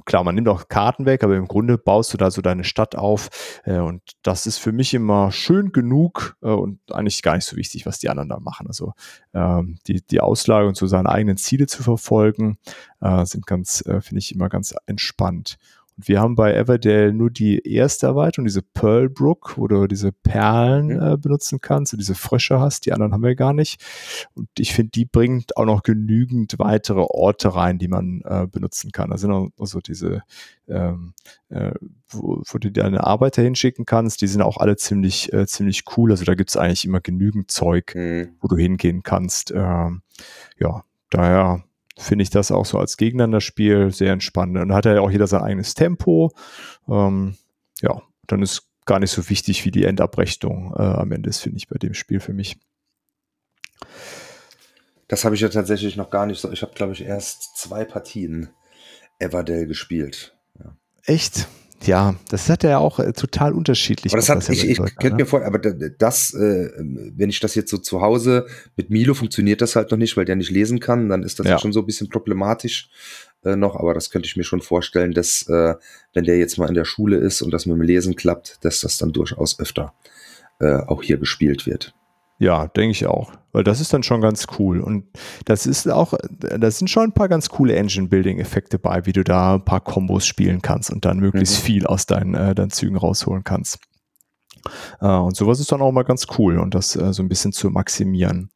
klar, 0.06 0.24
man 0.24 0.34
nimmt 0.34 0.48
auch 0.48 0.68
Karten 0.68 1.04
weg, 1.04 1.22
aber 1.22 1.36
im 1.36 1.46
Grunde 1.46 1.76
baust 1.76 2.14
du 2.14 2.16
da 2.16 2.30
so 2.30 2.40
deine 2.40 2.64
Stadt 2.64 2.96
auf. 2.96 3.60
Äh, 3.64 3.78
und 3.78 4.02
das 4.22 4.46
ist 4.46 4.58
für 4.58 4.72
mich 4.72 4.94
immer 4.94 5.30
schön 5.32 5.72
genug 5.72 6.36
äh, 6.42 6.46
und 6.46 6.80
eigentlich 6.90 7.22
gar 7.22 7.34
nicht 7.34 7.44
so 7.44 7.56
wichtig, 7.56 7.84
was 7.84 7.98
die 7.98 8.08
anderen 8.08 8.30
da 8.30 8.40
machen. 8.40 8.66
Also 8.66 8.94
ähm, 9.34 9.78
die, 9.86 10.00
die 10.06 10.20
Auslage 10.20 10.66
und 10.68 10.76
so 10.76 10.86
seine 10.86 11.10
eigenen 11.10 11.36
Ziele 11.36 11.66
zu 11.66 11.82
verfolgen, 11.82 12.58
äh, 13.00 13.26
sind 13.26 13.46
ganz, 13.46 13.84
äh, 13.86 14.00
finde 14.00 14.20
ich, 14.20 14.34
immer 14.34 14.48
ganz 14.48 14.74
entspannt. 14.86 15.58
Und 15.96 16.08
wir 16.08 16.20
haben 16.20 16.34
bei 16.34 16.54
Everdale 16.54 17.12
nur 17.12 17.30
die 17.30 17.58
erste 17.66 18.06
Erweiterung, 18.06 18.46
diese 18.46 18.62
Pearl 18.62 19.08
Brook, 19.08 19.54
wo 19.56 19.66
du 19.66 19.86
diese 19.86 20.12
Perlen 20.12 20.88
mhm. 20.88 21.02
äh, 21.02 21.16
benutzen 21.16 21.60
kannst 21.60 21.92
und 21.92 21.98
diese 21.98 22.14
Frösche 22.14 22.60
hast. 22.60 22.86
Die 22.86 22.92
anderen 22.92 23.12
haben 23.12 23.22
wir 23.22 23.34
gar 23.34 23.52
nicht. 23.52 23.82
Und 24.34 24.48
ich 24.58 24.74
finde, 24.74 24.90
die 24.90 25.06
bringt 25.06 25.56
auch 25.56 25.64
noch 25.64 25.82
genügend 25.82 26.58
weitere 26.58 27.00
Orte 27.00 27.54
rein, 27.54 27.78
die 27.78 27.88
man 27.88 28.20
äh, 28.24 28.46
benutzen 28.46 28.92
kann. 28.92 29.10
Da 29.10 29.18
sind 29.18 29.30
auch 29.30 29.50
so 29.58 29.80
diese, 29.80 30.22
ähm, 30.68 31.14
äh, 31.48 31.72
wo, 32.08 32.42
wo, 32.44 32.58
du 32.58 32.70
deine 32.70 33.04
Arbeiter 33.04 33.42
hinschicken 33.42 33.86
kannst. 33.86 34.20
Die 34.20 34.26
sind 34.26 34.42
auch 34.42 34.58
alle 34.58 34.76
ziemlich, 34.76 35.32
äh, 35.32 35.46
ziemlich 35.46 35.84
cool. 35.96 36.10
Also 36.10 36.24
da 36.24 36.34
gibt 36.34 36.50
es 36.50 36.56
eigentlich 36.56 36.84
immer 36.84 37.00
genügend 37.00 37.50
Zeug, 37.50 37.94
mhm. 37.94 38.36
wo 38.40 38.48
du 38.48 38.56
hingehen 38.56 39.02
kannst. 39.02 39.50
Ähm, 39.50 40.02
ja, 40.58 40.84
daher 41.10 41.64
finde 41.96 42.22
ich 42.22 42.30
das 42.30 42.50
auch 42.50 42.66
so 42.66 42.78
als 42.78 42.96
Gegeneinander-Spiel 42.96 43.90
sehr 43.90 44.12
entspannend. 44.12 44.58
Und 44.58 44.68
dann 44.68 44.76
hat 44.76 44.84
ja 44.84 45.00
auch 45.00 45.10
jeder 45.10 45.26
sein 45.26 45.42
eigenes 45.42 45.74
Tempo. 45.74 46.32
Ähm, 46.88 47.36
ja, 47.80 48.02
dann 48.26 48.42
ist 48.42 48.68
gar 48.84 49.00
nicht 49.00 49.10
so 49.10 49.28
wichtig, 49.28 49.64
wie 49.64 49.70
die 49.70 49.84
Endabrechnung 49.84 50.74
äh, 50.76 50.82
am 50.82 51.12
Ende 51.12 51.28
ist, 51.28 51.40
finde 51.40 51.58
ich, 51.58 51.68
bei 51.68 51.78
dem 51.78 51.94
Spiel 51.94 52.20
für 52.20 52.32
mich. 52.32 52.58
Das 55.08 55.24
habe 55.24 55.34
ich 55.34 55.40
ja 55.40 55.48
tatsächlich 55.48 55.96
noch 55.96 56.10
gar 56.10 56.26
nicht 56.26 56.40
so. 56.40 56.50
Ich 56.50 56.62
habe, 56.62 56.74
glaube 56.74 56.92
ich, 56.92 57.02
erst 57.02 57.56
zwei 57.56 57.84
Partien 57.84 58.50
Everdell 59.18 59.66
gespielt. 59.66 60.36
Ja. 60.58 60.76
Echt? 61.04 61.48
Ja, 61.86 62.16
das 62.28 62.48
hat 62.48 62.64
er 62.64 62.70
ja 62.70 62.78
auch 62.78 62.98
äh, 62.98 63.12
total 63.12 63.52
unterschiedlich. 63.52 64.12
Aber 64.12 64.20
das 64.20 64.28
hat, 64.28 64.48
ich, 64.48 64.68
ich 64.68 64.78
könnte 64.78 65.10
ne? 65.10 65.14
mir 65.16 65.26
vor, 65.26 65.44
aber 65.44 65.58
das, 65.58 66.34
äh, 66.34 66.70
wenn 66.76 67.30
ich 67.30 67.40
das 67.40 67.54
jetzt 67.54 67.70
so 67.70 67.78
zu 67.78 68.00
Hause 68.00 68.46
mit 68.76 68.90
Milo 68.90 69.14
funktioniert 69.14 69.60
das 69.60 69.76
halt 69.76 69.90
noch 69.90 69.98
nicht, 69.98 70.16
weil 70.16 70.24
der 70.24 70.36
nicht 70.36 70.50
lesen 70.50 70.80
kann, 70.80 71.08
dann 71.08 71.22
ist 71.22 71.38
das 71.38 71.46
ja, 71.46 71.52
ja 71.52 71.58
schon 71.58 71.72
so 71.72 71.80
ein 71.80 71.86
bisschen 71.86 72.08
problematisch 72.08 72.90
äh, 73.44 73.56
noch, 73.56 73.76
aber 73.76 73.94
das 73.94 74.10
könnte 74.10 74.26
ich 74.26 74.36
mir 74.36 74.44
schon 74.44 74.60
vorstellen, 74.60 75.12
dass 75.12 75.48
äh, 75.48 75.74
wenn 76.12 76.24
der 76.24 76.38
jetzt 76.38 76.58
mal 76.58 76.68
in 76.68 76.74
der 76.74 76.84
Schule 76.84 77.16
ist 77.16 77.42
und 77.42 77.50
das 77.52 77.66
mit 77.66 77.76
dem 77.76 77.82
Lesen 77.82 78.16
klappt, 78.16 78.58
dass 78.64 78.80
das 78.80 78.98
dann 78.98 79.12
durchaus 79.12 79.58
öfter 79.60 79.94
äh, 80.60 80.76
auch 80.76 81.02
hier 81.02 81.18
gespielt 81.18 81.66
wird. 81.66 81.94
Ja, 82.38 82.66
denke 82.66 82.90
ich 82.90 83.06
auch. 83.06 83.32
Weil 83.52 83.64
das 83.64 83.80
ist 83.80 83.92
dann 83.94 84.02
schon 84.02 84.20
ganz 84.20 84.46
cool. 84.58 84.80
Und 84.80 85.06
das 85.46 85.66
ist 85.66 85.88
auch, 85.90 86.12
da 86.30 86.70
sind 86.70 86.88
schon 86.88 87.04
ein 87.04 87.12
paar 87.12 87.28
ganz 87.28 87.48
coole 87.48 87.74
Engine-Building-Effekte 87.74 88.78
bei, 88.78 89.06
wie 89.06 89.12
du 89.12 89.24
da 89.24 89.54
ein 89.54 89.64
paar 89.64 89.80
Kombos 89.80 90.26
spielen 90.26 90.60
kannst 90.60 90.90
und 90.90 91.04
dann 91.06 91.18
möglichst 91.18 91.60
mhm. 91.60 91.66
viel 91.66 91.86
aus 91.86 92.04
deinen, 92.04 92.34
äh, 92.34 92.54
deinen 92.54 92.70
Zügen 92.70 92.96
rausholen 92.96 93.44
kannst. 93.44 93.78
Äh, 95.00 95.06
und 95.06 95.36
sowas 95.36 95.60
ist 95.60 95.72
dann 95.72 95.80
auch 95.80 95.92
mal 95.92 96.02
ganz 96.02 96.26
cool 96.38 96.58
und 96.58 96.74
das 96.74 96.96
äh, 96.96 97.12
so 97.12 97.22
ein 97.22 97.28
bisschen 97.28 97.52
zu 97.52 97.70
maximieren. 97.70 98.50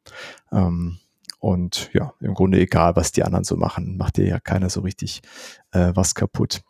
Ähm, 0.51 0.99
und 1.39 1.89
ja, 1.93 2.13
im 2.19 2.35
Grunde 2.35 2.59
egal, 2.59 2.95
was 2.95 3.11
die 3.11 3.23
anderen 3.23 3.43
so 3.43 3.57
machen, 3.57 3.97
macht 3.97 4.17
dir 4.17 4.27
ja 4.27 4.39
keiner 4.39 4.69
so 4.69 4.81
richtig 4.81 5.21
äh, 5.71 5.91
was 5.95 6.13
kaputt. 6.13 6.61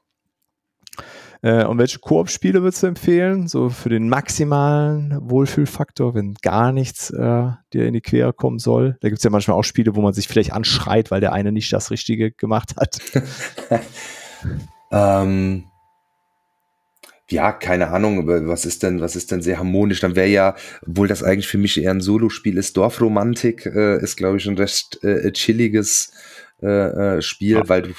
Äh, 1.44 1.66
und 1.66 1.78
welche 1.80 2.00
Koop-Spiele 2.00 2.62
würdest 2.62 2.84
du 2.84 2.88
empfehlen? 2.88 3.48
So 3.48 3.70
für 3.70 3.90
den 3.90 4.10
maximalen 4.10 5.18
Wohlfühlfaktor, 5.22 6.14
wenn 6.14 6.36
gar 6.36 6.72
nichts 6.72 7.10
äh, 7.10 7.50
dir 7.74 7.88
in 7.88 7.94
die 7.94 8.02
Quere 8.02 8.34
kommen 8.34 8.60
soll. 8.60 8.98
Da 9.02 9.10
gibt 9.10 9.20
es 9.20 9.24
ja 9.24 9.30
manchmal 9.32 9.58
auch 9.58 9.64
Spiele, 9.64 9.96
wo 9.96 10.02
man 10.02 10.14
sich 10.14 10.28
vielleicht 10.28 10.54
anschreit, 10.54 11.10
weil 11.10 11.22
der 11.22 11.34
eine 11.34 11.52
nicht 11.52 11.74
das 11.74 11.90
Richtige 11.90 12.32
gemacht 12.32 12.76
hat. 12.78 13.00
ähm, 14.92 15.64
ja, 17.32 17.54
keine 17.54 17.88
Ahnung, 17.90 18.28
was 18.28 18.66
ist 18.66 18.84
denn, 18.84 19.00
was 19.00 19.16
ist 19.16 19.32
denn 19.32 19.42
sehr 19.42 19.58
harmonisch? 19.58 20.02
Dann 20.02 20.16
wäre 20.16 20.28
ja, 20.28 20.56
obwohl 20.86 21.08
das 21.08 21.24
eigentlich 21.24 21.48
für 21.48 21.58
mich 21.58 21.82
eher 21.82 21.92
ein 21.92 22.02
Solospiel 22.02 22.58
ist, 22.58 22.76
Dorfromantik 22.78 23.66
äh, 23.66 24.02
ist, 24.02 24.18
glaube 24.18 24.38
ich, 24.38 24.46
ein 24.48 24.58
recht 24.58 25.02
äh, 25.04 25.32
chilliges 25.32 26.12
äh, 26.62 26.68
äh 26.68 27.22
Spiel, 27.22 27.56
ja. 27.56 27.70
weil 27.70 27.84
du 27.84 27.94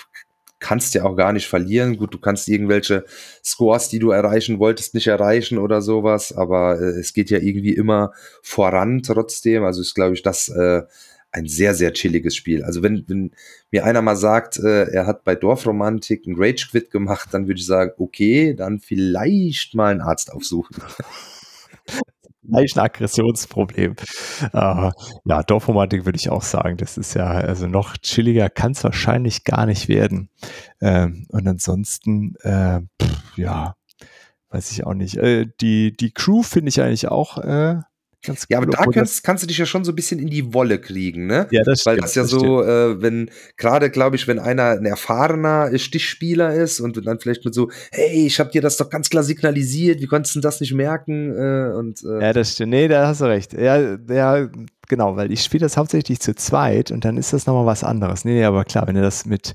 kannst 0.62 0.94
ja 0.94 1.04
auch 1.04 1.16
gar 1.16 1.32
nicht 1.32 1.46
verlieren. 1.46 1.98
Gut, 1.98 2.14
du 2.14 2.18
kannst 2.18 2.48
irgendwelche 2.48 3.04
Scores, 3.44 3.88
die 3.88 3.98
du 3.98 4.10
erreichen 4.10 4.58
wolltest, 4.58 4.94
nicht 4.94 5.08
erreichen 5.08 5.58
oder 5.58 5.82
sowas, 5.82 6.32
aber 6.32 6.80
äh, 6.80 7.00
es 7.00 7.12
geht 7.12 7.30
ja 7.30 7.38
irgendwie 7.38 7.74
immer 7.74 8.12
voran 8.42 9.02
trotzdem. 9.02 9.64
Also 9.64 9.82
ist, 9.82 9.94
glaube 9.94 10.14
ich, 10.14 10.22
das 10.22 10.48
äh, 10.48 10.82
ein 11.32 11.46
sehr, 11.46 11.74
sehr 11.74 11.92
chilliges 11.92 12.36
Spiel. 12.36 12.62
Also 12.62 12.82
wenn, 12.82 13.04
wenn 13.08 13.32
mir 13.70 13.84
einer 13.84 14.02
mal 14.02 14.16
sagt, 14.16 14.58
äh, 14.58 14.84
er 14.92 15.06
hat 15.06 15.24
bei 15.24 15.34
Dorfromantik 15.34 16.26
einen 16.26 16.36
Rage 16.38 16.68
Quit 16.70 16.90
gemacht, 16.90 17.30
dann 17.32 17.48
würde 17.48 17.58
ich 17.58 17.66
sagen, 17.66 17.92
okay, 17.98 18.54
dann 18.54 18.78
vielleicht 18.78 19.74
mal 19.74 19.90
einen 19.90 20.02
Arzt 20.02 20.32
aufsuchen. 20.32 20.76
Vielleicht 22.44 22.76
ein 22.76 22.84
Aggressionsproblem. 22.84 23.94
Äh, 24.52 24.90
ja, 25.24 25.42
Dorfromantik 25.46 26.04
würde 26.04 26.18
ich 26.18 26.28
auch 26.30 26.42
sagen. 26.42 26.76
Das 26.76 26.98
ist 26.98 27.14
ja, 27.14 27.26
also 27.28 27.68
noch 27.68 27.96
chilliger 27.98 28.50
kann 28.50 28.72
es 28.72 28.82
wahrscheinlich 28.82 29.44
gar 29.44 29.66
nicht 29.66 29.88
werden. 29.88 30.28
Ähm, 30.80 31.26
und 31.28 31.46
ansonsten, 31.46 32.34
äh, 32.42 32.80
pff, 33.00 33.38
ja, 33.38 33.76
weiß 34.50 34.72
ich 34.72 34.84
auch 34.84 34.94
nicht. 34.94 35.16
Äh, 35.16 35.46
die, 35.60 35.96
die 35.96 36.10
Crew 36.10 36.42
finde 36.42 36.70
ich 36.70 36.80
eigentlich 36.82 37.08
auch 37.08 37.38
äh, 37.38 37.80
Ganz 38.24 38.46
ja, 38.48 38.58
aber 38.58 38.66
da 38.66 38.84
kannst, 38.86 39.24
kannst 39.24 39.42
du 39.42 39.48
dich 39.48 39.58
ja 39.58 39.66
schon 39.66 39.84
so 39.84 39.90
ein 39.90 39.96
bisschen 39.96 40.20
in 40.20 40.28
die 40.28 40.54
Wolle 40.54 40.78
kriegen, 40.78 41.26
ne? 41.26 41.48
Ja, 41.50 41.62
das 41.64 41.80
stimmt. 41.80 41.96
Weil 41.96 42.00
das 42.02 42.14
ja 42.14 42.22
das 42.22 42.30
so, 42.30 42.62
äh, 42.62 43.02
wenn, 43.02 43.30
gerade 43.56 43.90
glaube 43.90 44.14
ich, 44.14 44.28
wenn 44.28 44.38
einer 44.38 44.70
ein 44.70 44.86
erfahrener 44.86 45.76
Stichspieler 45.76 46.54
ist 46.54 46.78
und 46.78 47.04
dann 47.04 47.18
vielleicht 47.18 47.44
mit 47.44 47.52
so, 47.52 47.70
hey, 47.90 48.26
ich 48.26 48.38
habe 48.38 48.50
dir 48.50 48.62
das 48.62 48.76
doch 48.76 48.90
ganz 48.90 49.10
klar 49.10 49.24
signalisiert, 49.24 50.00
wie 50.00 50.06
konntest 50.06 50.36
du 50.36 50.40
das 50.40 50.60
nicht 50.60 50.72
merken? 50.72 51.32
Äh, 51.36 51.74
und, 51.74 52.04
äh, 52.04 52.20
ja, 52.20 52.32
das 52.32 52.52
stimmt. 52.52 52.70
Nee, 52.70 52.86
da 52.86 53.08
hast 53.08 53.22
du 53.22 53.24
recht. 53.24 53.54
Ja, 53.54 53.98
ja 54.08 54.48
genau, 54.92 55.16
weil 55.16 55.32
ich 55.32 55.42
spiele 55.42 55.62
das 55.62 55.78
hauptsächlich 55.78 56.20
zu 56.20 56.34
zweit 56.34 56.90
und 56.90 57.06
dann 57.06 57.16
ist 57.16 57.32
das 57.32 57.46
nochmal 57.46 57.64
was 57.64 57.82
anderes. 57.82 58.26
Nee, 58.26 58.34
nee, 58.34 58.44
aber 58.44 58.62
klar, 58.66 58.86
wenn 58.86 58.94
du 58.94 59.00
das 59.00 59.24
mit, 59.24 59.54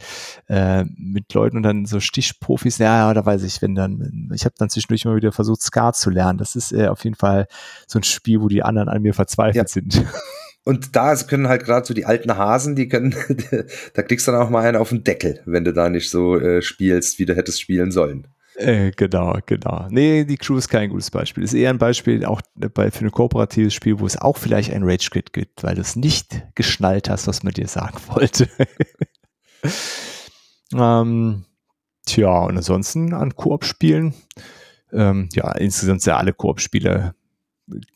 äh, 0.50 0.84
mit 0.98 1.32
Leuten 1.32 1.58
und 1.58 1.62
dann 1.62 1.86
so 1.86 2.00
Stichprofis, 2.00 2.80
ja, 2.80 3.08
ja, 3.08 3.14
da 3.14 3.24
weiß 3.24 3.44
ich, 3.44 3.62
wenn 3.62 3.76
dann, 3.76 4.32
ich 4.34 4.46
habe 4.46 4.56
dann 4.58 4.72
zwischendurch 4.72 5.06
mal 5.06 5.16
wieder 5.16 5.32
versucht, 5.32 5.62
Skat 5.62 5.96
zu 5.96 6.10
lernen. 6.10 6.40
Das 6.40 6.56
ist 6.56 6.74
äh, 6.74 6.88
auf 6.88 7.04
jeden 7.04 7.16
Fall 7.16 7.46
so 7.86 8.00
ein 8.00 8.04
Spiel, 8.04 8.42
wo 8.42 8.48
die 8.48 8.64
anderen 8.64 8.90
an 8.90 9.04
mir 9.04 9.14
verzweifelt 9.14 9.56
ja. 9.56 9.68
sind. 9.68 10.04
Und 10.64 10.96
da 10.96 11.16
können 11.16 11.48
halt 11.48 11.64
gerade 11.64 11.86
so 11.86 11.94
die 11.94 12.06
alten 12.06 12.36
Hasen, 12.36 12.76
die 12.76 12.88
können, 12.88 13.14
da 13.94 14.02
kriegst 14.02 14.28
du 14.28 14.32
dann 14.32 14.42
auch 14.42 14.50
mal 14.50 14.66
einen 14.66 14.78
auf 14.78 14.90
den 14.90 15.04
Deckel, 15.04 15.40
wenn 15.46 15.66
du 15.66 15.72
da 15.72 15.88
nicht 15.88 16.10
so 16.10 16.36
äh, 16.36 16.64
spielst, 16.64 17.20
wie 17.20 17.28
du 17.28 17.36
hättest 17.36 17.62
spielen 17.62 17.92
sollen. 17.92 18.28
Äh, 18.58 18.92
genau, 18.92 19.38
genau. 19.46 19.88
Nee, 19.90 20.26
die 20.26 20.38
Crew 20.38 20.58
ist 20.58 20.68
kein 20.68 20.90
gutes 20.90 21.12
Beispiel. 21.12 21.44
Ist 21.44 21.54
eher 21.54 21.70
ein 21.70 21.78
Beispiel 21.78 22.26
auch 22.26 22.42
bei, 22.56 22.90
für 22.90 23.06
ein 23.06 23.12
kooperatives 23.12 23.74
Spiel, 23.74 24.00
wo 24.00 24.08
es 24.08 24.18
auch 24.18 24.38
vielleicht 24.38 24.74
ein 24.74 24.84
Rage 24.84 25.10
Quit 25.12 25.32
gibt, 25.32 25.64
weil 25.64 25.76
du 25.76 25.82
es 25.82 25.96
nicht 25.96 26.44
geschnallt 26.56 27.08
hast, 27.08 27.28
was 27.28 27.44
man 27.44 27.54
dir 27.54 27.68
sagen 27.68 28.00
wollte. 28.08 28.50
ähm, 30.74 31.46
tja, 32.06 32.40
und 32.40 32.58
ansonsten 32.58 33.14
an 33.14 33.36
Koop-Spielen, 33.36 34.16
ähm, 34.92 35.30
ja, 35.34 35.52
insgesamt 35.52 36.02
sind 36.02 36.12
ja 36.12 36.18
alle 36.18 36.34
Koop-Spiele 36.34 37.14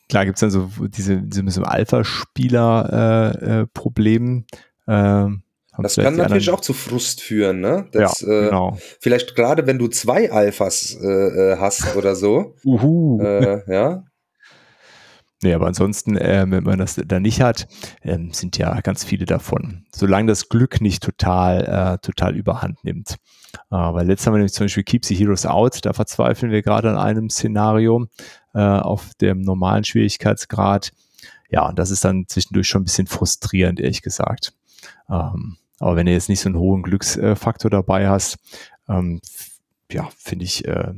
klar 0.10 0.26
gibt 0.26 0.36
es 0.38 0.42
dann 0.42 0.52
so 0.52 0.70
diese, 0.88 1.22
diese 1.22 1.66
Alpha-Spieler-Problem. 1.66 4.46
Äh, 4.88 4.92
äh, 4.92 5.24
ähm, 5.24 5.44
das 5.78 5.96
kann 5.96 6.18
natürlich 6.18 6.50
auch 6.50 6.60
zu 6.60 6.74
Frust 6.74 7.22
führen, 7.22 7.62
ne? 7.62 7.88
Das, 7.92 8.22
ja, 8.22 8.28
genau. 8.28 8.76
Äh, 8.76 8.82
vielleicht 9.00 9.36
gerade 9.36 9.68
wenn 9.68 9.80
du 9.80 9.88
zwei 9.88 10.32
Alphas 10.32 10.98
äh, 11.02 11.08
äh 11.08 11.58
hast 11.58 11.96
oder 11.96 12.16
so. 12.16 12.56
Uhu. 12.66 13.22
Äh, 13.22 13.64
ja. 13.72 14.04
Nee, 15.44 15.54
aber 15.54 15.68
ansonsten, 15.68 16.18
äh, 16.18 16.46
wenn 16.48 16.64
man 16.64 16.78
das 16.78 17.02
da 17.04 17.20
nicht 17.20 17.42
hat, 17.42 17.68
äh, 18.02 18.18
sind 18.32 18.58
ja 18.58 18.80
ganz 18.82 19.04
viele 19.04 19.26
davon. 19.26 19.86
Solange 19.92 20.28
das 20.28 20.50
Glück 20.50 20.82
nicht 20.82 21.02
total, 21.02 21.98
total 22.02 22.36
überhand 22.36 22.84
nimmt. 22.84 23.16
Weil 23.70 24.08
letztes 24.08 24.28
haben 24.28 24.34
wir 24.34 24.38
nämlich 24.38 24.54
zum 24.54 24.66
Beispiel 24.66 24.84
Keep 24.84 25.06
the 25.06 25.16
Heroes 25.16 25.46
Out, 25.46 25.80
da 25.84 25.94
verzweifeln 25.94 26.52
wir 26.52 26.62
gerade 26.62 26.90
an 26.90 26.98
einem 26.98 27.30
Szenario 27.30 28.08
auf 28.54 29.12
dem 29.20 29.42
normalen 29.42 29.84
Schwierigkeitsgrad. 29.84 30.92
Ja, 31.50 31.68
und 31.68 31.78
das 31.78 31.92
ist 31.92 32.06
dann 32.06 32.26
zwischendurch 32.28 32.68
schon 32.68 32.82
ein 32.82 32.86
bisschen 32.86 33.08
frustrierend, 33.08 33.80
ehrlich 33.80 34.02
gesagt. 34.02 34.54
Ähm, 35.10 35.58
aber 35.80 35.96
wenn 35.96 36.06
du 36.06 36.12
jetzt 36.12 36.30
nicht 36.30 36.40
so 36.40 36.50
einen 36.50 36.60
hohen 36.60 36.84
Glücksfaktor 36.84 37.72
dabei 37.72 38.08
hast, 38.08 38.38
ähm, 38.88 39.22
ja, 39.92 40.10
finde 40.18 40.46
ich, 40.46 40.66
äh, 40.68 40.94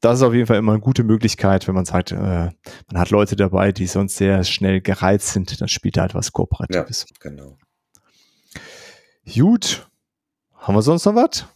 das 0.00 0.18
ist 0.18 0.22
auf 0.22 0.34
jeden 0.34 0.46
Fall 0.46 0.58
immer 0.58 0.72
eine 0.72 0.80
gute 0.80 1.04
Möglichkeit, 1.04 1.66
wenn 1.66 1.74
man 1.74 1.84
sagt, 1.84 2.12
äh, 2.12 2.16
man 2.16 2.52
hat 2.94 3.10
Leute 3.10 3.34
dabei, 3.34 3.72
die 3.72 3.86
sonst 3.86 4.16
sehr 4.16 4.44
schnell 4.44 4.80
gereizt 4.80 5.32
sind, 5.32 5.60
dann 5.60 5.68
spielt 5.68 5.96
er 5.96 6.02
halt 6.02 6.14
was 6.14 6.32
Kooperatives. 6.32 7.06
Ja, 7.08 7.16
genau. 7.30 7.56
Gut. 9.34 9.88
Haben 10.54 10.74
wir 10.74 10.82
sonst 10.82 11.04
noch 11.06 11.14
was? 11.14 11.46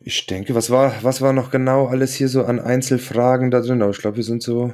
Ich 0.00 0.26
denke, 0.26 0.54
was 0.54 0.70
war, 0.70 0.94
was 1.02 1.20
war 1.20 1.32
noch 1.32 1.50
genau 1.50 1.86
alles 1.86 2.14
hier 2.14 2.28
so 2.28 2.44
an 2.44 2.60
Einzelfragen 2.60 3.50
da 3.50 3.60
drin? 3.60 3.82
Aber 3.82 3.90
ich 3.90 3.98
glaube, 3.98 4.16
wir 4.16 4.24
sind 4.24 4.42
so. 4.42 4.72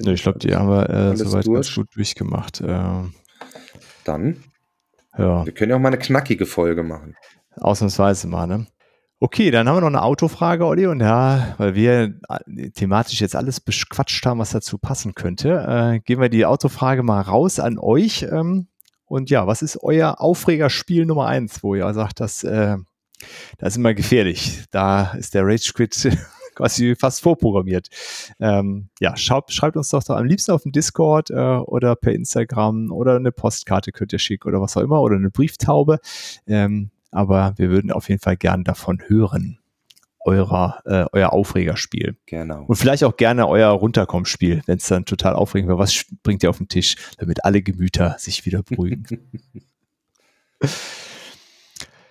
Nee, 0.00 0.12
ich 0.14 0.22
glaube, 0.22 0.38
die 0.38 0.54
haben 0.54 0.68
wir 0.68 0.88
äh, 0.90 1.16
soweit 1.16 1.46
durch. 1.46 1.54
ganz 1.54 1.74
gut 1.74 1.88
durchgemacht. 1.94 2.60
Äh, 2.62 3.02
Dann 4.04 4.42
ja. 5.18 5.44
Wir 5.44 5.52
können 5.52 5.70
ja 5.70 5.76
auch 5.76 5.80
mal 5.80 5.88
eine 5.88 5.98
knackige 5.98 6.46
Folge 6.46 6.82
machen. 6.82 7.16
Ausnahmsweise 7.56 8.28
mal, 8.28 8.46
ne? 8.46 8.66
Okay, 9.20 9.52
dann 9.52 9.68
haben 9.68 9.76
wir 9.76 9.82
noch 9.82 9.86
eine 9.86 10.02
Autofrage, 10.02 10.66
Olli. 10.66 10.86
Und 10.86 11.00
ja, 11.00 11.54
weil 11.58 11.76
wir 11.76 12.14
äh, 12.28 12.70
thematisch 12.70 13.20
jetzt 13.20 13.36
alles 13.36 13.60
bequatscht 13.60 14.26
haben, 14.26 14.40
was 14.40 14.50
dazu 14.50 14.78
passen 14.78 15.14
könnte, 15.14 15.64
äh, 15.68 16.00
gehen 16.00 16.20
wir 16.20 16.28
die 16.28 16.44
Autofrage 16.44 17.04
mal 17.04 17.20
raus 17.20 17.60
an 17.60 17.78
euch. 17.78 18.22
Ähm, 18.24 18.66
und 19.04 19.30
ja, 19.30 19.46
was 19.46 19.62
ist 19.62 19.78
euer 19.82 20.20
Aufregerspiel 20.20 21.06
Nummer 21.06 21.26
eins, 21.26 21.62
wo 21.62 21.74
ihr 21.76 21.92
sagt, 21.94 22.18
dass 22.18 22.42
äh, 22.42 22.78
das 23.58 23.74
ist 23.74 23.76
immer 23.76 23.94
gefährlich. 23.94 24.64
Da 24.72 25.12
ist 25.12 25.34
der 25.34 25.46
Rage 25.46 25.72
Quit 25.72 25.94
quasi 26.54 26.94
fast 26.96 27.22
vorprogrammiert. 27.22 27.88
Ähm, 28.40 28.88
ja, 29.00 29.16
schaut, 29.16 29.52
schreibt 29.52 29.76
uns 29.76 29.88
doch, 29.90 30.02
doch 30.02 30.16
am 30.16 30.26
liebsten 30.26 30.52
auf 30.52 30.62
dem 30.62 30.72
Discord 30.72 31.30
äh, 31.30 31.34
oder 31.34 31.96
per 31.96 32.12
Instagram 32.12 32.90
oder 32.90 33.16
eine 33.16 33.32
Postkarte 33.32 33.92
könnt 33.92 34.12
ihr 34.12 34.18
schicken 34.18 34.48
oder 34.48 34.60
was 34.60 34.76
auch 34.76 34.82
immer 34.82 35.00
oder 35.00 35.16
eine 35.16 35.30
Brieftaube. 35.30 35.98
Ähm, 36.46 36.90
aber 37.10 37.54
wir 37.56 37.70
würden 37.70 37.92
auf 37.92 38.08
jeden 38.08 38.20
Fall 38.20 38.36
gern 38.36 38.64
davon 38.64 39.02
hören. 39.06 39.58
Eurer, 40.24 40.80
äh, 40.84 41.06
euer 41.12 41.32
Aufregerspiel. 41.32 42.16
Genau. 42.26 42.64
Und 42.66 42.76
vielleicht 42.76 43.02
auch 43.02 43.16
gerne 43.16 43.48
euer 43.48 43.70
Runterkommspiel, 43.70 44.62
wenn 44.66 44.78
es 44.78 44.86
dann 44.86 45.04
total 45.04 45.34
aufregend 45.34 45.68
wird. 45.68 45.80
Was 45.80 46.04
bringt 46.22 46.44
ihr 46.44 46.50
auf 46.50 46.58
den 46.58 46.68
Tisch, 46.68 46.94
damit 47.18 47.44
alle 47.44 47.60
Gemüter 47.60 48.14
sich 48.18 48.46
wieder 48.46 48.62
beruhigen? 48.62 49.04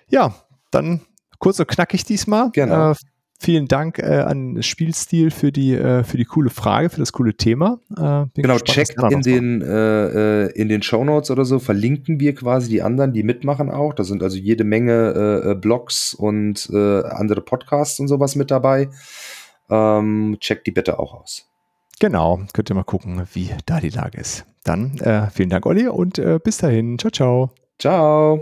ja, 0.10 0.36
dann 0.72 1.02
kurz 1.40 1.60
und 1.60 1.68
knackig 1.68 2.04
diesmal. 2.04 2.50
Genau. 2.52 2.92
Äh, 2.92 2.96
vielen 3.42 3.68
Dank 3.68 3.98
äh, 3.98 4.20
an 4.20 4.62
Spielstil 4.62 5.32
für 5.32 5.52
die, 5.52 5.74
äh, 5.74 6.04
für 6.04 6.18
die 6.18 6.26
coole 6.26 6.52
Frage, 6.52 6.90
für 6.90 7.00
das 7.00 7.12
coole 7.12 7.34
Thema. 7.34 7.80
Äh, 7.90 8.26
genau, 8.36 8.54
gespannt, 8.54 8.64
checkt 8.66 9.02
in 9.12 9.22
den, 9.22 9.62
äh, 9.62 10.46
äh, 10.46 10.52
in 10.52 10.70
den 10.70 10.84
Shownotes 10.84 11.32
oder 11.32 11.44
so, 11.44 11.58
verlinken 11.58 12.20
wir 12.20 12.36
quasi 12.36 12.70
die 12.70 12.84
anderen, 12.84 13.14
die 13.14 13.24
mitmachen 13.24 13.72
auch. 13.72 13.94
Da 13.94 14.04
sind 14.04 14.22
also 14.22 14.38
jede 14.38 14.64
Menge 14.64 15.44
äh, 15.44 15.56
Blogs 15.56 16.14
und 16.14 16.70
andere 16.72 17.42
Podcasts 17.42 18.00
und 18.00 18.08
sowas 18.08 18.36
mit 18.36 18.52
dabei. 18.52 18.90
Ähm, 19.70 20.38
checkt 20.40 20.68
die 20.68 20.72
bitte 20.72 21.00
auch 21.00 21.14
aus. 21.14 21.50
Genau, 22.00 22.42
könnt 22.54 22.70
ihr 22.70 22.76
mal 22.76 22.84
gucken, 22.84 23.24
wie 23.34 23.50
da 23.66 23.80
die 23.80 23.90
Lage 23.90 24.20
ist. 24.20 24.46
Dann 24.64 24.98
vielen 25.34 25.50
Dank, 25.50 25.66
Olli, 25.66 25.88
und 25.88 26.22
bis 26.44 26.58
dahin. 26.58 26.98
Ciao, 27.00 27.12
ciao. 27.12 27.50
Ciao. 27.80 28.42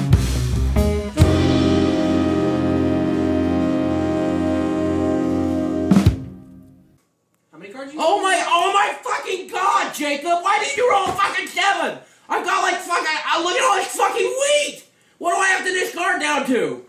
Jacob! 10.11 10.43
Why 10.43 10.59
did 10.59 10.75
you 10.75 10.91
roll 10.91 11.05
a 11.05 11.11
fucking 11.13 11.47
seven? 11.47 11.99
I've 12.27 12.43
got 12.43 12.63
like 12.63 12.81
fucking, 12.81 13.05
I 13.07 13.41
look 13.41 13.55
at 13.55 13.63
all 13.63 13.77
this 13.77 13.95
fucking 13.95 14.27
wheat! 14.27 14.83
What 15.19 15.35
do 15.35 15.37
I 15.37 15.47
have 15.49 15.65
to 15.65 15.71
discard 15.71 16.21
down 16.21 16.45
to? 16.47 16.85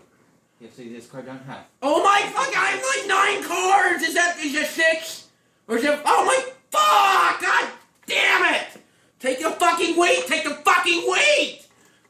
You 0.59 0.67
have 0.67 0.75
to 0.75 0.83
discard 0.89 1.25
down 1.25 1.39
half. 1.47 1.65
Oh 1.81 2.03
my 2.03 2.21
fuck, 2.33 2.55
I 2.55 2.71
have 2.71 2.83
like 2.83 3.07
nine 3.07 3.43
cards! 3.47 4.03
Is 4.03 4.13
that, 4.15 4.37
is 4.39 4.55
it 4.55 4.67
six? 4.67 5.29
Or 5.69 5.77
is 5.77 5.85
it, 5.85 5.99
oh 6.03 6.25
my 6.25 6.51
fuck! 6.69 7.41
God 7.41 7.69
damn 8.07 8.55
it! 8.55 8.81
Take 9.19 9.39
the 9.39 9.51
fucking 9.51 9.97
wheat! 9.97 10.27
Take 10.27 10.43
the 10.43 10.55
fucking 10.55 11.03
wheat! 11.09 11.61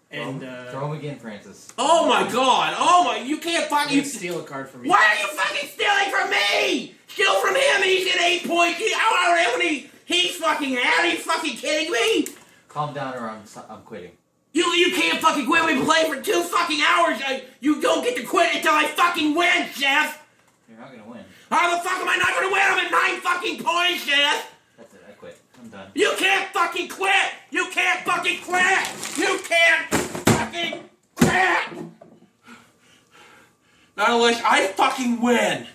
And 0.09 0.43
uh, 0.43 0.71
throw 0.71 0.91
him 0.91 0.97
again, 0.97 1.19
Francis. 1.19 1.71
Oh 1.77 2.07
my 2.07 2.23
god! 2.31 2.75
Oh 2.77 3.03
my! 3.03 3.17
You 3.17 3.37
can't 3.37 3.69
fucking 3.69 3.95
you 3.95 4.03
steal 4.03 4.39
a 4.39 4.43
card 4.43 4.67
from 4.67 4.81
me. 4.81 4.89
Why 4.89 4.97
are 4.97 5.21
you 5.21 5.27
fucking 5.27 5.69
stealing 5.69 6.11
from 6.11 6.29
me? 6.31 6.95
Steal 7.07 7.39
from 7.41 7.55
him. 7.55 7.83
He's 7.83 8.15
at 8.15 8.21
eight 8.21 8.47
points. 8.47 8.79
He, 8.79 8.93
how 8.93 9.35
how 9.35 9.57
many? 9.57 9.89
He's 10.05 10.35
fucking 10.35 10.77
out. 10.77 10.99
Are 10.99 11.07
you 11.07 11.17
fucking 11.17 11.55
kidding 11.57 11.91
me? 11.91 12.27
Calm 12.67 12.93
down, 12.93 13.15
or 13.15 13.29
I'm 13.29 13.43
I'm 13.69 13.81
quitting. 13.81 14.11
You 14.51 14.65
you 14.73 14.95
can't 14.95 15.19
fucking 15.19 15.45
quit. 15.45 15.65
We 15.65 15.83
played 15.83 16.07
for 16.07 16.21
two 16.21 16.41
fucking 16.43 16.81
hours. 16.81 17.19
I, 17.25 17.43
you 17.59 17.81
don't 17.81 18.03
get 18.03 18.15
to 18.17 18.23
quit 18.23 18.55
until 18.55 18.73
I 18.73 18.85
fucking 18.85 19.33
win, 19.35 19.67
Jeff. 19.75 20.25
You're 20.69 20.77
not 20.77 20.91
gonna 20.91 21.09
win. 21.09 21.23
How 21.49 21.75
the 21.75 21.81
fuck 21.83 21.99
am 21.99 22.09
I 22.09 22.17
not 22.17 22.33
gonna 22.33 22.51
win? 22.51 22.61
I'm 22.61 22.85
at 22.85 22.91
nine 22.91 23.21
fucking 23.21 23.63
points, 23.63 24.05
Jeff. 24.05 24.55
That's 24.77 24.93
it. 24.93 25.01
I 25.07 25.11
quit. 25.13 25.39
I'm 25.59 25.69
done. 25.69 25.87
You 25.95 26.13
can't 26.17 26.49
fucking 26.51 26.89
quit. 26.89 27.31
You 27.51 27.67
can't 27.71 27.99
fucking 28.05 28.41
quit. 28.41 29.17
You 29.17 29.39
can't 29.47 30.13
fucking 30.53 30.89
quit! 31.15 31.85
Not 33.95 34.09
unless 34.09 34.41
I 34.43 34.67
fucking 34.67 35.21
win! 35.21 35.67